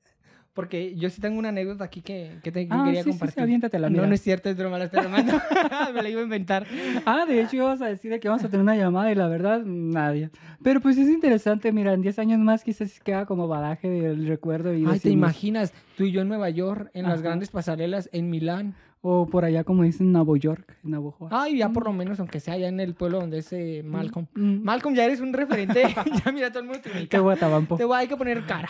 Porque 0.55 0.95
yo 0.97 1.11
sí 1.11 1.21
tengo 1.21 1.39
una 1.39 1.51
anécdota 1.51 1.85
aquí 1.85 2.01
que, 2.01 2.39
que 2.43 2.51
te 2.51 2.67
Ah, 2.71 2.85
quería 2.87 3.03
sí, 3.03 3.11
sí, 3.11 3.13
sí, 3.13 3.19
compartir. 3.19 3.43
aviéntatela, 3.43 3.91
no, 3.91 4.07
no 4.07 4.15
es 4.15 4.23
cierto, 4.23 4.49
es 4.49 4.57
broma, 4.57 4.79
la 4.79 4.87
estoy 4.87 5.03
tomando. 5.03 5.35
Me 5.95 6.03
la 6.03 6.09
iba 6.09 6.21
a 6.23 6.25
inventar. 6.25 6.67
Ah, 7.05 7.27
de 7.29 7.43
hecho 7.43 7.57
íbamos 7.57 7.83
a 7.83 7.87
decir 7.89 8.11
de 8.11 8.19
que 8.21 8.29
vamos 8.29 8.43
a 8.43 8.49
tener 8.49 8.63
una 8.63 8.75
llamada 8.75 9.13
y 9.13 9.15
la 9.17 9.29
verdad, 9.29 9.63
nadie. 9.67 10.31
Pero 10.63 10.81
pues 10.81 10.97
es 10.97 11.09
interesante, 11.11 11.73
mira, 11.73 11.93
en 11.93 12.01
10 12.01 12.19
años 12.21 12.39
más 12.39 12.65
quizás 12.65 12.99
queda 13.01 13.27
como 13.27 13.49
badaje 13.49 13.91
del 13.91 14.27
recuerdo 14.27 14.73
y 14.73 14.79
Ay, 14.79 14.85
te 14.85 14.93
decimos- 14.93 15.13
imaginas, 15.13 15.75
tú 15.95 16.05
y 16.05 16.13
yo 16.13 16.23
en 16.23 16.29
Nueva 16.29 16.49
York, 16.49 16.91
en 16.95 17.03
las 17.03 17.15
Ajá. 17.15 17.23
grandes 17.23 17.51
pasarelas, 17.51 18.09
en 18.15 18.31
Milán. 18.31 18.75
O 19.09 19.27
por 19.27 19.45
allá 19.45 19.63
como 19.63 19.85
dicen 19.85 20.11
Nueva 20.11 20.37
York, 20.37 20.77
en 20.83 20.91
Navajo. 20.91 21.29
Ay, 21.31 21.59
ya 21.59 21.69
por 21.69 21.85
lo 21.85 21.93
menos, 21.93 22.19
aunque 22.19 22.41
sea 22.41 22.55
allá 22.55 22.67
en 22.69 22.81
el 22.81 22.95
pueblo 22.95 23.21
donde 23.21 23.39
es 23.39 23.53
eh, 23.53 23.83
Malcolm. 23.85 24.27
Mm. 24.35 24.65
Malcolm, 24.65 24.95
ya 24.97 25.05
eres 25.05 25.21
un 25.21 25.33
referente. 25.33 25.83
ya 26.25 26.33
mira, 26.33 26.51
todo 26.51 26.61
el 26.61 26.67
mundo 26.67 26.81
te 26.83 26.91
Qué 26.91 26.99
ubica. 26.99 27.19
guatabampo. 27.21 27.77
Te 27.77 27.85
voy 27.85 27.95
a 27.95 27.99
hay 28.01 28.09
que 28.09 28.17
poner 28.17 28.45
cara. 28.47 28.69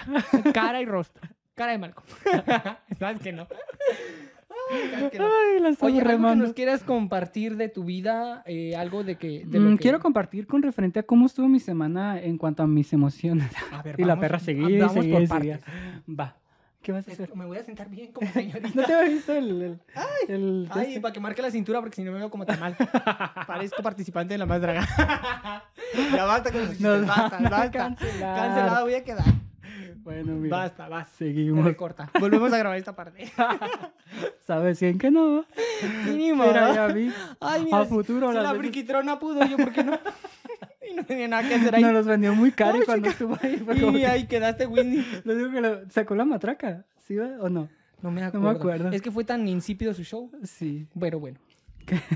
Cara 0.53 0.83
y 0.83 0.85
rostro. 0.85 1.27
Cara 1.55 1.73
de 1.73 1.79
Malcolm. 1.79 2.07
¿Sabes 2.99 3.21
que 3.21 3.33
no? 3.33 3.47
Ay, 4.71 4.91
¿sabes 4.91 5.11
que 5.13 5.19
no? 5.19 5.25
Ay, 5.25 5.61
la 5.61 5.69
Oye, 5.81 6.01
algo 6.03 6.29
que 6.29 6.37
nos 6.37 6.53
quieras 6.53 6.83
compartir 6.83 7.57
de 7.57 7.69
tu 7.71 7.85
vida, 7.85 8.43
eh, 8.47 8.75
algo 8.77 9.05
de 9.05 9.17
que... 9.17 9.45
De 9.47 9.59
lo 9.59 9.71
Mm, 9.71 9.77
que- 9.77 9.83
Quiero 9.83 10.01
compartir 10.01 10.47
con 10.47 10.63
referente 10.63 10.99
a 10.99 11.03
cómo 11.05 11.27
estuvo 11.27 11.49
mi 11.49 11.61
semana 11.61 12.21
en 12.21 12.37
cuanto 12.37 12.63
a 12.63 12.67
mis 12.67 12.93
emociones. 12.93 13.51
A 13.73 13.83
ver, 13.83 13.95
y 14.01 14.05
la 14.05 14.19
perra 14.21 14.39
seguía 14.39 14.69
y 14.69 14.79
vamos 14.79 14.95
seguía 14.95 15.13
por 15.15 15.23
y 15.23 15.27
seguía. 15.29 15.59
partes. 15.61 16.11
Va. 16.21 16.37
¿Qué 16.87 16.93
vas 16.93 17.09
a 17.09 17.11
hacer? 17.11 17.35
Me 17.35 17.45
voy 17.45 17.59
a 17.59 17.65
sentar 17.65 17.89
bien 17.91 18.13
como 18.13 18.31
señorita. 18.33 18.69
¿No 18.73 18.85
te 18.85 18.95
había 18.95 19.13
visto 19.13 19.33
el... 19.33 19.51
el, 19.61 19.81
el- 20.29 20.69
Ay, 20.71 21.01
para 21.01 21.13
que 21.13 21.19
marque 21.19 21.43
la 21.43 21.51
cintura 21.51 21.81
porque 21.81 21.97
si 21.97 22.05
no 22.05 22.13
me 22.13 22.19
veo 22.19 22.31
como 22.31 22.47
tan 22.47 22.61
mal. 22.61 22.77
Parezco 23.49 23.83
participante 23.83 24.35
de 24.35 24.39
la 24.39 24.47
más 24.47 24.61
draga. 24.61 24.87
ya 26.15 26.25
basta 26.25 26.53
con 26.53 26.61
los 26.61 26.71
chistes, 26.71 27.07
basta, 27.09 27.39
basta. 27.41 27.71
cancelar. 27.73 28.37
Cancelada 28.37 28.83
voy 28.85 28.95
a 28.95 29.03
quedar. 29.03 29.25
Bueno, 30.05 30.35
mira. 30.35 30.57
Basta, 30.59 30.89
basta. 30.89 31.13
Seguimos. 31.19 31.67
Se 31.67 31.75
corta. 31.75 32.09
Volvemos 32.21 32.53
a 32.53 32.59
grabar 32.59 32.79
esta 32.79 32.95
parte. 32.95 33.29
¿Sabes 34.47 34.79
bien 34.81 34.97
que 34.99 35.11
no? 35.11 35.45
Mínimo. 36.05 36.45
Mira, 36.47 36.73
ya 36.73 36.87
vi. 36.87 37.13
Ay, 37.41 37.65
mira, 37.65 37.81
a 37.81 37.85
futuro 37.87 38.29
si 38.31 38.35
la 38.37 38.53
veces- 38.53 38.59
friquitrona 38.59 39.19
pudo, 39.19 39.45
yo 39.45 39.57
por 39.57 39.73
qué 39.73 39.83
no. 39.83 39.99
Y 40.91 40.95
no 40.95 41.05
tenía 41.05 41.29
nada 41.29 41.49
que 41.49 41.55
hacer 41.55 41.75
ahí. 41.75 41.83
Nos 41.83 41.93
los 41.93 42.07
vendió 42.07 42.35
muy 42.35 42.53
caro 42.53 42.81
y 42.83 42.85
cuando 42.85 43.09
estuvo 43.09 43.37
ahí 43.43 43.57
fue 43.59 43.77
y 43.77 43.81
como 43.81 43.93
ni 43.93 44.01
que- 44.01 44.07
ahí 44.07 44.27
quedaste, 44.27 44.67
Winnie. 44.67 45.05
Le 45.25 45.37
digo 45.37 45.51
que 45.51 45.61
lo- 45.61 45.91
sacó 45.91 46.15
la 46.15 46.25
matraca, 46.25 46.85
¿sí? 47.07 47.19
¿O 47.19 47.49
no? 47.49 47.69
No 48.03 48.11
me 48.11 48.21
me 48.21 48.27
acuerdo. 48.51 48.91
Es 48.91 49.01
que 49.03 49.11
fue 49.11 49.25
tan 49.25 49.47
insípido 49.49 49.93
su 49.95 50.05
show. 50.05 50.31
Sí. 50.45 50.87
Pero 50.99 51.19
bueno. 51.19 51.39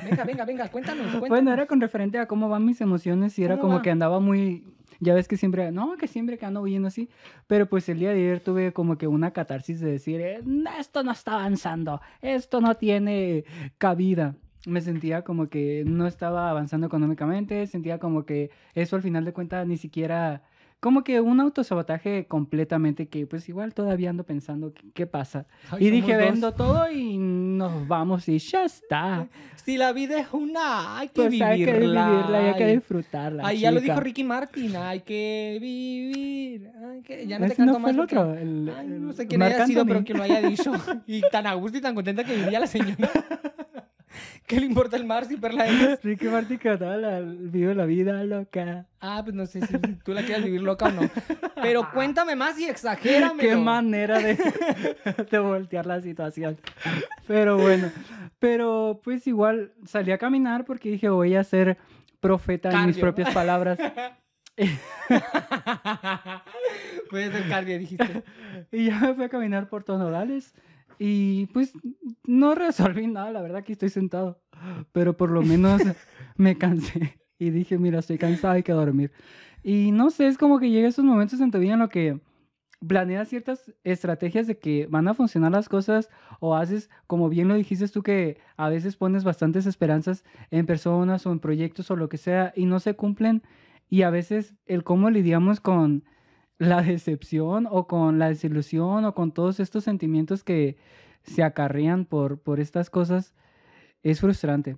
Venga, 0.05 0.25
venga, 0.25 0.45
venga, 0.45 0.69
cuéntanos, 0.69 1.03
cuéntanos. 1.11 1.29
Bueno, 1.29 1.53
era 1.53 1.67
con 1.67 1.81
referente 1.81 2.19
a 2.19 2.27
cómo 2.27 2.49
van 2.49 2.65
mis 2.65 2.81
emociones 2.81 3.39
y 3.39 3.45
era 3.45 3.55
¿Cómo 3.57 3.63
como 3.69 3.75
va? 3.77 3.83
que 3.83 3.91
andaba 3.91 4.21
muy... 4.21 4.65
Ya 5.03 5.15
ves 5.15 5.29
que 5.29 5.39
siempre, 5.39 5.73
no, 5.73 5.97
que 5.97 6.07
siempre 6.09 6.37
que 6.37 6.45
ando 6.45 6.61
huyendo 6.61 6.89
así, 6.89 7.09
pero 7.47 7.67
pues 7.67 7.89
el 7.89 7.99
día 8.01 8.11
de 8.11 8.17
ayer 8.17 8.41
tuve 8.41 8.73
como 8.75 8.99
que 8.99 9.07
una 9.07 9.31
catarsis 9.31 9.81
de 9.81 9.93
decir, 9.93 10.21
"Eh, 10.21 10.41
esto 10.79 11.03
no 11.03 11.13
está 11.13 11.35
avanzando, 11.35 12.03
esto 12.21 12.61
no 12.61 12.75
tiene 12.75 13.45
cabida. 13.79 14.35
Me 14.67 14.81
sentía 14.83 15.23
como 15.23 15.49
que 15.49 15.85
no 15.87 16.07
estaba 16.07 16.51
avanzando 16.51 16.87
económicamente, 16.87 17.67
sentía 17.67 17.99
como 17.99 18.25
que 18.27 18.51
eso 18.75 18.97
al 18.97 19.03
final 19.03 19.25
de 19.25 19.33
cuentas 19.33 19.67
ni 19.67 19.77
siquiera, 19.79 20.43
como 20.81 21.03
que 21.05 21.21
un 21.21 21.41
autosabotaje 21.41 22.27
completamente 22.27 23.09
que 23.09 23.27
pues 23.27 23.49
igual 23.49 23.73
todavía 23.75 24.11
ando 24.11 24.25
pensando 24.25 24.73
qué, 24.95 25.07
pasa. 25.07 25.47
Ay, 25.71 25.87
y 25.87 25.91
dije, 25.91 26.15
dos. 26.15 26.23
vendo 26.23 26.53
todo 26.53 26.91
y 26.91 27.17
nos 27.19 27.87
vamos 27.89 28.29
y 28.29 28.39
ya 28.39 28.65
está. 28.65 29.29
Si 29.61 29.77
la 29.77 29.93
vida 29.93 30.19
es 30.19 30.29
una, 30.33 30.99
hay 30.99 31.09
que 31.09 31.15
Pues 31.17 31.31
vivirla. 31.31 31.49
hay 31.51 31.65
que 31.65 31.73
vivirla 31.79 32.39
hay 32.39 32.55
que 32.55 32.67
disfrutarla. 32.69 33.47
Ahí 33.47 33.59
ya 33.61 33.71
lo 33.71 33.81
dijo 33.81 34.01
Ricky 34.01 34.25
Martin, 34.25 34.75
hay 34.77 35.01
que 35.01 35.59
vivir. 35.61 36.71
hay 36.83 37.03
que- 37.03 37.27
Ya 37.27 37.39
no 37.39 37.47
te 37.47 37.53
Ese 37.53 37.63
no 37.67 37.73
canto 37.75 37.81
fue 37.81 37.81
más 37.83 37.91
el 37.91 37.97
porque- 37.99 38.19
otro. 38.19 38.35
El, 38.41 38.73
Ay, 38.77 38.87
no 38.89 39.13
sé 39.13 39.27
quién 39.27 39.43
haya 39.43 39.67
sido, 39.67 39.85
pero 39.85 40.03
que 40.03 40.15
lo 40.15 40.23
haya 40.23 40.41
dicho. 40.41 40.73
Y 41.07 41.21
tan 41.31 41.47
a 41.47 41.53
gusto 41.55 41.77
y 41.77 41.81
tan 41.83 41.95
contenta 41.95 42.25
que 42.25 42.35
vivía 42.37 42.59
la 42.61 42.67
señora. 42.67 43.11
¿Qué 44.51 44.59
le 44.59 44.67
importa 44.67 44.97
el 44.97 45.05
mar 45.05 45.27
si 45.27 45.37
Perla 45.37 45.69
es? 45.69 46.03
Ricky 46.03 46.27
Martin 46.27 46.59
cantaba 46.59 46.97
la, 46.97 47.21
vive 47.21 47.73
la 47.73 47.87
vida 47.87 48.25
loca. 48.25 48.85
Ah, 49.01 49.21
pues 49.23 49.33
no 49.33 49.47
sé 49.47 49.65
si 49.65 49.79
tú 50.05 50.13
la 50.13 50.25
quieres 50.25 50.45
vivir 50.45 50.61
loca 50.61 50.87
o 50.87 50.91
no. 50.91 51.09
Pero 51.63 51.89
cuéntame 51.93 52.35
más 52.35 52.59
y 52.59 52.67
exagérame. 52.67 53.39
Qué 53.39 53.55
manera 53.55 54.19
de, 54.19 54.37
de 55.31 55.39
voltear 55.39 55.87
la 55.87 56.01
situación. 56.01 56.59
Pero 57.29 57.59
bueno, 57.59 57.93
pero 58.41 59.01
pues 59.05 59.25
igual 59.29 59.71
salí 59.87 60.11
a 60.11 60.19
caminar 60.19 60.65
porque 60.65 60.91
dije 60.91 61.09
voy 61.09 61.37
a 61.37 61.45
ser 61.45 61.79
profeta 62.19 62.71
en 62.71 62.87
mis 62.87 62.97
Cardio. 62.97 63.01
propias 63.03 63.33
palabras. 63.33 63.79
Puede 67.11 67.33
ser 67.33 67.49
cardio, 67.49 67.79
dijiste. 67.79 68.23
Y 68.73 68.87
ya 68.87 68.99
me 69.01 69.15
fui 69.15 69.25
a 69.25 69.29
caminar 69.29 69.69
por 69.69 69.85
Tonodales. 69.85 70.55
Y 71.03 71.47
pues 71.47 71.73
no 72.27 72.55
resolví 72.55 73.07
nada, 73.07 73.33
la 73.33 73.41
verdad 73.41 73.65
que 73.65 73.73
estoy 73.73 73.89
sentado. 73.89 74.43
Pero 74.93 75.17
por 75.17 75.31
lo 75.31 75.41
menos 75.41 75.81
me 76.37 76.59
cansé. 76.59 77.19
Y 77.39 77.49
dije, 77.49 77.79
mira, 77.79 78.01
estoy 78.01 78.19
cansado, 78.19 78.53
hay 78.53 78.63
que 78.63 78.73
dormir. 78.73 79.11
Y 79.63 79.93
no 79.93 80.11
sé, 80.11 80.27
es 80.27 80.37
como 80.37 80.61
que 80.61 80.69
llega 80.69 80.89
esos 80.89 81.07
momentos 81.07 81.41
en 81.41 81.51
tu 81.51 81.59
vida 81.59 81.73
en 81.73 81.79
lo 81.79 81.89
que 81.89 82.21
planeas 82.87 83.29
ciertas 83.31 83.73
estrategias 83.83 84.47
de 84.47 84.59
que 84.59 84.89
van 84.91 85.09
a 85.09 85.15
funcionar 85.15 85.53
las 85.53 85.71
cosas 85.71 86.11
o 86.39 86.55
haces, 86.55 86.91
como 87.07 87.31
bien 87.31 87.49
lo 87.49 87.55
dijiste 87.55 87.89
tú, 87.89 88.03
que 88.03 88.37
a 88.59 88.69
veces 88.69 88.97
pones 88.97 89.25
bastantes 89.25 89.65
esperanzas 89.65 90.23
en 90.51 90.67
personas 90.67 91.27
o 91.27 91.33
en 91.33 91.41
proyectos 91.41 91.91
o 91.91 91.97
lo 91.97 92.11
que 92.11 92.19
sea 92.19 92.53
y 92.55 92.67
no 92.67 92.79
se 92.79 92.93
cumplen. 92.93 93.43
Y 93.89 94.03
a 94.03 94.11
veces 94.11 94.55
el 94.67 94.85
cómo 94.85 95.09
lidiamos 95.09 95.61
con 95.61 96.05
la 96.61 96.83
decepción 96.83 97.67
o 97.71 97.89
con 97.89 98.19
la 98.21 98.29
desilusión 98.29 99.07
o 99.07 99.15
con 99.15 99.33
todos 99.33 99.61
estos 99.61 99.83
sentimientos 99.83 100.45
que 100.45 100.77
se 101.23 101.43
acarrean 101.43 102.05
por, 102.05 102.39
por 102.39 102.61
estas 102.61 102.91
cosas 102.91 103.35
es 104.03 104.21
frustrante. 104.21 104.77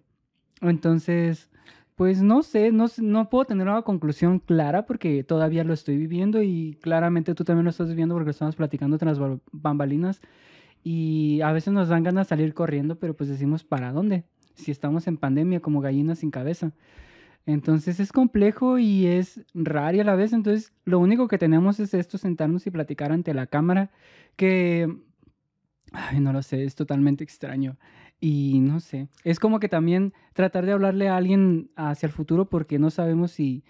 Entonces, 0.60 1.50
pues 1.96 2.22
no 2.22 2.44
sé, 2.44 2.70
no, 2.70 2.86
no 2.98 3.28
puedo 3.28 3.46
tener 3.46 3.68
una 3.68 3.82
conclusión 3.82 4.38
clara 4.38 4.86
porque 4.86 5.24
todavía 5.24 5.64
lo 5.64 5.74
estoy 5.74 5.96
viviendo 5.96 6.40
y 6.42 6.78
claramente 6.80 7.34
tú 7.34 7.44
también 7.44 7.64
lo 7.64 7.70
estás 7.70 7.88
viviendo 7.88 8.14
porque 8.14 8.30
estamos 8.30 8.54
platicando 8.56 8.96
tras 8.96 9.18
bal- 9.18 9.40
bambalinas 9.50 10.20
y 10.84 11.40
a 11.42 11.52
veces 11.52 11.72
nos 11.74 11.88
dan 11.88 12.04
ganas 12.04 12.26
de 12.26 12.30
salir 12.30 12.54
corriendo, 12.54 12.96
pero 12.96 13.14
pues 13.14 13.28
decimos, 13.28 13.64
¿para 13.64 13.92
dónde? 13.92 14.24
Si 14.54 14.70
estamos 14.70 15.08
en 15.08 15.16
pandemia 15.16 15.60
como 15.60 15.80
gallinas 15.80 16.20
sin 16.20 16.30
cabeza. 16.30 16.72
Entonces 17.46 17.98
es 18.00 18.12
complejo 18.12 18.78
y 18.78 19.06
es 19.06 19.44
raro 19.54 20.00
a 20.00 20.04
la 20.04 20.14
vez. 20.14 20.32
Entonces 20.32 20.72
lo 20.84 20.98
único 20.98 21.28
que 21.28 21.38
tenemos 21.38 21.80
es 21.80 21.94
esto, 21.94 22.18
sentarnos 22.18 22.66
y 22.66 22.70
platicar 22.70 23.12
ante 23.12 23.34
la 23.34 23.46
cámara, 23.46 23.90
que, 24.36 24.94
ay, 25.92 26.20
no 26.20 26.32
lo 26.32 26.42
sé, 26.42 26.64
es 26.64 26.74
totalmente 26.74 27.24
extraño. 27.24 27.76
Y 28.20 28.60
no 28.60 28.78
sé, 28.78 29.08
es 29.24 29.40
como 29.40 29.58
que 29.58 29.68
también 29.68 30.12
tratar 30.32 30.64
de 30.64 30.72
hablarle 30.72 31.08
a 31.08 31.16
alguien 31.16 31.70
hacia 31.74 32.06
el 32.06 32.12
futuro 32.12 32.48
porque 32.48 32.78
no 32.78 32.90
sabemos 32.90 33.32
si 33.32 33.64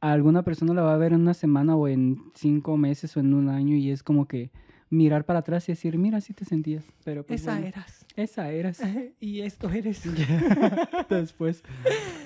alguna 0.00 0.42
persona 0.44 0.72
la 0.72 0.82
va 0.82 0.94
a 0.94 0.98
ver 0.98 1.12
en 1.12 1.20
una 1.20 1.34
semana 1.34 1.76
o 1.76 1.88
en 1.88 2.22
cinco 2.34 2.78
meses 2.78 3.16
o 3.16 3.20
en 3.20 3.34
un 3.34 3.50
año 3.50 3.76
y 3.76 3.90
es 3.90 4.02
como 4.02 4.26
que 4.26 4.50
mirar 4.90 5.24
para 5.24 5.40
atrás 5.40 5.68
y 5.68 5.72
decir, 5.72 5.98
mira, 5.98 6.18
así 6.18 6.32
te 6.32 6.44
sentías. 6.44 6.84
Pero 7.04 7.24
pues, 7.24 7.42
Esa 7.42 7.52
bueno, 7.52 7.66
eras. 7.68 8.06
Esa 8.16 8.50
eras. 8.50 8.80
Y 9.20 9.40
esto 9.40 9.68
eres. 9.70 10.02
Después. 11.08 11.62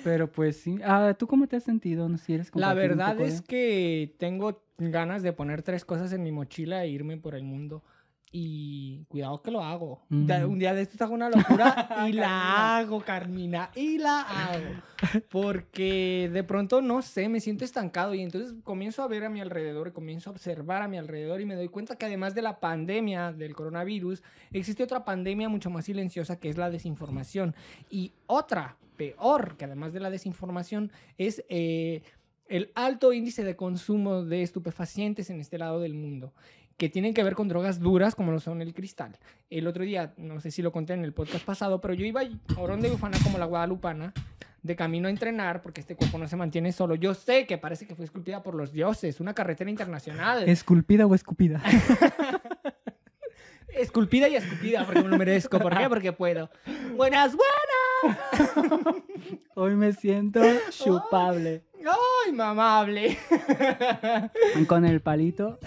Pero 0.03 0.31
pues 0.31 0.57
sí. 0.57 0.77
Ah, 0.83 1.15
¿Tú 1.17 1.27
cómo 1.27 1.47
te 1.47 1.55
has 1.55 1.63
sentido? 1.63 2.07
No 2.09 2.17
sé 2.17 2.25
si 2.25 2.33
eres 2.35 2.51
La 2.55 2.73
verdad 2.73 3.15
de- 3.15 3.27
es 3.27 3.41
que 3.41 4.15
tengo 4.19 4.63
ganas 4.77 5.23
de 5.23 5.33
poner 5.33 5.61
tres 5.63 5.85
cosas 5.85 6.11
en 6.13 6.23
mi 6.23 6.31
mochila 6.31 6.83
e 6.83 6.89
irme 6.89 7.17
por 7.17 7.35
el 7.35 7.43
mundo. 7.43 7.83
Y 8.35 9.05
cuidado 9.09 9.43
que 9.43 9.51
lo 9.51 9.61
hago. 9.61 10.01
Un 10.09 10.57
día 10.57 10.73
de 10.73 10.81
estos 10.81 10.99
hago 11.01 11.13
una 11.13 11.29
locura 11.29 11.87
y 12.09 12.13
la 12.13 12.79
hago, 12.79 12.99
Carmina. 13.01 13.69
Y 13.75 13.99
la 13.99 14.21
hago. 14.21 14.81
Porque 15.29 16.31
de 16.33 16.43
pronto, 16.43 16.81
no 16.81 17.03
sé, 17.03 17.29
me 17.29 17.39
siento 17.39 17.63
estancado. 17.63 18.15
Y 18.15 18.21
entonces 18.21 18.55
comienzo 18.63 19.03
a 19.03 19.07
ver 19.07 19.23
a 19.23 19.29
mi 19.29 19.39
alrededor 19.39 19.89
y 19.89 19.91
comienzo 19.91 20.31
a 20.31 20.33
observar 20.33 20.81
a 20.81 20.87
mi 20.87 20.97
alrededor. 20.97 21.41
Y 21.41 21.45
me 21.45 21.53
doy 21.53 21.67
cuenta 21.67 21.95
que 21.95 22.07
además 22.07 22.33
de 22.33 22.41
la 22.41 22.59
pandemia 22.59 23.31
del 23.31 23.53
coronavirus, 23.53 24.23
existe 24.51 24.81
otra 24.81 25.05
pandemia 25.05 25.47
mucho 25.47 25.69
más 25.69 25.85
silenciosa 25.85 26.39
que 26.39 26.49
es 26.49 26.57
la 26.57 26.71
desinformación. 26.71 27.53
Y 27.91 28.13
otra, 28.25 28.77
peor, 28.97 29.57
que 29.57 29.65
además 29.65 29.93
de 29.93 29.99
la 29.99 30.09
desinformación, 30.09 30.91
es 31.19 31.45
eh, 31.49 32.01
el 32.47 32.71
alto 32.75 33.13
índice 33.13 33.43
de 33.43 33.55
consumo 33.55 34.23
de 34.23 34.43
estupefacientes 34.43 35.29
en 35.29 35.39
este 35.39 35.57
lado 35.57 35.79
del 35.79 35.93
mundo, 35.93 36.33
que 36.83 36.89
tienen 36.89 37.13
que 37.13 37.23
ver 37.23 37.33
con 37.33 37.47
drogas 37.47 37.79
duras 37.79 38.13
como 38.13 38.33
lo 38.33 38.41
son 38.41 38.61
el 38.61 38.73
cristal. 38.73 39.17
El 39.49 39.67
otro 39.67 39.85
día, 39.85 40.13
no 40.17 40.41
sé 40.41 40.51
si 40.51 40.61
lo 40.61 40.73
conté 40.73 40.91
en 40.91 41.05
el 41.05 41.13
podcast 41.13 41.45
pasado, 41.45 41.79
pero 41.79 41.93
yo 41.93 42.05
iba 42.05 42.23
Orón 42.57 42.81
de 42.81 42.89
Bufana 42.89 43.17
como 43.23 43.37
la 43.37 43.45
guadalupana, 43.45 44.13
de 44.63 44.75
camino 44.75 45.07
a 45.07 45.11
entrenar, 45.11 45.61
porque 45.61 45.79
este 45.79 45.95
cuerpo 45.95 46.17
no 46.17 46.27
se 46.27 46.35
mantiene 46.35 46.73
solo. 46.73 46.95
Yo 46.95 47.13
sé 47.13 47.47
que 47.47 47.57
parece 47.57 47.87
que 47.87 47.95
fue 47.95 48.03
esculpida 48.03 48.43
por 48.43 48.53
los 48.53 48.73
dioses, 48.73 49.21
una 49.21 49.33
carretera 49.33 49.69
internacional. 49.69 50.43
¿Esculpida 50.49 51.05
o 51.05 51.15
escupida? 51.15 51.63
Esculpida 53.69 54.27
y 54.27 54.35
escupida, 54.35 54.85
porque 54.85 55.01
me 55.03 55.07
lo 55.07 55.17
merezco. 55.17 55.59
¿Por 55.59 55.75
qué? 55.77 55.87
Porque 55.87 56.11
puedo. 56.11 56.49
Buenas, 56.97 57.33
buenas. 57.33 57.82
Hoy 59.55 59.75
me 59.75 59.93
siento 59.93 60.41
chupable. 60.69 61.63
¡Ay, 61.85 62.31
mamable! 62.31 63.17
Con 64.67 64.85
el 64.85 65.01
palito 65.01 65.59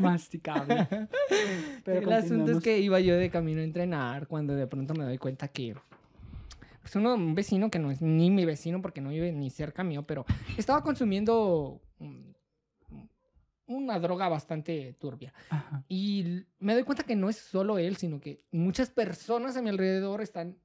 masticable. 0.00 0.86
Pero 1.84 2.00
el 2.00 2.12
asunto 2.12 2.52
es 2.52 2.62
que 2.62 2.78
iba 2.78 3.00
yo 3.00 3.16
de 3.16 3.30
camino 3.30 3.60
a 3.60 3.64
entrenar 3.64 4.26
cuando 4.26 4.54
de 4.54 4.66
pronto 4.66 4.94
me 4.94 5.04
doy 5.04 5.18
cuenta 5.18 5.48
que 5.48 5.74
pues 6.80 6.94
uno, 6.94 7.14
un 7.14 7.34
vecino 7.34 7.68
que 7.68 7.80
no 7.80 7.90
es 7.90 8.00
ni 8.00 8.30
mi 8.30 8.44
vecino 8.44 8.80
porque 8.80 9.00
no 9.00 9.10
vive 9.10 9.32
ni 9.32 9.50
cerca 9.50 9.82
mío, 9.82 10.04
pero 10.06 10.24
estaba 10.56 10.84
consumiendo 10.84 11.80
mm, 11.98 12.30
una 13.66 13.98
droga 13.98 14.28
bastante 14.28 14.94
turbia. 15.00 15.32
Ajá. 15.50 15.84
Y 15.88 16.44
me 16.60 16.74
doy 16.74 16.84
cuenta 16.84 17.02
que 17.02 17.16
no 17.16 17.28
es 17.28 17.36
solo 17.38 17.78
él, 17.78 17.96
sino 17.96 18.20
que 18.20 18.44
muchas 18.52 18.90
personas 18.90 19.56
a 19.56 19.62
mi 19.62 19.70
alrededor 19.70 20.20
están 20.20 20.56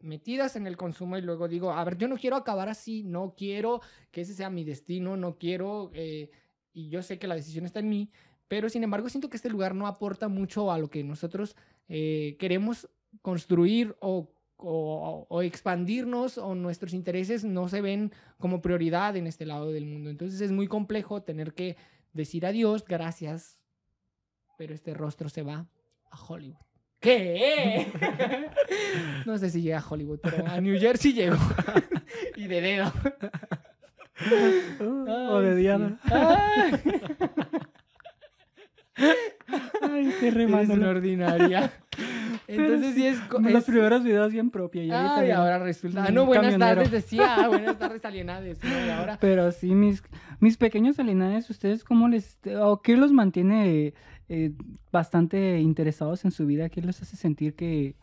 metidas 0.00 0.56
en 0.56 0.66
el 0.66 0.76
consumo 0.76 1.16
y 1.18 1.22
luego 1.22 1.46
digo, 1.48 1.72
a 1.72 1.84
ver, 1.84 1.96
yo 1.98 2.08
no 2.08 2.16
quiero 2.16 2.36
acabar 2.36 2.68
así, 2.68 3.02
no 3.04 3.34
quiero 3.36 3.80
que 4.10 4.22
ese 4.22 4.34
sea 4.34 4.50
mi 4.50 4.64
destino, 4.64 5.16
no 5.16 5.36
quiero, 5.38 5.90
eh, 5.94 6.30
y 6.72 6.88
yo 6.88 7.02
sé 7.02 7.18
que 7.18 7.26
la 7.26 7.34
decisión 7.34 7.64
está 7.66 7.80
en 7.80 7.88
mí, 7.88 8.10
pero 8.48 8.68
sin 8.68 8.82
embargo 8.82 9.08
siento 9.08 9.28
que 9.30 9.36
este 9.36 9.50
lugar 9.50 9.74
no 9.74 9.86
aporta 9.86 10.28
mucho 10.28 10.72
a 10.72 10.78
lo 10.78 10.88
que 10.90 11.04
nosotros 11.04 11.54
eh, 11.88 12.36
queremos 12.38 12.88
construir 13.22 13.96
o, 14.00 14.32
o- 14.56 15.26
o 15.28 15.42
expandirnos 15.42 16.38
o 16.38 16.54
nuestros 16.54 16.92
intereses 16.94 17.44
no 17.44 17.68
se 17.68 17.80
ven 17.80 18.12
como 18.38 18.60
prioridad 18.62 19.16
en 19.16 19.26
este 19.26 19.46
lado 19.46 19.70
del 19.72 19.86
mundo. 19.86 20.10
Entonces 20.10 20.40
es 20.40 20.52
muy 20.52 20.66
complejo 20.68 21.22
tener 21.22 21.54
que 21.54 21.76
decir 22.12 22.44
adiós, 22.46 22.84
gracias, 22.84 23.58
pero 24.58 24.74
este 24.74 24.94
rostro 24.94 25.28
se 25.28 25.42
va 25.42 25.66
a 26.10 26.24
Hollywood. 26.24 26.69
¿Qué? 27.00 27.86
no 29.26 29.38
sé 29.38 29.50
si 29.50 29.62
llega 29.62 29.78
a 29.78 29.84
Hollywood, 29.88 30.20
pero 30.22 30.46
a 30.46 30.60
New 30.60 30.78
Jersey 30.78 31.12
llegó. 31.14 31.36
y 32.36 32.46
de 32.46 32.60
dedo. 32.60 32.92
o 34.78 35.40
de 35.40 35.54
sí. 35.54 35.60
Diana. 35.60 35.98
Ay, 36.04 36.72
Ay, 39.82 40.08
estoy 40.08 40.30
remando. 40.30 40.88
ordinaria. 40.88 41.72
Entonces 42.46 42.94
sí 42.94 43.06
es... 43.06 43.18
es- 43.18 43.64
primeros 43.64 44.04
videos 44.04 44.32
bien 44.32 44.50
propia. 44.50 44.84
Y 44.84 44.90
ahora 45.30 45.58
resulta... 45.58 46.04
Ah, 46.04 46.10
no, 46.10 46.26
buenas 46.26 46.58
tardes 46.58 46.90
decía. 46.90 47.34
Ah, 47.36 47.48
buenas 47.48 47.78
tardes 47.78 48.04
alienades. 48.04 48.62
No, 48.62 48.86
y 48.86 48.90
ahora... 48.90 49.18
Pero 49.20 49.52
sí, 49.52 49.74
mis, 49.74 50.02
mis 50.40 50.56
pequeños 50.56 50.98
alienades, 50.98 51.48
¿ustedes 51.48 51.84
cómo 51.84 52.08
les... 52.08 52.38
o 52.60 52.82
qué 52.82 52.96
los 52.96 53.12
mantiene 53.12 53.94
eh, 54.32 54.52
bastante 54.92 55.58
interesados 55.58 56.24
en 56.24 56.30
su 56.30 56.46
vida? 56.46 56.68
¿Qué 56.68 56.80
los 56.80 57.02
hace 57.02 57.16
sentir 57.16 57.56
que, 57.56 57.96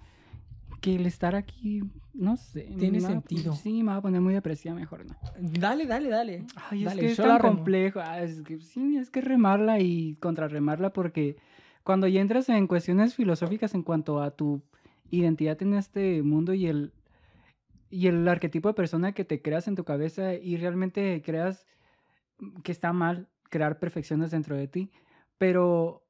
que 0.82 0.95
el 0.95 1.05
estar 1.05 1.36
aquí, 1.36 1.82
no 2.13 2.36
sé... 2.36 2.63
Tiene 2.78 2.99
va 2.99 3.07
sentido. 3.07 3.55
sí, 3.55 3.82
me 3.82 3.91
va 3.91 3.97
a 3.99 4.01
poner 4.01 4.19
muy 4.19 4.34
depresiva 4.34 4.75
mejor, 4.75 5.05
¿no? 5.05 5.15
Dale, 5.39 5.86
dale, 5.86 6.09
dale. 6.09 6.45
Ay, 6.69 6.86
es 6.86 6.95
que 6.95 7.05
es 7.11 7.15
tan 7.15 7.39
complejo. 7.39 8.01
Ah, 8.01 8.21
es 8.21 8.41
que, 8.41 8.59
sí, 8.59 8.97
es 8.97 9.09
que 9.09 9.21
remarla 9.21 9.80
y 9.80 10.15
contrarremarla 10.15 10.91
porque 10.91 11.38
cuando 11.84 12.07
ya 12.07 12.19
entras 12.19 12.49
en 12.49 12.67
cuestiones 12.67 13.15
filosóficas 13.15 13.73
en 13.73 13.84
cuanto 13.84 14.21
a 14.21 14.32
tu 14.32 14.61
identidad 15.09 15.61
en 15.61 15.75
este 15.75 16.23
mundo 16.23 16.53
y 16.53 16.67
el, 16.67 16.91
y 17.89 18.07
el 18.07 18.28
arquetipo 18.28 18.67
de 18.67 18.73
persona 18.73 19.13
que 19.13 19.23
te 19.23 19.41
creas 19.41 19.69
en 19.69 19.75
tu 19.75 19.86
cabeza 19.86 20.34
y 20.34 20.57
realmente 20.57 21.21
creas 21.23 21.65
que 22.63 22.73
está 22.73 22.91
mal 22.91 23.30
crear 23.49 23.80
perfecciones 23.80 24.32
dentro 24.32 24.57
de 24.57 24.67
ti, 24.67 24.91
pero 25.38 26.03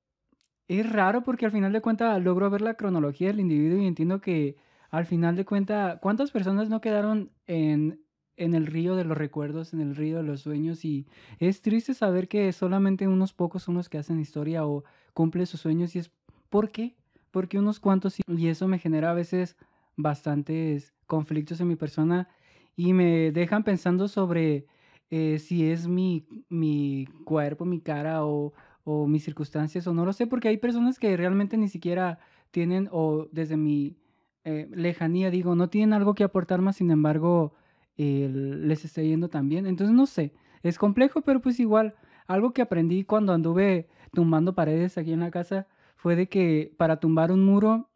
es 0.67 0.89
raro 0.91 1.23
porque 1.23 1.45
al 1.45 1.51
final 1.51 1.71
de 1.73 1.81
cuentas 1.81 2.21
logro 2.21 2.49
ver 2.49 2.61
la 2.61 2.75
cronología 2.75 3.27
del 3.27 3.39
individuo 3.39 3.79
y 3.79 3.87
entiendo 3.87 4.21
que 4.21 4.57
al 4.89 5.05
final 5.05 5.35
de 5.35 5.45
cuentas, 5.45 5.99
¿cuántas 6.01 6.31
personas 6.31 6.69
no 6.69 6.81
quedaron 6.81 7.31
en, 7.45 8.01
en 8.35 8.53
el 8.53 8.67
río 8.67 8.95
de 8.95 9.03
los 9.03 9.17
recuerdos, 9.17 9.73
en 9.73 9.81
el 9.81 9.95
río 9.95 10.17
de 10.17 10.23
los 10.23 10.41
sueños? 10.41 10.85
Y 10.85 11.07
es 11.39 11.61
triste 11.61 11.93
saber 11.93 12.27
que 12.27 12.51
solamente 12.53 13.07
unos 13.07 13.33
pocos 13.33 13.63
son 13.63 13.75
los 13.75 13.89
que 13.89 13.97
hacen 13.97 14.19
historia 14.19 14.65
o 14.65 14.83
cumplen 15.13 15.45
sus 15.45 15.61
sueños 15.61 15.95
y 15.95 15.99
es 15.99 16.11
¿por 16.49 16.71
qué? 16.71 16.95
Porque 17.31 17.59
unos 17.59 17.79
cuantos. 17.79 18.17
Y 18.27 18.47
eso 18.47 18.67
me 18.67 18.79
genera 18.79 19.11
a 19.11 19.13
veces 19.13 19.57
bastantes 19.95 20.93
conflictos 21.05 21.59
en 21.59 21.67
mi 21.67 21.75
persona 21.75 22.29
y 22.75 22.93
me 22.93 23.31
dejan 23.31 23.63
pensando 23.63 24.07
sobre 24.07 24.67
eh, 25.09 25.39
si 25.39 25.69
es 25.69 25.87
mi, 25.87 26.27
mi 26.49 27.07
cuerpo, 27.25 27.65
mi 27.65 27.79
cara 27.81 28.25
o, 28.25 28.53
o 28.89 29.05
mis 29.05 29.25
circunstancias 29.25 29.85
o 29.85 29.93
no 29.93 30.05
lo 30.05 30.13
sé, 30.13 30.27
porque 30.27 30.47
hay 30.47 30.57
personas 30.57 30.97
que 30.97 31.17
realmente 31.17 31.57
ni 31.57 31.67
siquiera 31.67 32.19
tienen 32.51 32.87
o 32.89 33.27
desde 33.33 33.57
mi 33.57 33.97
eh, 34.45 34.69
lejanía 34.71 35.29
digo, 35.29 35.55
no 35.55 35.69
tienen 35.69 35.91
algo 35.91 36.15
que 36.15 36.23
aportar 36.23 36.61
más, 36.61 36.77
sin 36.77 36.89
embargo, 36.89 37.53
les 37.97 38.85
está 38.85 39.01
yendo 39.01 39.27
tan 39.27 39.49
bien. 39.49 39.65
Entonces, 39.65 39.93
no 39.93 40.05
sé, 40.05 40.33
es 40.63 40.77
complejo, 40.77 41.21
pero 41.21 41.41
pues 41.41 41.59
igual, 41.59 41.95
algo 42.27 42.53
que 42.53 42.61
aprendí 42.61 43.03
cuando 43.03 43.33
anduve 43.33 43.89
tumbando 44.13 44.55
paredes 44.55 44.97
aquí 44.97 45.11
en 45.11 45.19
la 45.19 45.31
casa 45.31 45.67
fue 45.97 46.15
de 46.15 46.29
que 46.29 46.73
para 46.77 47.01
tumbar 47.01 47.33
un 47.33 47.43
muro 47.43 47.89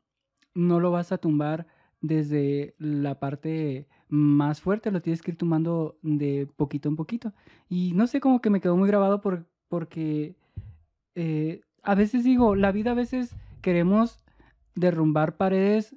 no 0.54 0.82
lo 0.82 0.92
vas 0.92 1.14
a 1.14 1.20
tumbar 1.20 1.68
desde 2.02 2.76
la 2.80 3.18
parte 3.18 3.88
más 4.10 4.60
fuerte, 4.60 4.92
lo 4.92 5.02
tienes 5.02 5.22
que 5.22 5.32
ir 5.32 5.38
tumbando 5.38 5.98
de 6.02 6.50
poquito 6.58 6.89
en 6.89 6.98
poquito. 6.98 7.34
Y 7.70 7.94
no 7.94 8.08
sé, 8.08 8.20
como 8.20 8.42
que 8.42 8.50
me 8.50 8.60
quedó 8.60 8.76
muy 8.76 8.89
grabado 8.89 9.22
por, 9.22 9.46
porque 9.70 10.36
eh, 11.16 11.62
a 11.84 11.95
veces 11.95 12.24
digo, 12.24 12.55
la 12.55 12.72
vida 12.72 12.91
a 12.91 12.95
veces 12.95 13.36
queremos 13.62 14.20
derrumbar 14.76 15.38
paredes 15.38 15.95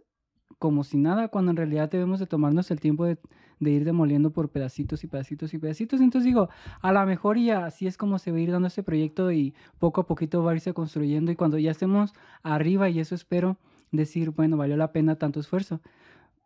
como 0.59 0.85
si 0.85 0.97
nada, 0.97 1.29
cuando 1.29 1.51
en 1.51 1.57
realidad 1.57 1.91
debemos 1.91 2.21
de 2.21 2.27
tomarnos 2.27 2.71
el 2.71 2.81
tiempo 2.81 3.05
de, 3.05 3.19
ir 3.61 3.85
demoliendo 3.85 4.31
por 4.31 4.51
pedacitos 4.51 5.05
y 5.05 5.07
pedacitos 5.07 5.55
y 5.55 5.59
pedacitos. 5.59 6.01
Entonces 6.01 6.27
digo, 6.27 6.49
a 6.81 6.93
lo 6.93 7.05
mejor 7.07 7.39
y 7.39 7.51
así 7.51 7.87
es 7.87 7.97
como 7.97 8.19
se 8.19 8.31
va 8.31 8.39
a 8.39 8.41
ir 8.41 8.51
dando 8.51 8.69
este 8.69 8.83
proyecto 8.83 9.33
y 9.33 9.55
poco 9.79 10.03
a 10.03 10.07
poquito 10.07 10.43
va 10.43 10.53
a 10.53 10.55
irse 10.55 10.75
construyendo 10.75 11.31
y 11.33 11.37
cuando 11.37 11.59
ya 11.59 11.71
estemos 11.71 12.13
arriba, 12.43 12.89
y 12.89 13.01
eso 13.01 13.15
espero, 13.15 13.57
decir, 13.91 14.31
bueno, 14.31 14.57
valió 14.57 14.77
la 14.77 14.93
pena 14.93 15.17
tanto 15.17 15.41
esfuerzo, 15.41 15.81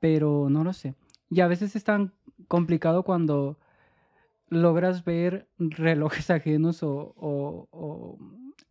pero 0.01 0.49
no 0.51 0.65
lo 0.65 0.73
sé. 0.73 0.95
Y 1.31 1.41
a 1.41 1.49
veces 1.49 1.75
es 1.77 1.85
tan 1.85 2.13
complicado 2.47 3.03
cuando 3.05 3.59
logras 4.49 5.05
ver 5.05 5.49
relojes 5.59 6.31
ajenos 6.31 6.81
o 6.83 8.19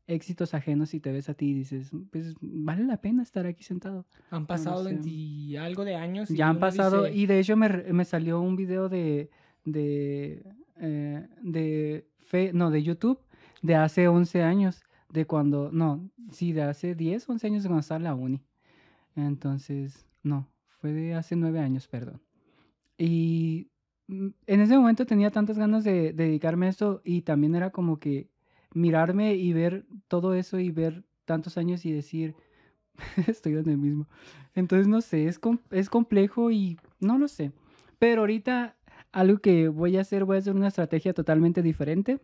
éxitos 0.08 0.54
ajenos 0.54 0.94
y 0.94 1.00
te 1.00 1.12
ves 1.12 1.30
a 1.30 1.34
ti 1.34 1.48
y 1.48 1.54
dices, 1.54 1.92
pues 2.12 2.34
vale 2.42 2.84
la 2.86 3.02
pena 3.02 3.24
estar 3.24 3.46
aquí 3.46 3.64
sentado. 3.64 4.06
Han 4.30 4.46
pasado 4.48 4.84
sé. 4.84 4.92
20 4.96 5.58
algo 5.60 5.84
de 5.84 5.96
años. 5.96 6.32
y 6.32 6.36
Ya 6.38 6.48
han 6.50 6.60
pasado, 6.60 7.04
dice, 7.06 7.18
y 7.18 7.26
de 7.26 7.40
hecho 7.40 7.58
me, 7.58 7.70
me 7.70 8.06
salió 8.06 8.40
un 8.42 8.56
video 8.56 8.88
de, 8.90 9.30
de, 9.66 10.46
eh, 10.78 11.28
de, 11.42 12.08
fe- 12.22 12.52
no, 12.54 12.72
de 12.72 12.84
YouTube 12.84 13.20
de 13.62 13.76
hace 13.76 14.08
11 14.08 14.44
años, 14.44 14.82
de 15.10 15.26
cuando, 15.26 15.72
no, 15.72 16.10
sí, 16.32 16.54
de 16.54 16.62
hace 16.62 16.96
10, 16.96 17.28
11 17.28 17.48
años 17.48 17.64
de 17.64 17.70
cuando 17.70 17.82
estaba 17.82 17.98
en 17.98 18.04
la 18.04 18.16
uni. 18.16 18.44
Entonces, 19.16 20.06
no, 20.24 20.48
fue 20.80 20.92
de 20.94 21.16
hace 21.16 21.36
9 21.36 21.60
años, 21.60 21.88
perdón. 21.88 22.22
Y 22.98 23.70
mm, 24.08 24.28
en 24.48 24.62
ese 24.62 24.78
momento 24.78 25.06
tenía 25.06 25.32
tantas 25.32 25.58
ganas 25.58 25.84
de, 25.84 26.14
de 26.14 26.26
dedicarme 26.26 26.68
a 26.68 26.70
esto 26.70 27.02
y 27.04 27.22
también 27.22 27.56
era 27.56 27.72
como 27.72 28.00
que 28.00 28.30
mirarme 28.74 29.36
y 29.36 29.54
ver 29.54 29.86
todo 30.08 30.34
eso 30.34 30.60
y 30.60 30.72
ver 30.72 31.04
tantos 31.26 31.58
años 31.58 31.86
y 31.86 31.92
decir, 31.92 32.36
estoy 33.28 33.54
donde 33.54 33.78
mismo. 33.78 34.08
Entonces, 34.56 34.88
no 34.88 35.02
sé, 35.02 35.28
es, 35.28 35.40
com- 35.40 35.60
es 35.72 35.90
complejo 35.90 36.52
y 36.52 36.80
no 37.00 37.18
lo 37.18 37.28
sé. 37.28 37.52
Pero 38.00 38.22
ahorita 38.22 38.76
algo 39.12 39.40
que 39.40 39.68
voy 39.68 39.98
a 39.98 40.02
hacer, 40.02 40.26
voy 40.26 40.38
a 40.38 40.40
hacer 40.40 40.56
una 40.56 40.68
estrategia 40.68 41.14
totalmente 41.14 41.62
diferente. 41.62 42.20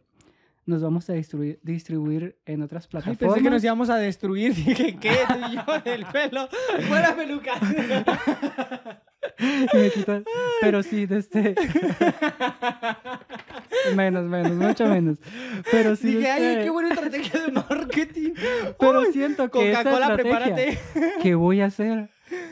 nos 0.66 0.82
vamos 0.82 1.10
a 1.10 1.14
distribuir, 1.14 1.60
distribuir 1.64 2.38
en 2.46 2.62
otras 2.62 2.86
Ay, 2.86 2.90
plataformas. 2.92 3.18
pensé 3.20 3.44
que 3.44 3.50
nos 3.50 3.64
íbamos 3.64 3.90
a 3.90 3.98
destruir. 3.98 4.54
Dije, 4.56 4.96
¿qué? 4.98 5.12
Tú 5.28 5.40
y 5.52 5.56
yo 5.56 5.82
del 5.84 6.06
pelo. 6.06 6.48
Fuera 6.88 7.16
peluca. 7.16 7.54
Pero 10.62 10.84
sí, 10.84 11.06
de 11.06 11.18
este... 11.18 11.56
menos, 13.96 14.26
menos, 14.26 14.52
mucho 14.54 14.88
menos. 14.88 15.18
Pero 15.72 15.96
sí, 15.96 16.16
Dije, 16.16 16.30
ay, 16.32 16.64
qué 16.64 16.70
buena 16.70 16.90
estrategia 16.90 17.42
de 17.46 17.52
marketing. 17.52 18.34
Pero 18.80 19.00
Uy, 19.02 19.08
siento 19.14 19.50
que 19.52 19.72
Coca-Cola, 19.74 20.16
prepárate. 20.16 20.78
que 21.22 21.36
voy 21.36 21.62
a 21.62 21.66
hacer 21.66 22.10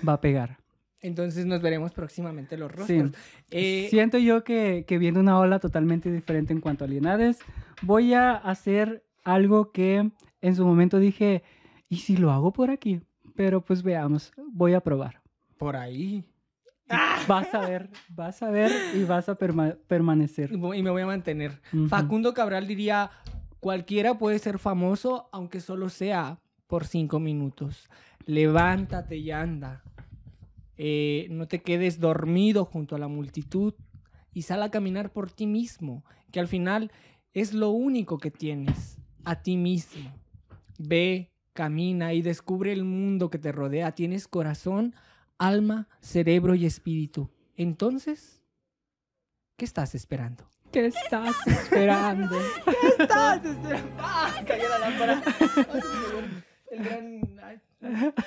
va 0.08 0.14
a 0.14 0.22
pegar. 0.22 0.58
Entonces 1.04 1.46
nos 1.48 1.62
veremos 1.62 1.94
próximamente 1.94 2.58
los 2.58 2.72
Sí. 2.86 3.00
rostros. 3.02 3.12
Eh, 3.50 3.88
Siento 3.90 4.18
yo 4.20 4.44
que, 4.44 4.86
que 4.88 4.98
viene 5.00 5.20
una 5.20 5.40
ola 5.40 5.58
totalmente 5.60 6.12
diferente 6.12 6.54
en 6.54 6.62
cuanto 6.62 6.84
a 6.84 6.88
alienades. 6.88 7.40
Voy 7.82 8.14
a 8.14 8.34
hacer 8.36 9.04
algo 9.24 9.72
que 9.72 10.12
en 10.42 10.56
su 10.56 10.66
momento 10.66 11.00
dije, 11.00 11.42
¿y 11.90 11.98
si 11.98 12.18
lo 12.18 12.32
hago 12.32 12.54
por 12.54 12.70
aquí? 12.70 13.02
Pero 13.36 13.62
pues 13.62 13.82
veamos, 13.82 14.32
voy 14.52 14.74
a 14.76 14.82
probar. 14.82 15.22
Por 15.58 15.76
ahí. 15.76 16.24
Vas 17.28 17.54
a 17.54 17.60
ver, 17.62 17.90
vas 18.10 18.42
a 18.42 18.50
ver 18.50 18.72
y 18.96 19.04
vas 19.04 19.30
a 19.30 19.38
perma- 19.38 19.78
permanecer. 19.88 20.52
Y 20.52 20.58
me 20.58 20.90
voy 20.90 21.02
a 21.02 21.06
mantener. 21.06 21.62
Facundo 21.88 22.34
Cabral 22.34 22.68
diría, 22.68 23.12
cualquiera 23.60 24.18
puede 24.18 24.40
ser 24.40 24.58
famoso, 24.60 25.30
aunque 25.32 25.60
solo 25.62 25.90
sea 25.90 26.40
por 26.68 26.86
cinco 26.86 27.20
minutos. 27.20 27.90
Levántate 28.26 29.18
y 29.18 29.32
anda. 29.32 29.84
Eh, 30.78 31.28
no 31.30 31.48
te 31.48 31.62
quedes 31.62 32.00
dormido 32.00 32.66
junto 32.66 32.96
a 32.96 33.00
la 33.00 33.08
multitud 33.08 33.74
y 34.34 34.44
sal 34.44 34.64
a 34.64 34.72
caminar 34.72 35.12
por 35.12 35.30
ti 35.32 35.46
mismo, 35.46 36.04
que 36.32 36.40
al 36.40 36.48
final 36.48 36.92
es 37.34 37.54
lo 37.54 37.70
único 37.70 38.18
que 38.18 38.32
tienes, 38.32 38.98
a 39.26 39.42
ti 39.44 39.58
mismo. 39.58 40.12
Ve, 40.80 41.30
camina 41.54 42.14
y 42.14 42.22
descubre 42.22 42.72
el 42.74 42.84
mundo 42.84 43.30
que 43.30 43.38
te 43.38 43.52
rodea. 43.52 43.92
Tienes 43.92 44.28
corazón, 44.28 44.96
alma, 45.42 45.88
cerebro 46.02 46.54
y 46.54 46.68
espíritu. 46.68 47.28
Entonces, 47.58 48.44
¿qué 49.58 49.66
estás 49.66 49.96
esperando? 49.96 50.48
¿Qué 50.72 50.86
estás 50.86 51.36
esperando? 51.48 52.40
estás 53.00 53.44
esperando? 53.44 53.96
¡Ah! 53.98 54.32
Cayó 54.46 54.70
la 54.70 54.80
lámpara. 54.80 55.22
El 56.72 56.84
gran 56.84 57.40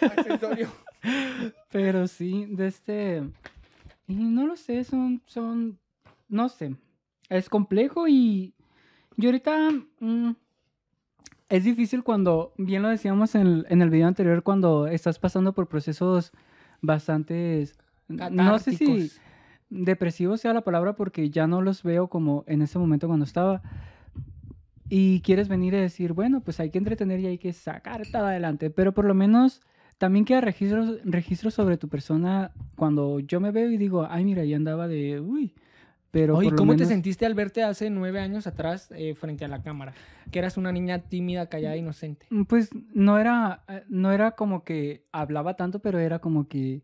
accesorio. 0.00 0.68
Pero 1.70 2.08
sí, 2.08 2.46
de 2.46 2.66
este... 2.66 3.22
Y 4.08 4.16
no 4.16 4.46
lo 4.46 4.56
sé, 4.56 4.82
son, 4.84 5.22
son, 5.24 5.78
no 6.28 6.50
sé, 6.50 6.76
es 7.30 7.48
complejo 7.48 8.06
y, 8.06 8.52
y 9.16 9.24
ahorita 9.24 9.70
mm, 10.00 10.32
es 11.48 11.64
difícil 11.64 12.02
cuando, 12.02 12.52
bien 12.58 12.82
lo 12.82 12.90
decíamos 12.90 13.34
en 13.34 13.46
el, 13.46 13.66
en 13.70 13.80
el 13.80 13.88
video 13.88 14.06
anterior, 14.06 14.42
cuando 14.42 14.88
estás 14.88 15.18
pasando 15.18 15.54
por 15.54 15.68
procesos 15.68 16.32
bastante, 16.84 17.68
no 18.08 18.58
sé 18.58 18.76
si 18.76 19.10
depresivos 19.70 20.40
sea 20.40 20.52
la 20.52 20.62
palabra 20.62 20.94
porque 20.94 21.30
ya 21.30 21.46
no 21.46 21.60
los 21.60 21.82
veo 21.82 22.08
como 22.08 22.44
en 22.46 22.62
ese 22.62 22.78
momento 22.78 23.08
cuando 23.08 23.24
estaba. 23.24 23.62
Y 24.88 25.22
quieres 25.22 25.48
venir 25.48 25.74
y 25.74 25.78
decir, 25.78 26.12
bueno, 26.12 26.42
pues 26.42 26.60
hay 26.60 26.70
que 26.70 26.78
entretener 26.78 27.18
y 27.20 27.26
hay 27.26 27.38
que 27.38 27.52
sacar 27.52 28.02
todo 28.12 28.26
adelante. 28.26 28.70
Pero 28.70 28.92
por 28.92 29.06
lo 29.06 29.14
menos 29.14 29.62
también 29.98 30.24
queda 30.24 30.40
registro, 30.40 30.98
registro 31.04 31.50
sobre 31.50 31.78
tu 31.78 31.88
persona 31.88 32.52
cuando 32.76 33.20
yo 33.20 33.40
me 33.40 33.50
veo 33.50 33.70
y 33.70 33.78
digo, 33.78 34.06
ay, 34.08 34.24
mira, 34.24 34.44
ya 34.44 34.56
andaba 34.56 34.86
de, 34.86 35.20
uy. 35.20 35.54
Pero 36.14 36.36
Oye, 36.36 36.52
¿cómo 36.54 36.76
te 36.76 36.84
sentiste 36.86 37.26
al 37.26 37.34
verte 37.34 37.64
hace 37.64 37.90
nueve 37.90 38.20
años 38.20 38.46
atrás 38.46 38.88
eh, 38.92 39.16
frente 39.16 39.44
a 39.44 39.48
la 39.48 39.62
cámara? 39.62 39.94
Que 40.30 40.38
eras 40.38 40.56
una 40.56 40.70
niña 40.70 41.00
tímida, 41.00 41.48
callada, 41.48 41.76
inocente. 41.76 42.26
Mm, 42.30 42.44
Pues 42.44 42.70
no 42.94 43.18
era, 43.18 43.64
eh, 43.66 43.82
no 43.88 44.12
era 44.12 44.30
como 44.30 44.62
que 44.62 45.04
hablaba 45.10 45.56
tanto, 45.56 45.80
pero 45.80 45.98
era 45.98 46.20
como 46.20 46.46
que 46.46 46.82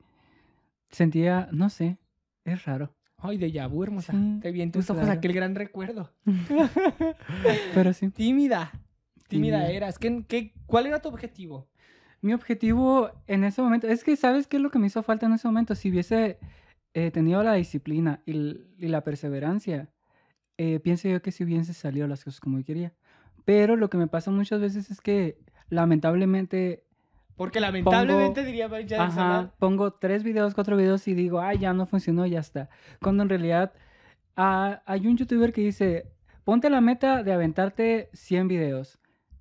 sentía, 0.91 1.49
no 1.53 1.71
sé, 1.71 1.97
es 2.45 2.65
raro. 2.65 2.93
Ay, 3.19 3.39
de 3.39 3.67
vu, 3.69 3.85
hermosa. 3.85 4.13
Sí, 4.13 4.39
Te 4.43 4.51
vi 4.51 4.63
en 4.63 4.73
tus 4.73 4.91
ojos 4.91 5.03
raro. 5.07 5.17
aquel 5.19 5.33
gran 5.33 5.55
recuerdo. 5.55 6.11
Pero 7.75 7.93
sí. 7.93 8.09
Tímida. 8.11 8.73
Tímida 9.29 9.59
Tímida. 9.59 9.71
eras. 9.71 9.99
¿Qué, 9.99 10.25
qué, 10.27 10.53
cuál 10.67 10.87
era 10.87 11.01
tu 11.01 11.09
objetivo? 11.09 11.69
Mi 12.23 12.33
objetivo 12.35 13.11
en 13.27 13.45
ese 13.45 13.63
momento, 13.63 13.87
es 13.87 14.05
que 14.05 14.17
sabes 14.17 14.47
qué 14.47 14.57
es 14.57 14.63
lo 14.63 14.71
que 14.71 14.79
me 14.79 14.87
hizo 14.89 15.03
falta 15.03 15.27
en 15.27 15.33
ese 15.35 15.47
momento. 15.47 15.75
Si 15.75 15.91
hubiese 15.91 16.39
eh, 16.95 17.11
tenido 17.11 17.43
la 17.43 17.55
disciplina 17.55 18.23
y, 18.27 18.59
la 18.79 19.03
perseverancia, 19.03 19.89
eh, 20.59 20.81
pienso 20.81 21.09
yo 21.09 21.23
que 21.23 21.33
si 21.33 21.45
hubiese 21.45 21.73
salido 21.75 22.07
las 22.09 22.25
cosas 22.25 22.41
como 22.41 22.59
yo 22.59 22.65
quería. 22.65 22.93
Pero 23.45 23.77
lo 23.77 23.89
que 23.91 23.97
me 23.99 24.07
pasa 24.07 24.31
muchas 24.31 24.61
veces 24.61 24.91
es 24.91 25.01
que 25.01 25.39
lamentablemente, 25.71 26.85
Porque 27.37 27.61
lamentablemente 27.61 28.41
Pongo- 28.43 28.47
diría 28.47 28.69
Michael 28.69 29.01
ajá, 29.01 29.55
pongo 29.59 29.93
tres 29.93 30.23
videos, 30.23 30.55
cuatro 30.55 30.77
videos 30.77 31.09
y 31.09 31.15
digo, 31.15 31.41
ay, 31.41 31.59
ya 31.59 31.73
no 31.73 31.87
funcionó, 31.87 32.27
ya 32.27 32.41
está. 32.41 32.69
Cuando 33.01 33.23
en 33.23 33.29
realidad 33.29 33.73
ah, 34.37 34.83
hay 34.87 35.07
un 35.07 35.17
youtuber 35.17 35.53
que 35.53 35.63
dice, 35.63 36.07
ponte 36.45 36.71
la 36.71 36.81
meta 36.81 37.23
de 37.23 37.33
aventarte 37.33 38.11
100 38.13 38.49
videos. 38.49 38.99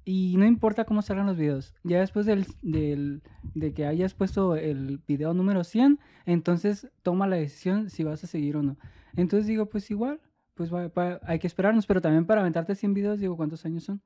Y 0.10 0.38
no 0.38 0.46
importa 0.46 0.86
cómo 0.86 1.04
salgan 1.04 1.28
los 1.28 1.38
videos. 1.38 1.74
Ya 1.84 2.00
después 2.00 2.26
del, 2.26 2.48
del- 2.64 3.22
de 3.54 3.74
que 3.74 3.86
hayas 3.86 4.16
puesto 4.16 4.56
el 4.56 5.00
video 5.08 5.36
número 5.36 5.64
100, 5.64 6.00
entonces 6.26 6.88
toma 7.04 7.28
la 7.28 7.36
decisión 7.36 7.92
si 7.92 8.04
vas 8.04 8.24
a 8.24 8.28
seguir 8.28 8.58
o 8.58 8.64
no. 8.64 8.76
Entonces 9.16 9.46
digo, 9.46 9.68
pues 9.68 9.92
igual, 9.92 10.20
pues 10.56 10.74
va- 10.74 10.88
va- 10.88 11.20
hay 11.24 11.38
que 11.38 11.46
esperarnos. 11.46 11.86
Pero 11.86 12.02
también 12.02 12.26
para 12.26 12.42
aventarte 12.42 12.74
100 12.74 12.96
videos, 12.96 13.20
digo, 13.20 13.38
¿cuántos 13.38 13.66
años 13.66 13.84
son? 13.84 14.02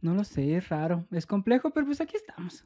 No 0.00 0.14
lo 0.14 0.24
sé, 0.24 0.56
es 0.56 0.68
raro, 0.68 1.06
es 1.10 1.26
complejo, 1.26 1.70
pero 1.70 1.86
pues 1.86 2.00
aquí 2.00 2.16
estamos. 2.16 2.64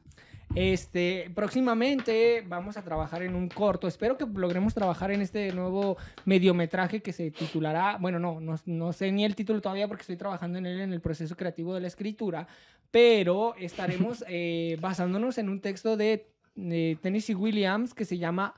Este, 0.55 1.31
próximamente 1.33 2.43
vamos 2.47 2.77
a 2.77 2.83
trabajar 2.83 3.23
en 3.23 3.33
un 3.33 3.49
corto. 3.49 3.87
Espero 3.87 4.17
que 4.17 4.25
logremos 4.25 4.73
trabajar 4.73 5.09
en 5.11 5.21
este 5.21 5.51
nuevo 5.51 5.97
mediometraje 6.25 7.01
que 7.01 7.11
se 7.11 7.31
titulará. 7.31 7.97
Bueno, 7.99 8.19
no, 8.19 8.39
no, 8.39 8.55
no 8.65 8.93
sé 8.93 9.11
ni 9.11 9.25
el 9.25 9.35
título 9.35 9.61
todavía 9.61 9.87
porque 9.87 10.01
estoy 10.01 10.17
trabajando 10.17 10.59
en 10.59 10.67
él 10.67 10.81
en 10.81 10.93
el 10.93 11.01
proceso 11.01 11.35
creativo 11.35 11.73
de 11.73 11.81
la 11.81 11.87
escritura. 11.87 12.47
Pero 12.91 13.55
estaremos 13.55 14.23
eh, 14.29 14.77
basándonos 14.79 15.39
en 15.39 15.49
un 15.49 15.59
texto 15.59 15.97
de, 15.97 16.31
de 16.53 16.99
Tennessee 17.01 17.33
Williams 17.33 17.95
que 17.95 18.05
se 18.05 18.19
llama 18.19 18.53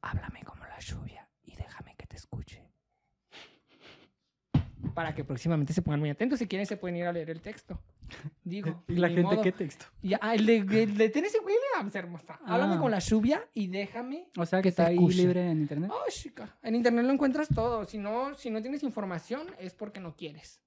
Háblame 0.00 0.42
como 0.44 0.64
la 0.64 0.78
lluvia 0.78 1.28
y 1.42 1.56
déjame 1.56 1.96
que 1.96 2.06
te 2.06 2.16
escuche. 2.16 2.62
Para 4.98 5.14
que 5.14 5.22
próximamente 5.22 5.72
se 5.72 5.80
pongan 5.80 6.00
muy 6.00 6.10
atentos. 6.10 6.40
Si 6.40 6.48
quieren, 6.48 6.66
se 6.66 6.76
pueden 6.76 6.96
ir 6.96 7.04
a 7.06 7.12
leer 7.12 7.30
el 7.30 7.40
texto. 7.40 7.80
Digo. 8.42 8.82
¿Y 8.88 8.94
la 8.96 9.06
gente 9.06 9.22
modo. 9.22 9.42
qué 9.42 9.52
texto? 9.52 9.86
Ya, 10.02 10.18
ah, 10.20 10.34
el 10.34 10.44
de, 10.44 10.56
el 10.56 10.96
de 10.96 11.08
Tennessee 11.08 11.38
Williams, 11.38 11.94
hermosa. 11.94 12.40
Háblame 12.44 12.74
Ah. 12.74 12.78
con 12.80 12.90
la 12.90 12.98
lluvia 12.98 13.46
y 13.54 13.68
déjame. 13.68 14.26
O 14.36 14.44
sea, 14.44 14.58
Que 14.58 14.64
que 14.64 14.68
está 14.70 14.86
ahí 14.86 14.98
libre 14.98 15.48
en 15.48 15.60
internet. 15.60 15.92
Oh, 15.94 16.10
chica. 16.10 16.56
En 16.64 16.74
internet 16.74 17.04
lo 17.04 17.12
encuentras 17.12 17.46
todo. 17.46 17.84
Si 17.84 17.96
no, 17.96 18.34
si 18.34 18.50
no 18.50 18.60
tienes 18.60 18.82
información, 18.82 19.46
es 19.60 19.72
porque 19.72 20.00
no 20.00 20.16
quieres. 20.16 20.60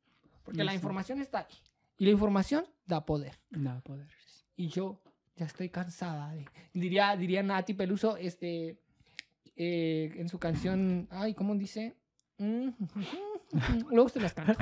Porque 0.45 0.63
la 0.63 0.73
información 0.73 1.19
está 1.19 1.39
ahí. 1.39 1.55
Y 1.97 2.05
la 2.05 2.11
información 2.11 2.63
da 2.87 3.05
poder. 3.05 3.37
No, 3.49 3.81
poder. 3.81 4.07
Y 4.55 4.69
yo 4.69 5.01
ya 5.35 5.45
estoy 5.45 5.67
cansada 5.67 6.31
de. 6.31 6.45
Diría, 6.73 7.17
diría 7.17 7.43
Nati 7.43 7.73
Peluso, 7.73 8.15
este. 8.15 8.77
eh, 9.57 10.13
en 10.15 10.29
su 10.29 10.39
canción. 10.39 11.09
Ay, 11.11 11.33
¿cómo 11.33 11.53
dice? 11.55 11.97
Mm, 12.37 12.69
Luego 13.89 14.09
se 14.09 14.19
las 14.19 14.33
canto. 14.35 14.53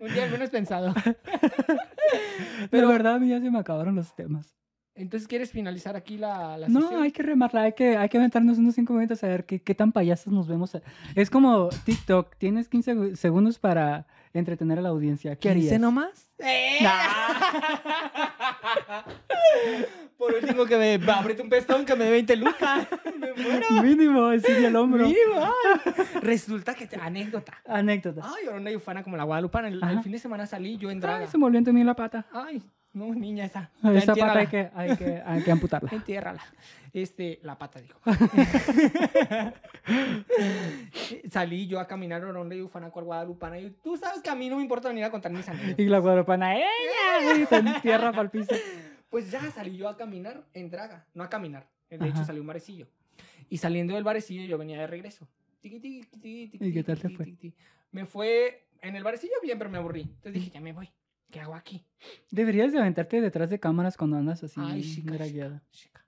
Un 0.00 0.12
día 0.12 0.24
al 0.24 0.30
menos 0.30 0.50
pensado. 0.50 0.94
Pero 1.04 2.68
Pero- 2.70 2.88
verdad, 2.88 3.14
a 3.14 3.18
mí 3.18 3.28
ya 3.28 3.40
se 3.40 3.50
me 3.50 3.58
acabaron 3.58 3.94
los 3.96 4.14
temas. 4.14 4.54
Entonces, 4.94 5.28
¿quieres 5.28 5.50
finalizar 5.50 5.94
aquí 5.94 6.16
la, 6.16 6.56
la 6.56 6.68
No, 6.68 6.80
sesión? 6.80 7.02
hay 7.02 7.12
que 7.12 7.22
remarla, 7.22 7.62
hay 7.62 7.74
que, 7.74 7.98
hay 7.98 8.08
que 8.08 8.16
aventarnos 8.16 8.56
unos 8.56 8.74
5 8.76 8.94
minutos 8.94 9.22
a 9.24 9.26
ver 9.28 9.44
qué, 9.44 9.60
qué 9.60 9.74
tan 9.74 9.92
payasos 9.92 10.32
nos 10.32 10.48
vemos. 10.48 10.72
Es 11.14 11.28
como 11.28 11.68
TikTok, 11.84 12.34
tienes 12.38 12.68
15 12.70 12.94
seg- 12.96 13.14
segundos 13.16 13.58
para 13.58 14.06
entretener 14.38 14.78
a 14.78 14.82
la 14.82 14.88
audiencia. 14.90 15.36
¿Qué 15.36 15.50
harías? 15.50 15.74
¿15 15.74 15.80
nomás? 15.80 16.30
Por 20.18 20.32
último, 20.34 20.64
que 20.64 20.76
me 20.78 21.12
apriete 21.12 21.42
un 21.42 21.48
pestón 21.50 21.84
que 21.84 21.94
me 21.94 22.04
dé 22.06 22.10
20 22.12 22.36
lucas. 22.36 22.86
Me 23.18 23.32
muero. 23.34 23.82
Mínimo, 23.82 24.32
enseña 24.32 24.68
el 24.68 24.76
hombro. 24.76 25.04
Mínimo. 25.06 25.46
Resulta 26.22 26.74
que, 26.74 26.86
te- 26.86 26.96
anécdota. 27.00 27.60
Anécdota. 27.66 28.22
Ay, 28.24 28.46
ahora 28.46 28.58
una 28.60 28.70
ufana 28.76 29.02
como 29.02 29.16
la 29.16 29.24
Guadalupana. 29.24 29.68
El, 29.68 29.82
el 29.82 30.02
fin 30.02 30.12
de 30.12 30.18
semana 30.18 30.46
salí 30.46 30.76
yo 30.78 30.90
en 30.90 31.00
draga. 31.00 31.20
Ay, 31.24 31.26
se 31.26 31.36
me 31.36 31.42
volvió 31.42 31.58
entumir 31.58 31.84
la 31.84 31.94
pata. 31.94 32.26
Ay, 32.32 32.62
no, 32.96 33.14
niña, 33.14 33.44
esa. 33.44 33.70
Ya 33.82 33.92
Esa 33.92 34.14
pata 34.14 34.40
entiérrala. 34.40 34.40
hay 34.40 34.46
que, 34.46 34.70
hay, 34.74 34.96
que, 34.96 35.22
hay 35.22 35.42
que 35.42 35.50
amputarla. 35.50 35.90
Entiérrala. 35.92 36.42
Este, 36.94 37.40
la 37.42 37.58
pata, 37.58 37.78
digo. 37.78 37.94
Salí 41.30 41.66
yo 41.66 41.78
a 41.78 41.86
caminar 41.86 42.24
Orondo 42.24 42.54
y 42.54 42.62
Ufanaco 42.62 43.00
al 43.00 43.04
Guadalupana. 43.04 43.58
Y 43.58 43.68
tú 43.84 43.98
sabes 43.98 44.22
que 44.22 44.30
a 44.30 44.34
mí 44.34 44.48
no 44.48 44.56
me 44.56 44.62
importa 44.62 44.88
venir 44.88 45.04
a 45.04 45.10
contar 45.10 45.30
mis 45.30 45.46
anécdotas. 45.46 45.78
Y 45.78 45.90
la 45.90 45.98
guadalupana, 45.98 46.56
¡ella! 46.56 47.36
Y 47.42 47.44
te 47.44 47.56
entierra 47.56 48.12
para 48.12 48.22
el 48.22 48.30
piso. 48.30 48.54
Pues 49.10 49.30
ya 49.30 49.42
salí 49.50 49.76
yo 49.76 49.90
a 49.90 49.96
caminar 49.98 50.46
en 50.54 50.70
draga. 50.70 51.04
No 51.12 51.22
a 51.22 51.28
caminar. 51.28 51.68
De 51.90 52.08
hecho, 52.08 52.24
salí 52.24 52.40
un 52.40 52.46
barecillo. 52.46 52.88
Y 53.50 53.58
saliendo 53.58 53.94
del 53.94 54.04
barecillo, 54.04 54.46
yo 54.46 54.56
venía 54.56 54.78
de 54.78 54.86
regreso. 54.86 55.28
Tiqui, 55.60 55.80
tiqui, 55.80 56.48
tiqui, 56.48 56.66
¿Y 56.66 56.72
qué 56.72 56.82
tal 56.82 56.98
te 56.98 57.10
fue? 57.10 57.34
Me 57.92 58.06
fue 58.06 58.68
en 58.80 58.96
el 58.96 59.04
barcillo 59.04 59.34
bien, 59.42 59.58
pero 59.58 59.68
me 59.68 59.76
aburrí. 59.76 60.00
Entonces 60.00 60.32
dije, 60.32 60.50
ya 60.50 60.62
me 60.62 60.72
voy. 60.72 60.88
¿Qué 61.30 61.40
hago 61.40 61.54
aquí? 61.54 61.84
Deberías 62.30 62.72
de 62.72 62.78
aventarte 62.78 63.20
detrás 63.20 63.50
de 63.50 63.58
cámaras 63.58 63.96
cuando 63.96 64.16
andas 64.16 64.42
así 64.42 64.60
Ay, 64.62 64.82
chica, 64.82 65.24
chica, 65.24 65.62
chica. 65.70 66.04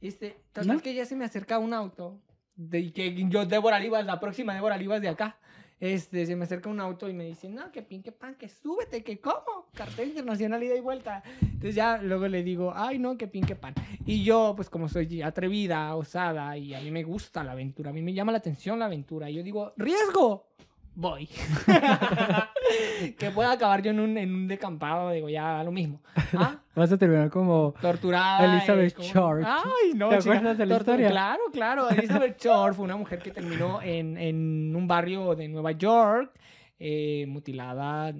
Este, 0.00 0.36
total 0.52 0.76
¿No? 0.76 0.82
que 0.82 0.94
ya 0.94 1.06
se 1.06 1.16
me 1.16 1.24
acerca 1.24 1.58
un 1.58 1.72
auto. 1.74 2.20
De, 2.56 2.92
que 2.92 3.26
yo, 3.28 3.46
Débora 3.46 3.78
Livas, 3.78 4.06
la 4.06 4.20
próxima 4.20 4.54
Débora 4.54 4.76
Livas 4.76 5.00
de 5.00 5.08
acá. 5.08 5.38
Este, 5.80 6.24
se 6.24 6.36
me 6.36 6.44
acerca 6.44 6.70
un 6.70 6.80
auto 6.80 7.08
y 7.08 7.12
me 7.12 7.24
dice, 7.24 7.48
no, 7.48 7.70
que 7.72 7.82
pin, 7.82 8.02
que 8.02 8.12
pan, 8.12 8.36
que 8.36 8.48
súbete, 8.48 9.02
que 9.02 9.20
cómo, 9.20 9.68
cartel 9.74 10.08
internacional 10.08 10.62
ida 10.62 10.76
y 10.76 10.80
vuelta. 10.80 11.22
Entonces 11.42 11.74
ya 11.74 11.98
luego 12.00 12.28
le 12.28 12.42
digo, 12.42 12.72
ay, 12.74 12.98
no, 12.98 13.18
que 13.18 13.26
pin, 13.26 13.44
que 13.44 13.56
pan. 13.56 13.74
Y 14.06 14.24
yo, 14.24 14.54
pues 14.56 14.70
como 14.70 14.88
soy 14.88 15.20
atrevida, 15.20 15.94
osada, 15.96 16.56
y 16.56 16.74
a 16.74 16.80
mí 16.80 16.90
me 16.90 17.02
gusta 17.02 17.42
la 17.42 17.52
aventura, 17.52 17.90
a 17.90 17.92
mí 17.92 18.02
me 18.02 18.14
llama 18.14 18.32
la 18.32 18.38
atención 18.38 18.78
la 18.78 18.86
aventura, 18.86 19.28
y 19.28 19.34
yo 19.34 19.42
digo, 19.42 19.74
riesgo, 19.76 20.46
voy. 20.94 21.28
que 23.18 23.30
pueda 23.30 23.52
acabar 23.52 23.82
yo 23.82 23.90
en 23.90 24.00
un, 24.00 24.16
en 24.18 24.34
un 24.34 24.48
decampado, 24.48 25.10
digo, 25.10 25.28
ya 25.28 25.62
lo 25.64 25.70
mismo. 25.72 26.00
¿Ah? 26.36 26.58
Vas 26.74 26.90
a 26.92 26.98
terminar 26.98 27.30
como 27.30 27.74
torturada. 27.80 28.56
Elizabeth 28.56 28.94
como- 28.94 29.08
Short. 29.08 29.44
Ay, 29.46 29.94
no, 29.94 30.08
¿Te 30.08 30.18
chica, 30.18 30.30
acuerdas 30.32 30.58
de 30.58 30.66
la 30.66 30.76
historia? 30.76 31.08
Claro, 31.08 31.42
claro. 31.52 31.90
Elizabeth 31.90 32.40
Short 32.42 32.74
fue 32.74 32.84
una 32.84 32.96
mujer 32.96 33.20
que 33.20 33.30
terminó 33.30 33.80
en, 33.82 34.16
en 34.16 34.74
un 34.74 34.86
barrio 34.88 35.34
de 35.34 35.48
Nueva 35.48 35.72
York, 35.72 36.32
eh, 36.78 37.26
mutilada, 37.28 38.12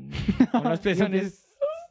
con 0.53 0.65
los 0.71 0.81
pezones. 0.81 1.41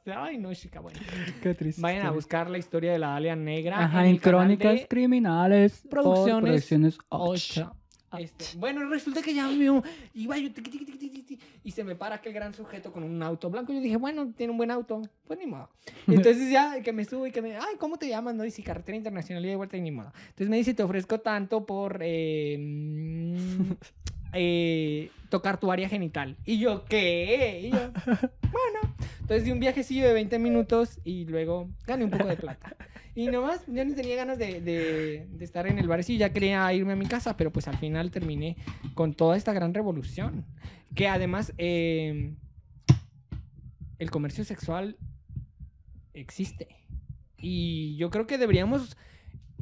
Ay, 0.06 0.38
no, 0.38 0.54
chica, 0.54 0.82
bueno. 0.82 1.00
Qué 1.42 1.54
triste. 1.54 1.82
Vayan 1.82 2.06
a 2.06 2.12
buscar 2.12 2.50
la 2.50 2.58
historia 2.58 2.92
de 2.92 3.00
la 3.00 3.08
Dalia 3.12 3.38
Negra. 3.38 3.86
Ajá, 3.86 4.02
en 4.02 4.12
en 4.12 4.18
Crónicas 4.18 4.82
Criminales. 4.90 5.82
Producciones 5.90 6.44
Producciones 6.44 6.98
8. 7.08 7.62
8. 7.72 7.76
Este, 8.20 8.46
bueno, 8.58 8.88
resulta 8.90 9.22
que 9.22 9.34
ya 9.34 9.50
iba 9.52 10.38
yo 10.38 10.54
tiqui, 10.54 10.70
tiqui, 10.70 10.86
tiqui, 10.86 10.98
tiqui, 10.98 11.22
tiqui, 11.22 11.44
y 11.64 11.72
se 11.72 11.84
me 11.84 11.96
para 11.96 12.16
aquel 12.16 12.34
gran 12.34 12.54
sujeto 12.54 12.92
con 12.92 13.04
un 13.04 13.22
auto 13.24 13.50
blanco. 13.50 13.74
Yo 13.74 13.82
dije, 13.82 13.98
bueno, 13.98 14.32
tiene 14.36 14.52
un 14.52 14.58
buen 14.58 14.72
auto, 14.72 15.02
pues 15.26 15.40
ni 15.40 15.48
modo. 15.48 15.70
Entonces 16.08 16.52
ya 16.52 16.82
que 16.82 16.94
me 16.94 17.06
subo 17.06 17.28
y 17.28 17.32
que 17.32 17.42
me, 17.42 17.56
ay, 17.56 17.76
¿cómo 17.80 17.98
te 17.98 18.08
llamas? 18.08 18.36
No, 18.36 18.44
dice 18.44 18.64
carretera 18.64 18.98
internacional 18.98 19.46
y 19.46 19.50
de 19.50 19.56
vuelta 19.56 19.78
y 19.78 19.82
ni 19.82 19.92
modo. 19.92 20.12
Entonces 20.30 20.50
me 20.50 20.58
dice, 20.58 20.74
te 20.74 20.84
ofrezco 20.84 21.20
tanto 21.20 21.66
por 21.66 22.00
eh, 22.02 22.58
mm, 22.60 23.72
eh, 24.34 25.10
tocar 25.30 25.60
tu 25.60 25.72
área 25.72 25.90
genital. 25.90 26.38
Y 26.46 26.60
yo, 26.60 26.86
¿qué? 26.86 27.62
Y 27.64 27.72
yo, 27.72 27.92
bueno. 28.52 28.94
Entonces 29.22 29.46
di 29.46 29.52
un 29.52 29.60
viajecillo 29.60 30.06
de 30.06 30.14
20 30.14 30.38
minutos 30.38 31.00
y 31.06 31.26
luego 31.26 31.70
gané 31.88 32.04
un 32.04 32.12
poco 32.12 32.28
de 32.28 32.36
plata. 32.36 32.76
Y 33.16 33.28
nomás, 33.28 33.62
ya 33.68 33.84
ni 33.86 33.94
tenía 33.94 34.16
ganas 34.16 34.38
de, 34.40 34.60
de- 34.60 35.28
estar 35.40 35.68
en 35.68 35.78
el 35.78 35.88
bar, 35.88 36.04
sí, 36.04 36.18
ya 36.18 36.34
quería 36.34 36.72
irme 36.74 36.94
a 36.94 36.96
mi 36.96 37.06
casa, 37.06 37.38
pero 37.38 37.52
pues 37.52 37.68
al 37.68 37.78
final 37.78 38.10
terminé 38.10 38.58
con 38.96 39.14
toda 39.14 39.38
esta 39.38 39.54
gran 39.54 39.74
revolución. 39.74 40.46
Que 40.96 41.08
además, 41.08 41.54
eh, 41.58 42.34
el 44.00 44.10
comercio 44.12 44.44
sexual 44.44 44.98
existe. 46.14 46.68
Y 47.38 47.96
yo 47.98 48.10
creo 48.10 48.26
que 48.26 48.38
deberíamos 48.38 48.98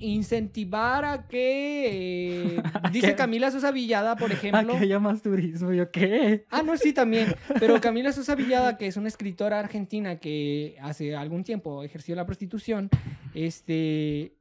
incentivar 0.02 1.06
a 1.06 1.28
que, 1.28 2.56
eh, 2.56 2.64
dice 2.92 3.16
Camila 3.16 3.52
Sosa 3.52 3.72
Villada, 3.72 4.16
por 4.16 4.32
ejemplo. 4.32 4.74
que 4.74 4.84
haya 4.84 5.00
más 5.00 5.22
turismo. 5.22 5.72
¿Yo 5.72 5.92
qué? 5.92 6.46
Ah, 6.50 6.64
no, 6.64 6.78
sí, 6.78 6.94
también. 6.94 7.36
Pero 7.60 7.80
Camila 7.82 8.12
Sosa 8.12 8.36
Villada, 8.36 8.78
que 8.78 8.88
es 8.88 8.98
una 8.98 9.08
escritora 9.08 9.60
argentina 9.60 10.18
que 10.18 10.76
hace 10.82 11.16
algún 11.16 11.44
tiempo 11.44 11.84
ejerció 11.84 12.16
la 12.16 12.26
prostitución, 12.26 12.90
este, 13.34 14.34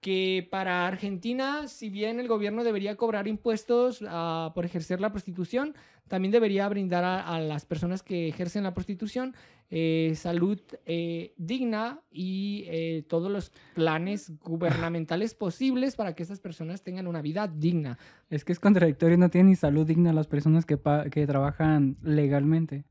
que 0.00 0.46
para 0.50 0.86
Argentina, 0.86 1.68
si 1.68 1.90
bien 1.90 2.20
el 2.20 2.28
gobierno 2.28 2.64
debería 2.64 2.96
cobrar 2.96 3.28
impuestos 3.28 4.02
ah, 4.08 4.52
por 4.54 4.64
ejercer 4.64 5.00
la 5.00 5.12
prostitución, 5.12 5.74
también 6.08 6.32
debería 6.32 6.68
brindar 6.68 7.04
a, 7.04 7.20
a 7.20 7.40
las 7.40 7.66
personas 7.66 8.02
que 8.02 8.28
ejercen 8.28 8.64
la 8.64 8.74
prostitución 8.74 9.34
eh, 9.72 10.14
salud 10.16 10.58
eh, 10.84 11.32
digna 11.36 12.00
y 12.10 12.64
eh, 12.66 13.04
todos 13.08 13.30
los 13.30 13.52
planes 13.72 14.32
gubernamentales 14.40 15.34
posibles 15.34 15.94
para 15.94 16.16
que 16.16 16.24
estas 16.24 16.40
personas 16.40 16.82
tengan 16.82 17.06
una 17.06 17.22
vida 17.22 17.46
digna. 17.46 17.96
Es 18.30 18.44
que 18.44 18.52
es 18.52 18.58
contradictorio. 18.58 19.16
No 19.16 19.30
tienen 19.30 19.50
ni 19.50 19.56
salud 19.56 19.86
digna 19.86 20.12
las 20.12 20.26
personas 20.26 20.66
que, 20.66 20.76
trabajan 20.76 21.98
legalmente. 22.02 22.84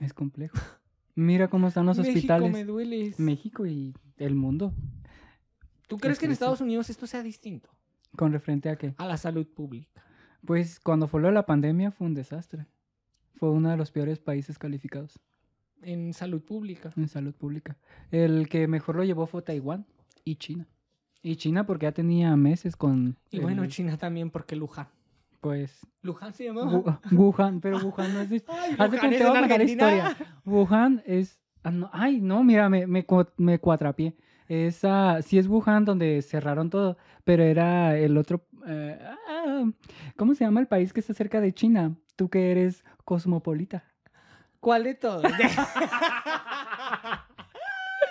Es 0.00 0.12
complejo. 0.12 0.58
Mira 1.14 1.48
cómo 1.48 1.68
están 1.68 1.86
los 1.86 1.96
México, 1.96 2.18
hospitales. 2.18 2.52
me 2.52 2.64
dueles. 2.64 3.18
México 3.18 3.64
y 3.64 3.94
el 4.18 4.34
mundo. 4.34 4.74
¿Tú 5.90 5.98
crees 5.98 6.18
que 6.18 6.26
en. 6.26 6.32
Estados 6.32 6.60
Unidos 6.60 6.88
esto 6.88 7.06
sea 7.06 7.22
distinto 7.22 7.68
¿Con 8.16 8.32
referente 8.32 8.70
a 8.70 8.76
qué? 8.76 8.94
a 8.96 9.06
la 9.06 9.16
salud 9.16 9.46
pública? 9.46 10.02
Pues 10.46 10.80
cuando 10.80 11.06
fue 11.06 11.20
lo 11.20 11.28
de 11.28 11.34
la 11.34 11.44
pandemia 11.44 11.90
fue 11.90 12.06
un 12.06 12.14
desastre. 12.14 12.66
Fue 13.34 13.50
uno 13.50 13.70
de 13.70 13.76
los 13.76 13.90
peores 13.90 14.18
países 14.18 14.58
calificados 14.58 15.18
En 15.82 16.12
salud 16.14 16.42
pública. 16.42 16.92
en 16.96 17.08
salud 17.08 17.34
pública. 17.34 17.76
El 18.10 18.48
que 18.48 18.66
mejor 18.68 18.96
lo 18.96 19.04
llevó 19.04 19.26
fue 19.26 19.42
Taiwán 19.42 19.84
y 20.24 20.36
China. 20.36 20.66
Y 21.22 21.36
China 21.36 21.66
porque 21.66 21.84
ya 21.84 21.92
tenía 21.92 22.34
meses 22.36 22.76
con... 22.76 23.16
Y 23.30 23.36
el- 23.36 23.42
bueno, 23.42 23.66
China 23.66 23.96
también, 23.98 24.30
porque 24.30 24.56
Luján. 24.56 24.88
Pues... 25.42 25.86
Luján 26.02 26.32
se 26.34 26.44
llama. 26.44 26.62
Wu- 26.64 26.98
Wuhan, 27.12 27.60
pero 27.60 27.78
Wuhan 27.78 28.12
no 28.14 28.20
es... 28.20 28.30
de- 28.30 28.44
Ay, 28.48 28.72
Luján 28.72 28.88
cuenta, 28.90 29.08
es 29.08 29.18
te 29.18 29.26
voy 29.28 29.36
a 29.36 29.40
contar 29.40 29.62
historia. 29.62 30.16
Wuhan 30.46 31.02
es... 31.06 31.38
ah, 31.62 31.70
no, 31.70 31.90
ay, 31.92 32.20
no, 32.20 32.42
mira, 32.44 32.68
me, 32.68 32.86
me, 32.86 33.06
me 33.36 33.58
cuatrapié. 33.58 34.16
Esa, 34.50 35.22
sí 35.22 35.38
es 35.38 35.46
Wuhan 35.46 35.84
donde 35.84 36.22
cerraron 36.22 36.70
todo, 36.70 36.96
pero 37.22 37.44
era 37.44 37.96
el 37.96 38.18
otro... 38.18 38.44
eh, 38.66 38.98
ah, 39.28 39.64
¿Cómo 40.16 40.34
se 40.34 40.44
llama 40.44 40.58
el 40.58 40.66
país 40.66 40.92
que 40.92 40.98
está 40.98 41.14
cerca 41.14 41.40
de 41.40 41.52
China? 41.54 41.94
Tú 42.16 42.28
que 42.28 42.50
eres 42.50 42.84
cosmopolita. 43.04 43.84
¿Cuál 44.58 44.82
de 44.84 44.94
todos? 44.94 45.22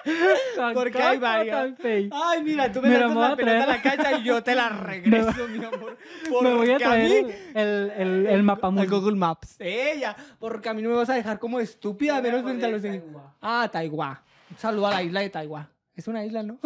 Porque 0.73 1.01
hay 1.01 1.17
varios. 1.17 1.55
Taipei. 1.57 2.09
Ay, 2.11 2.43
mira, 2.43 2.71
tú 2.71 2.81
me, 2.81 2.89
lanzas 2.89 3.09
me 3.09 3.15
voy 3.15 3.23
la 3.27 3.33
a 3.33 3.35
pelota 3.35 3.63
a 3.63 3.67
la 3.67 3.81
cancha 3.81 4.17
y 4.17 4.23
yo 4.23 4.41
te 4.41 4.55
la 4.55 4.69
regreso, 4.79 5.47
mi 5.49 5.63
amor. 5.63 5.97
Me 6.41 6.53
voy 6.53 6.71
a 6.71 6.77
traer 6.77 7.25
mí- 7.25 7.31
el, 7.53 7.61
el, 7.61 7.91
el, 7.97 8.27
el 8.27 8.43
mapa 8.43 8.69
mundi. 8.69 8.87
Google 8.87 9.17
Maps. 9.17 9.55
Ella, 9.59 10.15
porque 10.39 10.69
a 10.69 10.73
mí 10.73 10.81
no 10.81 10.89
me 10.89 10.95
vas 10.95 11.09
a 11.09 11.15
dejar 11.15 11.37
como 11.39 11.59
estúpida, 11.59 12.21
menos 12.21 12.43
frente 12.43 12.65
a 12.65 12.69
los 12.69 12.81
de... 12.81 13.03
Ah, 13.41 13.69
Taiwán. 13.71 14.19
Un 14.51 14.57
saludo 14.57 14.87
a 14.87 14.91
la 14.91 15.03
isla 15.03 15.19
de 15.19 15.29
Taiwán. 15.29 15.67
Es 15.99 16.07
una 16.07 16.23
isla, 16.23 16.43
¿no? 16.43 16.57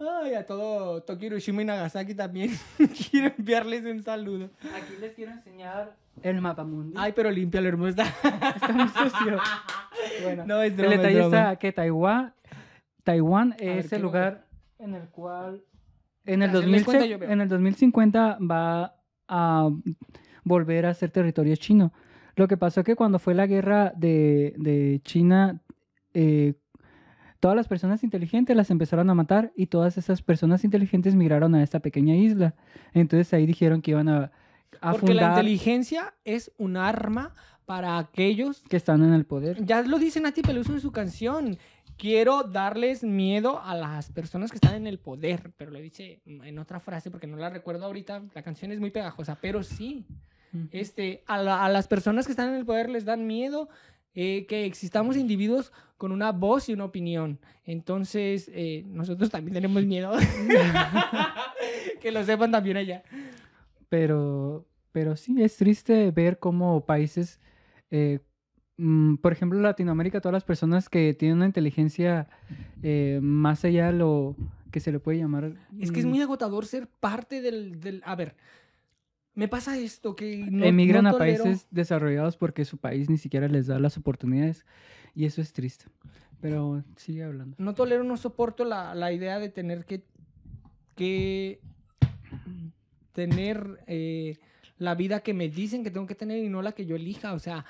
Ay, 0.00 0.32
a 0.32 0.46
todo 0.46 1.02
Tokio, 1.02 1.26
Hiroshima 1.26 1.60
y 1.60 1.66
Nagasaki 1.66 2.14
también. 2.14 2.52
Quiero 3.10 3.34
enviarles 3.36 3.84
un 3.84 4.02
saludo. 4.02 4.48
Aquí 4.74 4.94
les 4.98 5.12
quiero 5.12 5.32
enseñar 5.32 5.94
el 6.22 6.40
mapa 6.40 6.64
mundi. 6.64 6.94
Ay, 6.96 7.12
pero 7.14 7.30
límpialo, 7.30 7.68
hermosa. 7.68 8.04
está 8.54 8.72
muy 8.72 8.88
sucio. 8.88 9.38
Bueno, 10.22 10.46
No, 10.46 10.62
es 10.62 10.70
el 10.70 10.78
broma, 10.78 10.94
es 10.94 11.00
detalle 11.02 11.20
está 11.20 11.56
que 11.56 11.70
Taiwán, 11.70 12.32
Taiwán 13.02 13.50
ver, 13.58 13.80
es 13.80 13.92
el 13.92 14.00
lugar 14.00 14.46
en 14.78 14.94
el 14.94 15.06
cual 15.10 15.62
en 16.24 16.44
el, 16.44 16.50
Mientras 16.50 16.64
él 16.64 16.70
les 16.72 16.82
2000 16.82 16.84
cuenta, 16.86 17.06
yo 17.06 17.18
veo. 17.18 17.30
en 17.30 17.40
el 17.42 17.48
2050 17.50 18.38
va 18.40 18.96
a 19.28 19.68
volver 20.44 20.86
a 20.86 20.94
ser 20.94 21.10
territorio 21.10 21.56
chino. 21.56 21.92
Lo 22.36 22.48
que 22.48 22.56
pasó 22.56 22.82
que 22.82 22.96
cuando 22.96 23.18
fue 23.18 23.34
la 23.34 23.46
guerra 23.46 23.92
de, 23.94 24.54
de 24.56 25.02
China, 25.04 25.60
eh, 26.14 26.54
todas 27.40 27.56
las 27.56 27.68
personas 27.68 28.02
inteligentes 28.02 28.56
las 28.56 28.70
empezaron 28.70 29.10
a 29.10 29.14
matar 29.14 29.52
y 29.54 29.66
todas 29.66 29.98
esas 29.98 30.22
personas 30.22 30.64
inteligentes 30.64 31.14
migraron 31.14 31.54
a 31.54 31.62
esta 31.62 31.80
pequeña 31.80 32.14
isla. 32.16 32.54
Entonces 32.94 33.32
ahí 33.34 33.44
dijeron 33.46 33.82
que 33.82 33.90
iban 33.90 34.08
a, 34.08 34.32
a 34.80 34.92
Porque 34.92 35.12
la 35.12 35.22
fundar 35.26 35.30
inteligencia 35.32 36.14
es 36.24 36.50
un 36.56 36.76
arma 36.76 37.34
para 37.66 37.98
aquellos 37.98 38.62
que 38.68 38.76
están 38.76 39.02
en 39.02 39.12
el 39.12 39.24
poder. 39.26 39.64
Ya 39.64 39.82
lo 39.82 39.98
dice 39.98 40.20
Nati 40.20 40.42
Peluso 40.42 40.72
en 40.72 40.80
su 40.80 40.92
canción. 40.92 41.58
Quiero 41.96 42.42
darles 42.42 43.04
miedo 43.04 43.60
a 43.62 43.74
las 43.74 44.10
personas 44.10 44.50
que 44.50 44.56
están 44.56 44.74
en 44.74 44.86
el 44.86 44.98
poder. 44.98 45.52
Pero 45.56 45.70
lo 45.70 45.78
dice 45.78 46.20
en 46.26 46.58
otra 46.58 46.80
frase 46.80 47.10
porque 47.10 47.26
no 47.26 47.36
la 47.36 47.50
recuerdo 47.50 47.84
ahorita. 47.86 48.22
La 48.34 48.42
canción 48.42 48.72
es 48.72 48.80
muy 48.80 48.90
pegajosa, 48.90 49.38
pero 49.40 49.62
sí. 49.62 50.04
Este, 50.70 51.22
a, 51.26 51.38
la- 51.38 51.64
a 51.64 51.68
las 51.68 51.88
personas 51.88 52.26
que 52.26 52.32
están 52.32 52.48
en 52.50 52.54
el 52.56 52.64
poder 52.64 52.88
les 52.88 53.04
dan 53.04 53.26
miedo 53.26 53.68
eh, 54.14 54.46
que 54.46 54.64
existamos 54.66 55.16
individuos 55.16 55.72
con 55.96 56.12
una 56.12 56.32
voz 56.32 56.68
y 56.68 56.72
una 56.72 56.84
opinión. 56.84 57.38
Entonces, 57.64 58.50
eh, 58.52 58.84
nosotros 58.86 59.30
también 59.30 59.54
tenemos 59.54 59.84
miedo. 59.84 60.12
que 62.00 62.10
lo 62.10 62.22
sepan 62.24 62.50
también 62.52 62.76
allá. 62.76 63.02
Pero, 63.88 64.66
pero 64.92 65.16
sí, 65.16 65.40
es 65.42 65.56
triste 65.56 66.10
ver 66.10 66.38
cómo 66.38 66.84
países, 66.84 67.40
eh, 67.90 68.20
mm, 68.76 69.16
por 69.16 69.32
ejemplo, 69.32 69.60
Latinoamérica, 69.60 70.20
todas 70.20 70.34
las 70.34 70.44
personas 70.44 70.88
que 70.88 71.14
tienen 71.14 71.38
una 71.38 71.46
inteligencia 71.46 72.28
eh, 72.82 73.20
más 73.22 73.64
allá 73.64 73.86
de 73.86 73.92
lo 73.98 74.36
que 74.70 74.80
se 74.80 74.90
le 74.92 74.98
puede 74.98 75.18
llamar. 75.18 75.52
Es 75.78 75.92
que 75.92 76.00
es 76.00 76.06
mm, 76.06 76.08
muy 76.10 76.20
agotador 76.20 76.66
ser 76.66 76.88
parte 76.88 77.40
del... 77.40 77.80
del- 77.80 78.02
a 78.04 78.14
ver, 78.16 78.34
me 79.34 79.48
pasa 79.48 79.78
esto 79.78 80.14
que... 80.14 80.46
No, 80.50 80.64
emigran 80.64 81.04
no 81.04 81.10
a 81.10 81.18
países 81.18 81.66
desarrollados 81.70 82.36
porque 82.36 82.64
su 82.64 82.78
país 82.78 83.10
ni 83.10 83.18
siquiera 83.18 83.48
les 83.48 83.66
da 83.66 83.78
las 83.78 83.96
oportunidades 83.96 84.64
y 85.14 85.24
eso 85.24 85.40
es 85.40 85.52
triste. 85.52 85.86
Pero 86.40 86.84
sigue 86.96 87.24
hablando. 87.24 87.56
No 87.58 87.74
tolero, 87.74 88.04
no 88.04 88.16
soporto 88.16 88.64
la, 88.64 88.94
la 88.94 89.12
idea 89.12 89.38
de 89.38 89.48
tener 89.48 89.84
que... 89.84 90.02
que 90.94 91.60
tener 93.12 93.80
eh, 93.86 94.38
la 94.76 94.94
vida 94.94 95.20
que 95.20 95.34
me 95.34 95.48
dicen 95.48 95.84
que 95.84 95.90
tengo 95.90 96.06
que 96.06 96.16
tener 96.16 96.42
y 96.42 96.48
no 96.48 96.62
la 96.62 96.72
que 96.72 96.84
yo 96.84 96.96
elija. 96.96 97.32
O 97.32 97.38
sea, 97.38 97.64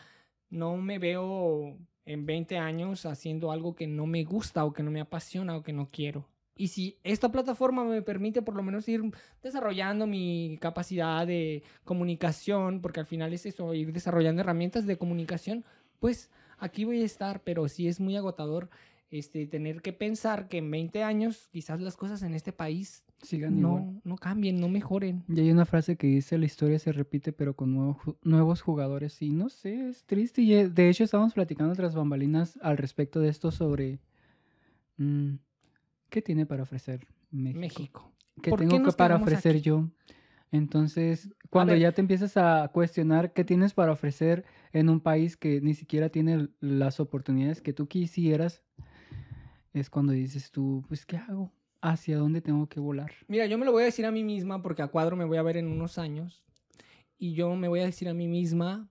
no 0.51 0.77
me 0.77 0.99
veo 0.99 1.77
en 2.07 2.27
20 2.27 2.59
años 2.59 3.07
haciendo 3.07 3.53
algo 3.53 3.75
que 3.75 3.87
no 3.87 4.07
me 4.07 4.25
gusta 4.25 4.65
o 4.65 4.73
que 4.73 4.83
no 4.83 4.91
me 4.91 5.01
apasiona 5.01 5.57
o 5.57 5.63
que 5.63 5.73
no 5.73 5.91
quiero. 5.91 6.27
Y 6.57 6.69
si 6.69 6.99
esta 7.03 7.33
plataforma 7.33 7.85
me 7.85 8.03
permite 8.03 8.43
por 8.43 8.55
lo 8.55 8.63
menos 8.63 8.89
ir 8.89 9.03
desarrollando 9.43 10.07
mi 10.07 10.57
capacidad 10.61 11.27
de 11.27 11.63
comunicación, 11.85 12.81
porque 12.81 13.01
al 13.01 13.07
final 13.07 13.33
es 13.33 13.47
eso, 13.47 13.75
ir 13.75 13.93
desarrollando 13.93 14.41
herramientas 14.41 14.87
de 14.87 14.97
comunicación, 14.97 15.65
pues 15.99 16.31
aquí 16.59 16.85
voy 16.85 17.03
a 17.03 17.05
estar, 17.05 17.43
pero 17.43 17.69
sí 17.69 17.89
es 17.89 17.99
muy 17.99 18.17
agotador 18.17 18.71
este, 19.11 19.47
tener 19.47 19.81
que 19.81 19.93
pensar 19.93 20.49
que 20.49 20.59
en 20.59 20.71
20 20.71 21.03
años 21.03 21.49
quizás 21.53 21.81
las 21.81 21.97
cosas 21.97 22.23
en 22.23 22.35
este 22.35 22.53
país 22.53 23.05
Sigan 23.23 23.59
igual. 23.59 23.85
no, 23.85 24.01
no 24.05 24.17
cambien, 24.17 24.61
no 24.61 24.69
mejoren. 24.69 25.25
Y 25.29 25.41
hay 25.41 25.51
una 25.51 25.67
frase 25.67 25.97
que 25.97 26.07
dice, 26.09 26.37
la 26.37 26.47
historia 26.47 26.79
se 26.79 26.93
repite, 26.93 27.33
pero 27.33 27.55
con 27.55 27.75
nuevo 27.75 28.01
nuevos 28.23 28.61
jugadores. 28.61 29.23
Y 29.23 29.31
no 29.31 29.49
sé, 29.49 29.89
es 29.89 30.05
triste. 30.05 30.43
Y 30.43 30.55
eh, 30.55 30.69
de 30.69 30.89
hecho 30.89 31.05
estábamos 31.05 31.33
platicando 31.33 31.75
tras 31.75 31.95
bambalinas 31.95 32.59
al 32.61 32.77
respecto 32.77 33.21
de 33.21 33.29
esto 33.29 33.51
sobre... 33.51 33.99
mm, 34.99 35.35
¿Qué 36.15 36.23
tiene 36.23 36.47
para 36.47 36.63
ofrecer 36.63 37.09
México? 37.33 37.59
México. 37.59 38.13
¿Qué 38.41 38.51
¿Por 38.51 38.61
qué 38.61 38.69
tengo 38.69 38.89
que 38.89 38.97
para 38.97 39.17
ofrecer 39.17 39.57
aquí? 39.57 39.63
yo? 39.63 39.91
Entonces, 40.53 41.29
cuando 41.51 41.75
ya 41.75 41.91
te 41.91 42.03
empiezas 42.03 42.37
a 42.37 42.71
cuestionar 42.73 43.33
qué 43.33 43.43
tienes 43.43 43.75
para 43.75 43.91
ofrecer 43.91 44.45
en 44.73 44.91
un 44.91 45.01
país 45.01 45.37
que 45.37 45.61
ni 45.61 45.75
siquiera 45.75 46.11
tiene 46.11 46.51
las 46.61 47.01
oportunidades 47.01 47.61
que 47.61 47.73
tú 47.73 47.89
quisieras, 47.89 48.63
es 49.73 49.91
cuando 49.91 50.13
dices 50.13 50.53
tú, 50.53 50.85
pues, 50.87 51.05
¿qué 51.05 51.17
hago? 51.17 51.51
¿Hacia 51.81 52.17
dónde 52.17 52.41
tengo 52.41 52.69
que 52.69 52.79
volar? 52.79 53.11
Mira, 53.27 53.47
yo 53.47 53.59
me 53.59 53.65
lo 53.65 53.73
voy 53.73 53.83
a 53.83 53.87
decir 53.87 54.07
a 54.07 54.13
mí 54.13 54.23
misma 54.23 54.63
porque 54.63 54.83
a 54.83 54.87
cuadro 54.87 55.17
me 55.17 55.25
voy 55.25 55.39
a 55.39 55.43
ver 55.43 55.57
en 55.57 55.67
unos 55.67 55.99
años. 55.99 56.45
Y 57.19 57.35
yo 57.35 57.57
me 57.57 57.67
voy 57.67 57.81
a 57.81 57.87
decir 57.87 58.09
a 58.09 58.15
mí 58.15 58.29
misma 58.29 58.89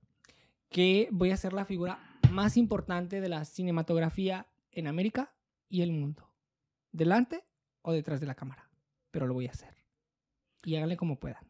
que 0.67 1.07
voy 1.09 1.31
a 1.31 1.37
ser 1.37 1.53
la 1.53 1.63
figura 1.63 1.99
más 2.31 2.57
importante 2.57 3.21
de 3.21 3.29
la 3.29 3.45
cinematografía 3.45 4.47
en 4.71 4.87
América 4.87 5.33
y 5.69 5.83
el 5.83 5.93
mundo. 5.93 6.32
Delante 6.93 7.43
o 7.81 7.91
detrás 7.91 8.21
de 8.21 8.27
la 8.27 8.35
cámara. 8.35 8.69
Pero 9.11 9.27
lo 9.27 9.33
voy 9.33 9.47
a 9.47 9.51
hacer. 9.51 9.75
Y 10.63 10.77
háganle 10.77 10.95
como 10.95 11.19
puedan. 11.19 11.45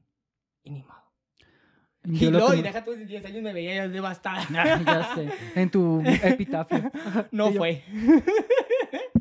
Y 0.63 0.71
ni 0.71 0.81
modo. 0.81 1.03
Yo 2.05 2.27
y 2.27 2.31
no, 2.31 2.49
que 2.49 2.57
y 2.57 2.61
deja 2.61 2.83
tú, 2.83 2.91
en 2.91 3.07
10 3.07 3.25
años 3.25 3.43
me 3.43 3.53
veía 3.53 3.87
devastada. 3.87 4.45
ya 4.49 5.15
sé, 5.15 5.29
en 5.55 5.69
tu 5.69 6.01
epitafio. 6.23 6.91
No 7.31 7.51
fue. 7.53 7.83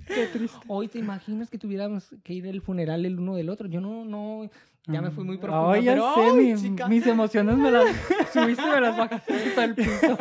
Qué 0.15 0.27
triste. 0.27 0.59
Hoy 0.69 0.89
te 0.89 0.99
imaginas 0.99 1.49
que 1.51 1.59
tuviéramos 1.59 2.15
que 2.23 2.33
ir 2.35 2.49
al 2.49 2.61
funeral 2.61 3.05
el 3.07 3.19
uno 3.19 3.35
del 3.37 3.49
otro. 3.49 3.69
Yo 3.69 3.81
no, 3.81 4.05
no, 4.05 4.49
ya 4.87 5.01
me 5.01 5.11
fui 5.11 5.25
muy 5.25 5.39
profundo. 5.39 5.71
Ay, 5.71 5.85
ya 5.85 5.93
pero, 5.93 6.15
sé, 6.15 6.21
ay, 6.23 6.33
mi- 6.55 6.61
chica. 6.61 6.89
mis 6.89 7.07
emociones 7.07 7.57
me 7.57 7.71
las 7.71 7.85
subiste, 8.33 8.63
me 8.67 8.81
las 8.81 8.97
bajaste 8.97 9.35
hasta 9.35 9.65
el 9.65 9.75
piso. 9.77 10.19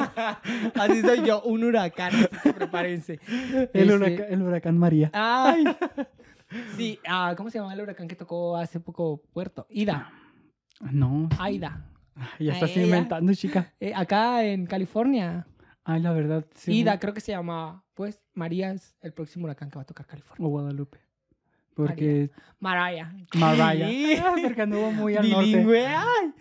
Así 0.76 1.02
soy 1.02 1.26
yo, 1.26 1.42
un 1.44 1.64
huracán. 1.64 2.12
que 2.44 2.54
prepárense. 2.54 3.20
El, 3.74 3.90
Este, 3.90 3.94
huracán, 3.96 4.26
el 4.30 4.42
huracán 4.42 4.78
María. 4.78 5.10
Ay. 5.14 5.64
Sí, 6.76 7.00
ah, 7.08 7.34
¿cómo 7.38 7.50
se 7.50 7.58
llama 7.60 7.74
el 7.74 7.82
huracán 7.82 8.08
que 8.08 8.16
tocó 8.16 8.58
hace 8.58 8.80
poco 8.80 9.22
Puerto? 9.34 9.66
Ida. 9.70 10.12
No, 10.92 11.30
Aida. 11.40 11.86
ya 12.40 12.54
estás 12.54 12.76
inventando, 12.76 13.34
chica. 13.34 13.72
Eh, 13.80 13.94
acá 13.96 14.44
en 14.44 14.66
California. 14.66 15.46
Ay, 15.84 16.02
la 16.02 16.12
verdad, 16.14 16.46
sí. 16.56 16.74
Ida, 16.80 17.00
creo 17.00 17.14
que 17.14 17.22
se 17.22 17.32
llama. 17.32 17.84
Pues 17.96 18.22
María 18.34 18.72
es 18.72 18.96
el 19.02 19.14
próximo 19.14 19.46
huracán 19.46 19.70
que 19.70 19.78
va 19.78 19.82
a 19.84 19.86
tocar 19.86 20.06
California. 20.06 20.46
O 20.46 20.50
Guadalupe. 20.50 21.00
Porque 21.74 22.30
Mariah. 22.60 23.12
Mariah. 23.36 23.88
Sí. 23.90 24.16
Ah, 24.24 24.36
porque 24.44 24.62
anduvo 24.62 24.92
muy 24.92 25.16
al 25.16 25.30
norte. 25.30 25.46
Bilingüe. 25.46 25.86
Ay. 25.88 26.34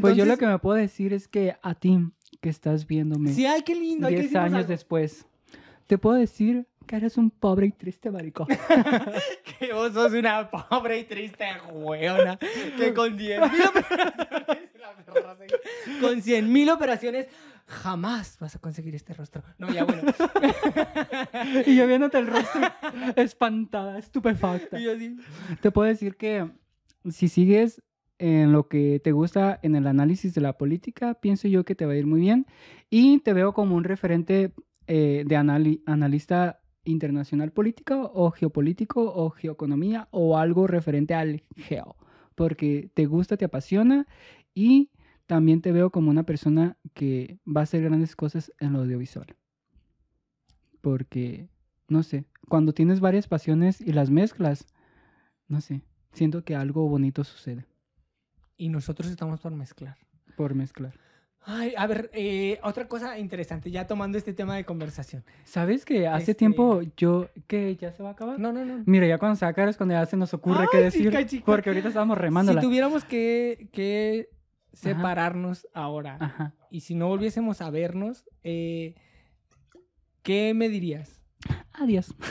Pues 0.00 0.16
yo 0.16 0.24
lo 0.24 0.32
Entonces- 0.32 0.38
que 0.38 0.46
me 0.46 0.58
puedo 0.58 0.76
decir 0.76 1.12
es 1.12 1.28
que 1.28 1.56
a 1.62 1.74
ti, 1.74 1.98
que 2.40 2.48
estás 2.48 2.86
viéndome 2.86 3.32
Sí, 3.32 3.46
ay, 3.46 3.62
qué 3.62 3.74
lindo. 3.74 4.06
hay 4.08 4.14
que 4.14 4.20
10 4.20 4.32
decirnos 4.32 4.44
años 4.46 4.56
algo. 4.60 4.68
después, 4.70 5.26
te 5.86 5.98
puedo 5.98 6.16
decir 6.16 6.66
que 6.86 6.96
eres 6.96 7.18
un 7.18 7.30
pobre 7.30 7.66
y 7.66 7.72
triste 7.72 8.10
marico. 8.10 8.46
Que 9.58 9.72
vos 9.72 9.92
sos 9.92 10.12
una 10.12 10.48
pobre 10.50 11.00
y 11.00 11.04
triste 11.04 11.44
hueona 11.72 12.38
que 12.76 12.94
con 12.94 13.16
10 13.16 13.40
mil 13.52 13.62
operaciones, 13.66 14.70
con 16.00 16.22
100 16.22 16.52
mil 16.52 16.70
operaciones 16.70 17.26
jamás 17.68 18.38
vas 18.40 18.56
a 18.56 18.58
conseguir 18.58 18.94
este 18.94 19.12
rostro. 19.14 19.42
No, 19.58 19.70
ya 19.72 19.84
bueno. 19.84 20.02
y 21.66 21.76
yo 21.76 21.86
viéndote 21.86 22.18
el 22.18 22.26
rostro 22.26 22.62
espantada, 23.16 23.98
estupefacta. 23.98 24.80
Y 24.80 24.84
yo 24.84 24.92
así, 24.92 25.16
Te 25.60 25.70
puedo 25.70 25.86
decir 25.88 26.16
que 26.16 26.50
si 27.10 27.28
sigues 27.28 27.82
en 28.18 28.52
lo 28.52 28.68
que 28.68 29.00
te 29.04 29.12
gusta 29.12 29.60
en 29.62 29.76
el 29.76 29.86
análisis 29.86 30.34
de 30.34 30.40
la 30.40 30.54
política, 30.58 31.14
pienso 31.14 31.46
yo 31.46 31.64
que 31.64 31.74
te 31.74 31.86
va 31.86 31.92
a 31.92 31.96
ir 31.96 32.06
muy 32.06 32.20
bien. 32.20 32.46
Y 32.90 33.20
te 33.20 33.32
veo 33.32 33.52
como 33.52 33.76
un 33.76 33.84
referente 33.84 34.52
eh, 34.86 35.24
de 35.26 35.36
anali- 35.36 35.82
analista 35.86 36.60
internacional 36.84 37.52
político 37.52 38.10
o 38.14 38.30
geopolítico 38.30 39.02
o 39.02 39.30
geoeconomía 39.30 40.08
o 40.10 40.38
algo 40.38 40.66
referente 40.66 41.14
al 41.14 41.42
geo. 41.56 41.96
Porque 42.34 42.90
te 42.94 43.04
gusta, 43.06 43.36
te 43.36 43.44
apasiona 43.44 44.06
y 44.54 44.90
también 45.28 45.60
te 45.62 45.70
veo 45.70 45.90
como 45.90 46.10
una 46.10 46.24
persona 46.24 46.76
que 46.94 47.38
va 47.46 47.60
a 47.60 47.64
hacer 47.64 47.82
grandes 47.82 48.16
cosas 48.16 48.50
en 48.58 48.72
lo 48.72 48.80
audiovisual. 48.80 49.26
Porque, 50.80 51.48
no 51.88 52.02
sé, 52.02 52.24
cuando 52.48 52.72
tienes 52.72 53.00
varias 53.00 53.28
pasiones 53.28 53.80
y 53.80 53.92
las 53.92 54.10
mezclas, 54.10 54.66
no 55.48 55.60
sé, 55.60 55.82
siento 56.12 56.44
que 56.44 56.54
algo 56.56 56.88
bonito 56.88 57.24
sucede 57.24 57.66
Y 58.56 58.68
nosotros 58.70 59.08
estamos 59.10 59.40
por 59.40 59.52
mezclar. 59.52 59.96
por 60.36 60.54
mezclar. 60.54 60.94
Ay, 61.50 61.72
a 61.76 61.86
ver, 61.86 62.10
eh, 62.12 62.58
otra 62.62 62.88
cosa 62.88 63.18
interesante, 63.18 63.70
ya 63.70 63.86
tomando 63.86 64.18
este 64.18 64.34
tema 64.34 64.56
de 64.56 64.64
conversación. 64.64 65.24
¿Sabes 65.44 65.84
que 65.84 66.06
hace 66.06 66.32
Este- 66.32 66.34
tiempo 66.34 66.80
yo... 66.96 67.28
que 67.46 67.74
ya 67.76 67.92
se 67.92 68.02
va 68.02 68.10
a 68.10 68.12
acabar? 68.12 68.38
No, 68.38 68.52
no, 68.52 68.64
no. 68.64 68.82
Mira, 68.86 69.06
ya 69.06 69.18
cuando 69.18 69.36
se 69.36 69.44
va 69.44 69.48
a 69.48 69.50
acabar 69.52 69.68
es 69.68 69.76
cuando 69.76 69.94
ya 69.94 70.04
se 70.06 70.16
nos 70.16 70.34
ocurre 70.34 70.66
qué 70.70 70.78
Ay, 70.78 70.84
decir. 70.84 71.04
chica, 71.10 71.26
chica. 71.26 71.44
Porque 71.46 71.70
ahorita 71.70 71.88
estábamos 71.88 72.16
Si 72.18 72.22
remándola. 72.22 72.60
tuviéramos 72.60 73.04
que, 73.04 73.68
que 73.72 74.28
separarnos 74.72 75.66
ahora 75.74 76.16
Ajá. 76.20 76.54
y 76.70 76.80
si 76.80 76.94
no 76.94 77.08
volviésemos 77.08 77.60
a 77.62 77.70
vernos, 77.70 78.24
eh, 78.44 78.94
¿qué 80.22 80.54
me 80.54 80.68
dirías? 80.68 81.20
Adiós. 81.72 82.14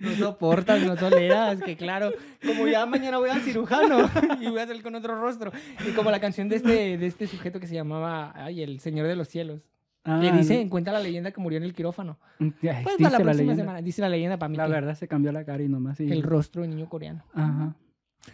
No 0.00 0.10
soportas, 0.16 0.82
no 0.82 0.96
toleras, 0.96 1.60
que 1.62 1.76
claro, 1.76 2.10
como 2.44 2.66
ya 2.68 2.84
mañana 2.84 3.18
voy 3.18 3.30
al 3.30 3.40
cirujano 3.40 4.10
y 4.40 4.48
voy 4.50 4.58
a 4.60 4.66
salir 4.66 4.82
con 4.82 4.94
otro 4.94 5.18
rostro. 5.18 5.50
Y 5.88 5.92
como 5.92 6.10
la 6.10 6.20
canción 6.20 6.48
de 6.48 6.56
este, 6.56 6.98
de 6.98 7.06
este 7.06 7.26
sujeto 7.26 7.58
que 7.60 7.66
se 7.66 7.74
llamaba, 7.74 8.32
ay, 8.34 8.62
el 8.62 8.80
Señor 8.80 9.06
de 9.06 9.16
los 9.16 9.28
Cielos, 9.28 9.60
que 10.04 10.10
Ah, 10.10 10.36
dice, 10.36 10.68
cuenta 10.68 10.92
la 10.92 11.00
leyenda 11.00 11.30
que 11.30 11.40
murió 11.40 11.56
en 11.56 11.64
el 11.64 11.72
quirófano. 11.72 12.18
ya, 12.60 12.80
Pues 12.82 12.98
dice 12.98 13.04
para 13.04 13.10
la 13.12 13.18
la 13.18 13.24
próxima 13.24 13.32
leyenda. 13.32 13.54
semana, 13.62 13.80
dice 13.82 14.02
la 14.02 14.08
leyenda 14.10 14.36
para 14.38 14.48
mí. 14.50 14.56
La 14.58 14.66
que 14.66 14.72
verdad 14.72 14.94
se 14.96 15.08
cambió 15.08 15.32
la 15.32 15.44
cara 15.44 15.62
y 15.62 15.68
nomás. 15.68 15.98
y- 16.00 16.10
El 16.12 16.22
rostro 16.22 16.60
de 16.62 16.68
niño 16.68 16.88
coreano. 16.88 17.24
Ajá. 17.32 17.74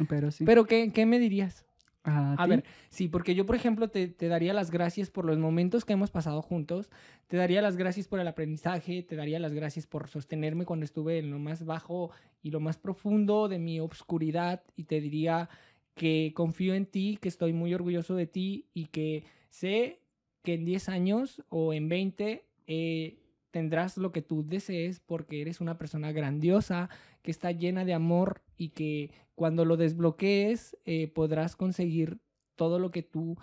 Pero 0.09 0.31
sí. 0.31 0.45
Pero, 0.45 0.65
¿qué, 0.65 0.93
qué 0.93 1.07
me 1.07 1.19
dirías? 1.19 1.67
¿A, 2.03 2.47
ver, 2.47 2.65
sí, 2.89 3.09
porque 3.09 3.35
yo, 3.35 3.45
por 3.45 3.57
ejemplo, 3.57 3.89
te, 3.89 4.09
te 4.09 4.29
daría 4.29 4.55
las 4.55 4.71
gracias 4.71 5.11
por 5.11 5.27
los 5.27 5.39
momentos 5.39 5.85
que 5.85 5.93
hemos 5.93 6.11
pasado 6.11 6.41
juntos, 6.41 6.91
te 7.27 7.37
daría 7.37 7.61
las 7.61 7.77
gracias 7.77 8.09
por 8.09 8.21
el 8.21 8.27
aprendizaje, 8.27 9.03
te 9.03 9.17
daría 9.17 9.39
las 9.39 9.53
gracias 9.53 9.87
por 9.87 10.09
sostenerme 10.09 10.65
cuando 10.65 10.85
estuve 10.85 11.19
en 11.19 11.31
lo 11.31 11.39
más 11.39 11.67
bajo 11.67 12.11
y 12.43 12.53
lo 12.53 12.61
más 12.61 12.79
profundo 12.79 13.49
de 13.49 13.59
mi 13.59 13.81
obscuridad 13.81 14.63
y 14.77 14.85
te 14.85 15.01
diría 15.03 15.51
que 15.95 16.33
confío 16.35 16.73
en 16.75 16.87
ti, 16.87 17.19
que 17.21 17.29
estoy 17.29 17.53
muy 17.53 17.75
orgulloso 17.75 18.15
de 18.15 18.27
ti 18.27 18.67
y 18.73 18.87
que 18.87 19.25
sé 19.51 20.01
que 20.43 20.55
en 20.55 20.65
10 20.65 20.89
años 20.89 21.43
o 21.51 21.75
en 21.75 21.91
20 21.91 22.47
eh, 22.67 23.19
tendrás 23.51 23.99
lo 23.99 24.11
que 24.11 24.23
tú 24.23 24.43
desees 24.43 25.01
porque 25.01 25.43
eres 25.43 25.61
una 25.61 25.77
persona 25.77 26.13
grandiosa, 26.13 26.89
que 27.23 27.31
está 27.31 27.53
llena 27.53 27.85
de 27.85 27.93
amor 27.93 28.43
y 28.57 28.71
que 28.71 29.11
cuando 29.41 29.65
lo 29.65 29.79
desbloquees 29.79 30.77
eh, 30.85 31.09
podrás 31.09 31.57
conseguir 31.57 32.19
todo 32.57 32.79
lo 32.79 32.91
que 32.91 33.03
tú 33.03 33.39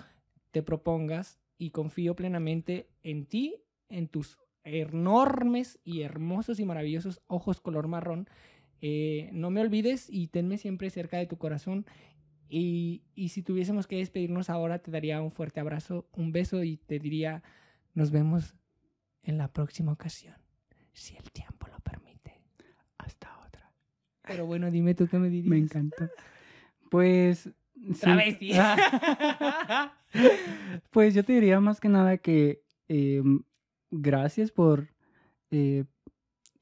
te 0.52 0.62
propongas 0.62 1.39
y 1.58 1.72
confío 1.72 2.16
plenamente 2.16 2.88
en 3.02 3.26
ti, 3.26 3.56
en 3.89 4.08
tus 4.08 4.38
enormes 4.64 5.80
y 5.84 6.04
hermosos 6.04 6.60
y 6.60 6.66
maravillosos 6.66 7.24
ojos 7.26 7.62
color 7.62 7.88
marrón. 7.88 8.30
Eh, 8.80 9.32
no 9.34 9.50
me 9.50 9.60
olvides 9.60 10.06
y 10.08 10.28
tenme 10.28 10.60
siempre 10.60 10.91
cerca 10.91 11.18
de 11.18 11.26
tu 11.26 11.39
corazón. 11.39 11.88
Y, 12.48 13.02
y 13.16 13.30
si 13.30 13.41
tuviésemos 13.41 13.88
que 13.88 13.98
despedirnos 13.98 14.52
ahora, 14.52 14.78
te 14.78 14.91
daría 14.91 15.20
un 15.20 15.32
fuerte 15.32 15.62
abrazo, 15.62 16.08
un 16.12 16.32
beso 16.32 16.64
y 16.64 16.78
te 16.78 17.00
diría, 17.00 17.41
nos 17.95 18.12
vemos 18.12 18.54
en 19.24 19.39
la 19.39 19.52
próxima 19.52 19.93
ocasión, 19.93 20.36
si 20.93 21.18
el 21.18 21.32
tiempo 21.32 21.66
lo 21.70 21.80
permite. 21.80 22.39
Hasta 23.00 23.30
otra. 23.30 23.36
Pero 24.28 24.45
bueno, 24.45 24.69
dime 24.71 24.93
tú 24.95 25.07
qué 25.07 25.17
me 25.17 25.30
dirías. 25.30 25.49
Me 25.49 25.57
encanta. 25.57 26.09
Pues. 26.89 27.49
sí. 27.73 27.99
Travesti. 27.99 28.51
Pues 30.89 31.13
yo 31.13 31.23
te 31.23 31.34
diría 31.34 31.59
más 31.59 31.82
que 31.82 31.89
nada 31.89 32.17
que 32.17 32.63
eh, 32.88 33.21
gracias 33.91 34.51
por 34.51 34.88
eh, 35.51 35.84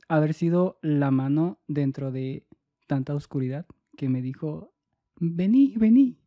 haber 0.07 0.33
sido 0.33 0.79
la 0.81 1.11
mano 1.11 1.59
dentro 1.67 2.11
de 2.11 2.45
tanta 2.87 3.13
oscuridad 3.13 3.65
que 3.95 4.09
me 4.09 4.21
dijo, 4.21 4.73
vení, 5.19 5.75
vení. 5.77 6.17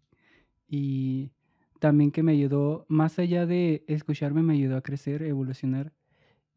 y 0.69 1.33
también 1.79 2.11
que 2.11 2.23
me 2.23 2.33
ayudó, 2.33 2.87
más 2.89 3.19
allá 3.19 3.47
de 3.47 3.85
escucharme, 3.87 4.43
me 4.43 4.55
ayudó 4.55 4.77
a 4.77 4.83
crecer, 4.83 5.23
evolucionar. 5.23 5.93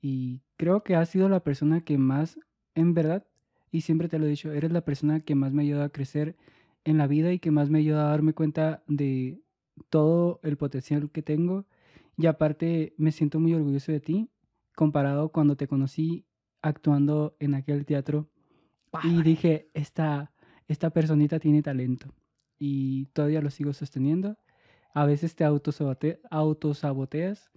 Y 0.02 0.42
creo 0.58 0.84
que 0.84 0.96
has 0.96 1.10
sido 1.10 1.30
la 1.30 1.44
persona 1.44 1.82
que 1.82 1.98
más, 1.98 2.40
en 2.74 2.94
verdad, 2.96 3.28
y 3.72 3.82
siempre 3.82 4.10
te 4.10 4.20
lo 4.20 4.26
he 4.26 4.30
dicho, 4.30 4.52
eres 4.52 4.72
la 4.72 4.82
persona 4.84 5.22
que 5.22 5.36
más 5.36 5.54
me 5.54 5.64
ayuda 5.64 5.86
a 5.86 5.90
crecer 5.90 6.36
en 6.84 6.98
la 6.98 7.08
vida 7.08 7.32
y 7.32 7.40
que 7.40 7.52
más 7.52 7.70
me 7.70 7.80
ayuda 7.80 8.08
a 8.08 8.10
darme 8.12 8.34
cuenta 8.34 8.84
de 8.88 9.42
todo 9.90 10.40
el 10.44 10.58
potencial 10.58 11.10
que 11.12 11.22
tengo. 11.22 11.66
Y 12.18 12.26
aparte 12.28 12.94
me 12.98 13.12
siento 13.12 13.40
muy 13.40 13.54
orgulloso 13.54 13.92
de 13.92 14.00
ti, 14.02 14.30
comparado 14.76 15.30
cuando 15.32 15.56
te 15.56 15.68
conocí 15.68 16.26
actuando 16.62 17.36
en 17.40 17.56
aquel 17.56 17.86
teatro. 17.86 18.30
Y 19.04 19.22
dije, 19.24 19.70
esta, 19.74 20.34
esta 20.68 20.90
personita 20.92 21.40
tiene 21.40 21.62
talento. 21.62 22.14
Y 22.60 23.06
todavía 23.08 23.42
lo 23.42 23.50
sigo 23.50 23.74
sosteniendo. 23.74 24.38
A 24.94 25.06
veces 25.06 25.36
te 25.36 25.46
autosabote- 25.46 26.20
autosaboteas, 26.30 27.52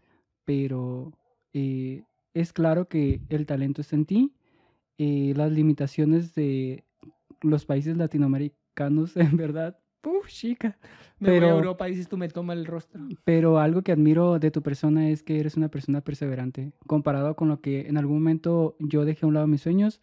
pero 0.44 1.12
eh, 1.52 2.04
es 2.34 2.52
claro 2.52 2.88
que 2.88 3.20
el 3.28 3.46
talento 3.46 3.80
está 3.80 3.96
en 3.96 4.06
ti. 4.06 4.34
Eh, 4.98 5.32
las 5.36 5.50
limitaciones 5.52 6.34
de 6.34 6.84
los 7.42 7.64
países 7.66 7.96
latinoamericanos, 7.96 9.16
en 9.16 9.36
verdad, 9.36 9.78
¡puf, 10.00 10.28
chica! 10.28 10.78
Me 11.18 11.30
voy 11.30 11.36
a 11.38 11.40
Pero- 11.40 11.56
Europa, 11.56 11.86
dices 11.86 12.08
tú, 12.08 12.16
me 12.16 12.28
toma 12.28 12.52
el 12.52 12.66
rostro. 12.66 13.00
Pero 13.24 13.58
algo 13.58 13.82
que 13.82 13.92
admiro 13.92 14.38
de 14.38 14.50
tu 14.50 14.62
persona 14.62 15.08
es 15.10 15.22
que 15.22 15.40
eres 15.40 15.56
una 15.56 15.68
persona 15.68 16.00
perseverante. 16.00 16.72
Comparado 16.86 17.34
con 17.36 17.48
lo 17.48 17.60
que 17.60 17.86
en 17.88 17.96
algún 17.96 18.18
momento 18.18 18.76
yo 18.78 19.04
dejé 19.04 19.24
a 19.24 19.28
un 19.28 19.34
lado 19.34 19.46
mis 19.46 19.62
sueños, 19.62 20.00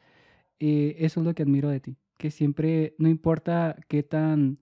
eh, 0.60 0.96
eso 1.00 1.20
es 1.22 1.26
lo 1.26 1.34
que 1.34 1.44
admiro 1.44 1.70
de 1.70 1.80
ti. 1.80 1.98
Que 2.18 2.32
siempre, 2.32 2.96
no 2.98 3.10
importa 3.10 3.78
qué 3.88 4.04
tan 4.04 4.60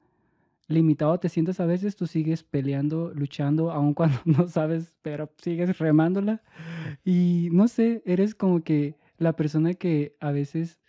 limitado 0.68 1.20
te 1.20 1.30
sientas 1.30 1.60
a 1.60 1.66
veces, 1.66 1.96
tú 1.96 2.06
sigues 2.08 2.44
peleando, 2.44 3.12
luchando, 3.16 3.72
aun 3.72 3.94
cuando 3.96 4.20
no 4.26 4.48
sabes, 4.48 4.96
pero 5.02 5.30
sigues 5.38 5.78
remándola. 5.80 6.42
Y 7.04 7.50
no 7.52 7.68
sé, 7.68 8.02
eres 8.06 8.36
como 8.36 8.64
que 8.64 8.96
la 9.20 9.36
persona 9.36 9.74
que 9.76 10.15
a 10.20 10.32
veces 10.32 10.80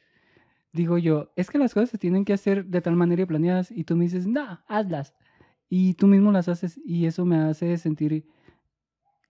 digo 0.72 0.98
yo, 0.98 1.32
es 1.36 1.50
que 1.50 1.58
las 1.58 1.74
cosas 1.74 1.90
se 1.90 1.98
tienen 1.98 2.24
que 2.24 2.32
hacer 2.32 2.66
de 2.66 2.80
tal 2.80 2.96
manera 2.96 3.22
y 3.22 3.26
planeadas 3.26 3.70
y 3.70 3.84
tú 3.84 3.96
me 3.96 4.04
dices, 4.04 4.26
no, 4.26 4.60
hazlas. 4.66 5.14
Y 5.68 5.94
tú 5.94 6.06
mismo 6.06 6.32
las 6.32 6.48
haces 6.48 6.80
y 6.84 7.06
eso 7.06 7.24
me 7.24 7.36
hace 7.36 7.76
sentir 7.76 8.26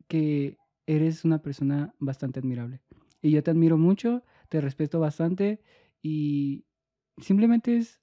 que 0.07 0.59
eres 0.86 1.24
una 1.24 1.40
persona 1.42 1.94
bastante 1.98 2.40
admirable. 2.40 2.80
Y 3.22 3.30
yo 3.30 3.42
te 3.42 3.51
admiro 3.51 3.76
mucho, 3.76 4.24
te 4.48 4.61
respeto 4.61 5.01
bastante 5.01 5.61
y 6.03 6.64
simplemente 7.18 7.76
es, 7.76 8.01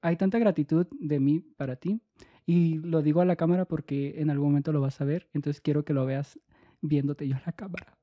hay 0.00 0.16
tanta 0.16 0.38
gratitud 0.38 0.86
de 1.00 1.20
mí 1.20 1.40
para 1.40 1.76
ti. 1.76 2.00
Y 2.44 2.78
lo 2.78 3.02
digo 3.02 3.20
a 3.20 3.24
la 3.24 3.36
cámara 3.36 3.64
porque 3.66 4.20
en 4.20 4.30
algún 4.30 4.48
momento 4.48 4.72
lo 4.72 4.80
vas 4.80 5.00
a 5.00 5.04
ver, 5.04 5.28
entonces 5.32 5.60
quiero 5.60 5.84
que 5.84 5.94
lo 5.94 6.04
veas 6.04 6.38
viéndote 6.80 7.28
yo 7.28 7.36
a 7.36 7.42
la 7.46 7.52
cámara. 7.52 7.98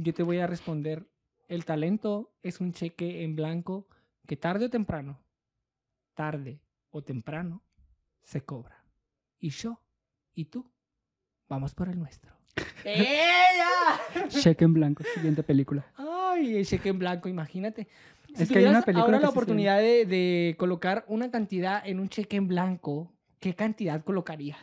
Yo 0.00 0.14
te 0.14 0.22
voy 0.22 0.38
a 0.38 0.46
responder, 0.46 1.08
el 1.48 1.64
talento 1.64 2.30
es 2.44 2.60
un 2.60 2.72
cheque 2.72 3.24
en 3.24 3.34
blanco 3.34 3.88
que 4.28 4.36
tarde 4.36 4.66
o 4.66 4.70
temprano, 4.70 5.18
tarde 6.14 6.60
o 6.90 7.02
temprano, 7.02 7.64
se 8.22 8.42
cobra. 8.42 8.84
Y 9.40 9.50
yo 9.50 9.80
y 10.36 10.44
tú 10.44 10.70
vamos 11.48 11.74
por 11.74 11.88
el 11.88 11.98
nuestro. 11.98 12.32
¡Ella! 12.84 14.28
Cheque 14.28 14.64
en 14.64 14.74
blanco, 14.74 15.02
siguiente 15.14 15.42
película. 15.42 15.84
Ay, 15.96 16.58
el 16.58 16.64
cheque 16.64 16.90
en 16.90 17.00
blanco, 17.00 17.28
imagínate. 17.28 17.88
Si 18.36 18.44
Es 18.44 18.52
que 18.52 18.58
hay 18.58 18.66
una 18.66 18.82
película 18.82 19.06
ahora 19.06 19.18
que 19.18 19.24
la 19.24 19.30
oportunidad 19.30 19.78
de, 19.78 20.06
de 20.06 20.54
colocar 20.58 21.04
una 21.08 21.28
cantidad 21.32 21.84
en 21.84 21.98
un 21.98 22.08
cheque 22.08 22.36
en 22.36 22.46
blanco, 22.46 23.10
¿qué 23.40 23.52
cantidad 23.52 24.04
colocarías? 24.04 24.60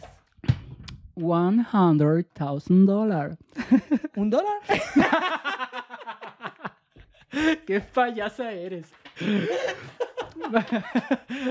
$100,000 1.15 2.85
dólares. 2.85 3.37
¿Un 4.15 4.29
dólar? 4.29 4.53
¡Qué 7.65 7.81
payasa 7.81 8.51
eres! 8.51 8.91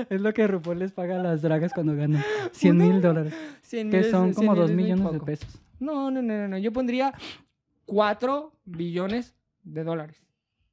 es 0.09 0.21
lo 0.21 0.33
que 0.33 0.47
RuPaul 0.47 0.79
les 0.79 0.91
paga 0.91 1.19
a 1.19 1.23
las 1.23 1.41
dragas 1.41 1.73
cuando 1.73 1.95
ganan. 1.95 2.23
100 2.51 2.77
mil 2.77 3.01
dólares. 3.01 3.33
Que 3.69 4.03
son 4.05 4.33
como 4.33 4.51
mil 4.51 4.61
2 4.61 4.69
es 4.69 4.75
muy 4.75 4.83
millones 4.83 5.13
de 5.13 5.19
pesos. 5.19 5.61
No, 5.79 6.11
no, 6.11 6.21
no, 6.21 6.37
no, 6.37 6.47
no. 6.47 6.57
Yo 6.57 6.71
pondría 6.71 7.13
4 7.85 8.53
billones 8.65 9.35
de 9.63 9.83
dólares. 9.83 10.21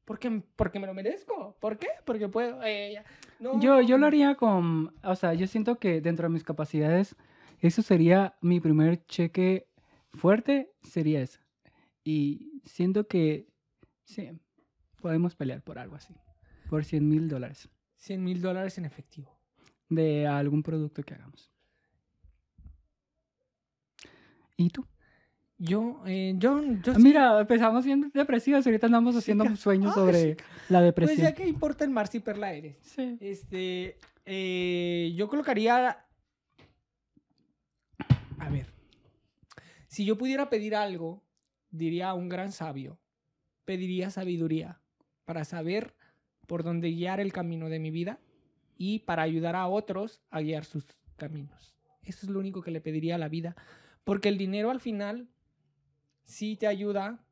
Porque, 0.05 0.43
porque 0.57 0.79
me 0.79 0.87
lo 0.87 0.95
merezco. 0.95 1.57
¿Por 1.61 1.79
qué? 1.79 1.89
Porque 2.05 2.29
puedo. 2.29 2.61
eh. 2.65 3.03
No. 3.39 3.59
Yo, 3.61 3.81
yo 3.81 3.99
lo 3.99 4.07
haría 4.07 4.35
con, 4.37 4.95
o 5.03 5.17
sea, 5.17 5.35
yo 5.35 5.47
siento 5.47 5.77
que 5.77 6.01
dentro 6.01 6.29
de 6.29 6.33
mis 6.33 6.45
capacidades, 6.45 7.17
eso 7.63 7.81
sería 7.83 8.35
mi 8.43 8.61
primer 8.61 9.05
cheque 9.07 9.67
fuerte, 10.13 10.71
sería 10.83 11.23
eso. 11.23 11.41
Y 12.05 12.61
siento 12.65 13.07
que, 13.07 13.47
sí, 14.05 14.29
podemos 15.01 15.35
pelear 15.35 15.63
por 15.63 15.79
algo 15.79 15.97
así, 15.97 16.15
por 16.69 16.85
100 16.85 17.09
mil 17.09 17.29
dólares 17.29 17.69
100 17.97 18.23
mil 18.25 18.43
dólares 18.43 18.77
en 18.79 18.85
efectivo. 18.85 19.39
de 19.89 20.27
algún 20.27 20.63
producto 20.63 21.03
que 21.03 21.15
hagamos. 21.15 21.51
¿Y 24.57 24.71
tú? 24.71 24.87
Yo, 25.59 26.03
eh, 26.07 26.35
yo, 26.39 26.61
yo 26.83 26.93
Ah, 26.93 26.95
sí- 26.97 27.03
Mira, 27.03 27.41
empezamos 27.41 27.85
bien 27.85 28.11
depresivas, 28.15 28.67
ahorita 28.67 28.87
andamos 28.87 29.15
haciendo 29.17 29.45
Chica. 29.45 29.57
sueños 29.57 29.95
sobre 29.95 30.37
la 30.69 30.79
Pues 30.81 30.85
depresión. 30.85 31.19
ya 31.29 31.35
que 31.35 31.47
importa 31.47 31.85
el 31.85 31.91
mar 31.91 32.09
si 32.09 32.19
perla 32.21 32.53
eres. 32.53 32.77
Sí. 32.83 33.17
Este, 33.21 33.97
eh, 34.25 35.13
yo 35.15 35.29
colocaría, 35.29 36.02
a 38.43 38.49
ver, 38.49 38.67
si 39.87 40.05
yo 40.05 40.19
pudiera 40.19 40.51
pedir 40.51 40.75
algo, 40.75 41.23
diría 41.71 42.09
a 42.09 42.15
un 42.15 42.29
gran 42.29 42.51
sabio, 42.51 42.99
pediría 43.65 44.11
sabiduría 44.11 44.81
para 45.25 45.45
saber 45.45 45.95
por 46.49 46.65
dónde 46.65 46.91
guiar 46.91 47.21
el 47.21 47.33
camino 47.33 47.69
de 47.69 47.79
mi 47.79 47.93
vida 47.93 48.19
y 48.77 48.99
para 49.01 49.23
ayudar 49.23 49.55
a 49.55 49.69
otros 49.69 50.23
a 50.29 50.41
guiar 50.41 50.65
sus 50.65 50.85
caminos. 51.17 51.77
Eso 52.03 52.27
es 52.27 52.33
lo 52.33 52.41
único 52.41 52.63
que 52.63 52.73
le 52.73 52.81
pediría 52.81 53.15
a 53.15 53.19
la 53.19 53.29
vida, 53.29 53.55
porque 54.03 54.29
el 54.29 54.39
dinero 54.39 54.73
al 54.73 54.81
final 54.81 55.29
sí 56.25 56.57
te 56.57 56.67
ayuda, 56.67 57.25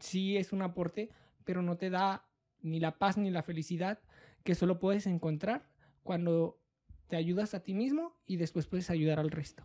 sí 0.00 0.36
es 0.36 0.52
un 0.52 0.60
aporte, 0.60 1.08
pero 1.44 1.62
no 1.62 1.78
te 1.78 1.88
da 1.88 2.26
ni 2.60 2.78
la 2.78 2.98
paz 2.98 3.16
ni 3.16 3.30
la 3.30 3.42
felicidad 3.42 4.00
que 4.44 4.54
solo 4.54 4.78
puedes 4.78 5.06
encontrar 5.06 5.70
cuando 6.02 6.60
te 7.06 7.16
ayudas 7.16 7.54
a 7.54 7.62
ti 7.62 7.72
mismo 7.72 8.18
y 8.26 8.36
después 8.36 8.66
puedes 8.66 8.90
ayudar 8.90 9.18
al 9.18 9.30
resto. 9.30 9.64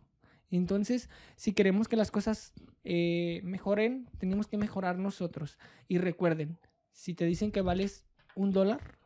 Entonces, 0.58 1.10
si 1.36 1.54
queremos 1.54 1.88
que 1.88 1.96
las 1.96 2.12
cosas 2.12 2.54
eh, 2.84 3.42
mejoren, 3.44 4.08
tenemos 4.20 4.48
que 4.48 4.58
mejorar 4.58 4.98
nosotros. 5.00 5.58
Y 5.88 5.98
recuerden, 5.98 6.58
si 6.92 7.14
te 7.14 7.26
dicen 7.26 7.52
que 7.52 7.62
vales 7.62 8.06
un 8.36 8.52
dólar 8.52 8.98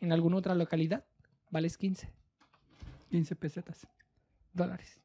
en 0.00 0.12
alguna 0.12 0.36
otra 0.36 0.54
localidad, 0.54 1.04
vales 1.50 1.76
15 1.78 2.12
15 3.10 3.36
pesetas. 3.36 3.86
dólares. 4.52 5.00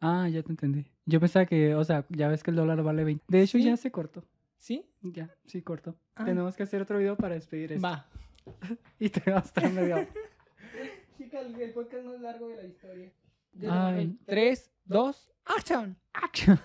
Ah, 0.00 0.28
ya 0.28 0.42
te 0.42 0.50
entendí. 0.50 0.86
Yo 1.06 1.20
pensaba 1.20 1.46
que, 1.46 1.74
o 1.76 1.84
sea, 1.84 2.04
ya 2.08 2.26
ves 2.28 2.42
que 2.42 2.50
el 2.50 2.56
dólar 2.56 2.82
vale 2.82 3.04
20. 3.04 3.24
De 3.28 3.42
hecho, 3.42 3.58
Sí. 3.58 3.64
ya 3.64 3.76
se 3.76 3.92
cortó. 3.92 4.24
¿Sí? 4.58 4.84
Ya, 5.00 5.30
sí 5.46 5.62
cortó. 5.62 5.96
Ah. 6.16 6.24
Tenemos 6.24 6.56
que 6.56 6.64
hacer 6.64 6.82
otro 6.82 6.98
video 6.98 7.16
para 7.16 7.34
despedir 7.36 7.72
esto. 7.72 7.86
Va. 7.86 8.08
Y 8.98 9.10
te 9.10 9.30
va 9.30 9.38
a 9.38 9.42
estar 9.42 9.70
medio... 9.70 9.96
Chica, 11.18 11.40
el, 11.40 11.54
el 11.60 11.72
podcast 11.72 12.04
más 12.04 12.20
largo 12.20 12.48
de 12.48 12.56
la 12.56 12.64
historia. 12.64 13.12
Ay. 13.68 14.16
3, 14.26 14.70
2, 14.84 15.30
action. 15.46 15.96
¡Action! 16.14 16.58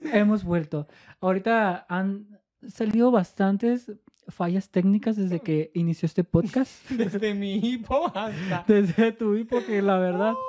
Hemos 0.00 0.44
vuelto. 0.44 0.86
Ahorita 1.20 1.86
han 1.88 2.40
salido 2.66 3.10
bastantes 3.10 3.92
fallas 4.28 4.70
técnicas 4.70 5.16
desde 5.16 5.40
que 5.40 5.70
inició 5.74 6.06
este 6.06 6.24
podcast. 6.24 6.88
Desde 6.90 7.34
mi 7.34 7.54
hipo 7.56 8.06
hasta... 8.06 8.64
Desde 8.68 9.12
tu 9.12 9.34
hipo, 9.34 9.64
que 9.64 9.82
la 9.82 9.98
verdad. 9.98 10.34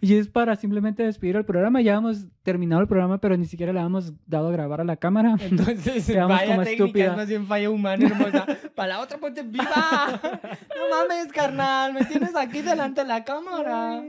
Y 0.00 0.14
es 0.14 0.28
para 0.28 0.54
simplemente 0.54 1.02
despedir 1.02 1.34
el 1.36 1.44
programa. 1.44 1.80
Ya 1.80 1.94
hemos 1.94 2.26
terminado 2.42 2.80
el 2.82 2.86
programa, 2.86 3.18
pero 3.18 3.36
ni 3.36 3.46
siquiera 3.46 3.72
le 3.72 3.80
hemos 3.80 4.12
dado 4.26 4.48
a 4.48 4.52
grabar 4.52 4.80
a 4.80 4.84
la 4.84 4.96
cámara. 4.96 5.36
Entonces, 5.40 6.06
Quedamos 6.06 6.36
vaya 6.36 6.52
como 6.54 6.62
técnica, 6.62 6.84
estúpida. 6.84 7.04
es 7.06 7.16
más 7.16 7.28
bien 7.28 7.46
falla 7.46 7.70
humana, 7.70 8.06
hermosa. 8.06 8.46
Para 8.76 8.88
la 8.90 9.00
otra 9.00 9.18
ponte 9.18 9.42
viva. 9.42 10.20
No 10.22 10.96
mames, 10.96 11.32
carnal, 11.32 11.94
me 11.94 12.04
tienes 12.04 12.36
aquí 12.36 12.60
delante 12.60 13.00
de 13.00 13.08
la 13.08 13.24
cámara. 13.24 14.00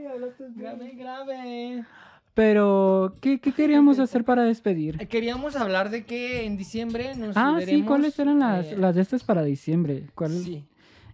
Grave, 0.56 0.92
grave. 0.96 1.86
Pero, 2.40 3.18
¿qué, 3.20 3.42
qué 3.42 3.52
queríamos 3.52 4.00
hacer 4.00 4.24
para 4.24 4.44
despedir? 4.46 4.98
Queríamos 5.10 5.58
hablar 5.58 5.90
de 5.90 6.06
que 6.06 6.46
en 6.46 6.56
diciembre 6.56 7.14
nos 7.18 7.36
Ah, 7.36 7.60
sí, 7.66 7.82
¿cuáles 7.82 8.18
eran 8.18 8.40
las, 8.40 8.68
eh, 8.68 8.78
las 8.78 8.96
de 8.96 9.02
estas 9.02 9.26
para 9.26 9.44
diciembre? 9.44 10.06
¿Cuál- 10.16 10.32
Sí. 10.32 10.66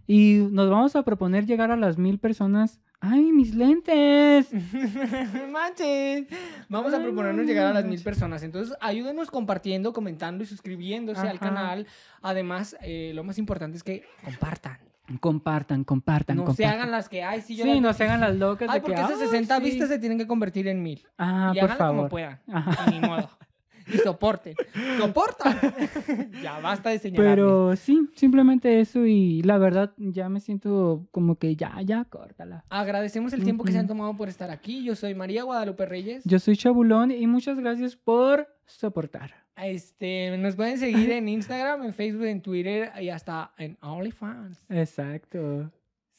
Y 0.06 0.46
nos 0.52 0.70
vamos 0.70 0.94
a 0.94 1.02
proponer 1.02 1.44
llegar 1.44 1.72
a 1.72 1.76
las 1.76 1.98
mil 1.98 2.20
personas. 2.20 2.78
¡Ay, 3.00 3.32
mis 3.32 3.56
lentes! 3.56 4.52
Manches. 5.50 6.28
Vamos 6.68 6.94
a 6.94 7.02
proponernos 7.02 7.42
no, 7.42 7.48
llegar 7.48 7.66
a 7.66 7.74
las 7.74 7.86
mil 7.86 8.00
personas. 8.04 8.44
Entonces, 8.44 8.76
ayúdenos 8.80 9.28
compartiendo, 9.28 9.92
comentando 9.92 10.44
y 10.44 10.46
suscribiéndose 10.46 11.26
al 11.26 11.40
canal. 11.40 11.88
Además, 12.22 12.76
eh, 12.82 13.10
lo 13.16 13.24
más 13.24 13.38
importante 13.38 13.76
es 13.76 13.82
que 13.82 14.04
compartan. 14.24 14.78
Compartan, 15.20 15.84
compartan, 15.84 16.36
No 16.38 16.52
se 16.54 16.66
hagan 16.66 16.90
las 16.90 17.08
que 17.08 17.22
hay. 17.22 17.40
Sí, 17.42 17.54
yo 17.56 17.64
Sí, 17.64 17.80
no 17.80 17.92
se 17.92 18.04
hagan 18.04 18.20
las 18.20 18.34
locas 18.36 18.68
Ay, 18.68 18.80
de 18.80 18.86
que, 18.86 18.92
porque 18.92 19.00
esas 19.00 19.20
"Ay, 19.22 19.28
60 19.28 19.56
sí". 19.58 19.62
vistas 19.64 19.88
se 19.88 19.98
tienen 19.98 20.18
que 20.18 20.26
convertir 20.26 20.66
en 20.68 20.82
mil. 20.82 21.06
Ah, 21.18 21.52
y 21.54 21.60
por 21.60 21.70
háganlo 21.70 21.86
como 21.86 21.96
favor. 21.98 22.10
puedan. 22.10 22.40
Ajá. 22.52 22.90
Y 22.90 22.94
ni 23.00 23.00
modo. 23.06 23.30
Y 23.88 23.98
soporten. 23.98 24.56
¡Soportan! 24.98 25.60
ya 26.42 26.58
basta 26.58 26.90
de 26.90 26.98
señalarme. 26.98 27.30
Pero 27.36 27.76
sí, 27.76 28.08
simplemente 28.16 28.80
eso 28.80 29.06
y 29.06 29.42
la 29.42 29.58
verdad 29.58 29.92
ya 29.96 30.28
me 30.28 30.40
siento 30.40 31.06
como 31.12 31.36
que 31.36 31.54
ya, 31.54 31.72
ya, 31.84 32.04
córtala. 32.04 32.64
Agradecemos 32.68 33.32
el 33.32 33.44
tiempo 33.44 33.62
que 33.62 33.70
se 33.70 33.78
han 33.78 33.86
tomado 33.86 34.16
por 34.16 34.28
estar 34.28 34.50
aquí. 34.50 34.82
Yo 34.82 34.96
soy 34.96 35.14
María 35.14 35.44
Guadalupe 35.44 35.86
Reyes. 35.86 36.24
Yo 36.24 36.40
soy 36.40 36.56
Chabulón 36.56 37.12
y 37.12 37.28
muchas 37.28 37.60
gracias 37.60 37.94
por 37.94 38.48
soportar. 38.64 39.45
Este, 39.56 40.36
nos 40.38 40.54
pueden 40.54 40.78
seguir 40.78 41.10
en 41.12 41.28
Instagram, 41.28 41.84
en 41.84 41.94
Facebook, 41.94 42.24
en 42.26 42.42
Twitter 42.42 42.90
y 43.00 43.08
hasta 43.08 43.52
en 43.58 43.78
OnlyFans. 43.80 44.62
Exacto. 44.68 45.70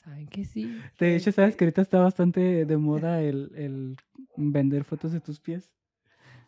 ¿Saben 0.04 0.28
que 0.28 0.46
sí? 0.46 0.80
De 1.00 1.16
hecho, 1.16 1.32
sabes 1.32 1.56
que 1.56 1.66
ahorita 1.66 1.82
está 1.82 2.00
bastante 2.00 2.66
de 2.66 2.78
moda 2.78 3.22
el, 3.22 3.52
el 3.56 3.98
vender 4.36 4.84
fotos 4.84 5.12
de 5.12 5.20
tus 5.20 5.40
pies. 5.40 5.70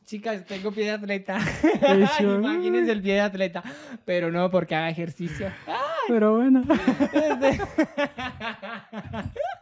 Chicas, 0.06 0.44
tengo 0.48 0.72
pie 0.72 0.86
de 0.86 0.92
atleta. 0.92 1.38
hecho. 1.84 2.36
Imagínense 2.40 2.92
el 2.92 3.02
pie 3.04 3.14
de 3.14 3.20
atleta. 3.20 3.62
Pero 4.06 4.32
no 4.32 4.50
porque 4.50 4.74
haga 4.74 4.90
ejercicio. 4.90 5.52
Pero 6.08 6.36
bueno, 6.36 6.64
Este, 7.14 7.62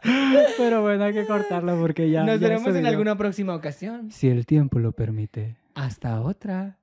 pero 0.56 0.80
bueno, 0.80 1.04
hay 1.04 1.12
que 1.12 1.26
cortarla 1.26 1.76
porque 1.76 2.10
ya. 2.10 2.24
Nos 2.24 2.40
ya 2.40 2.48
veremos 2.48 2.74
en 2.74 2.86
alguna 2.86 3.14
próxima 3.18 3.54
ocasión. 3.54 4.10
Si 4.10 4.28
el 4.28 4.46
tiempo 4.46 4.78
lo 4.78 4.92
permite. 4.92 5.56
Hasta 5.74 6.22
otra. 6.22 6.77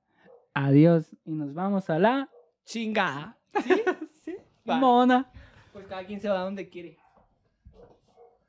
Adiós. 0.55 1.11
Y 1.25 1.33
nos 1.33 1.53
vamos 1.53 1.89
a 1.89 1.99
la 1.99 2.29
Chinga. 2.63 3.37
¿Sí? 3.63 3.83
¿Sí? 4.23 4.37
Mona. 4.63 5.29
Pues 5.73 5.85
cada 5.85 6.05
quien 6.05 6.19
se 6.19 6.29
va 6.29 6.39
donde 6.39 6.69
quiere. 6.69 6.97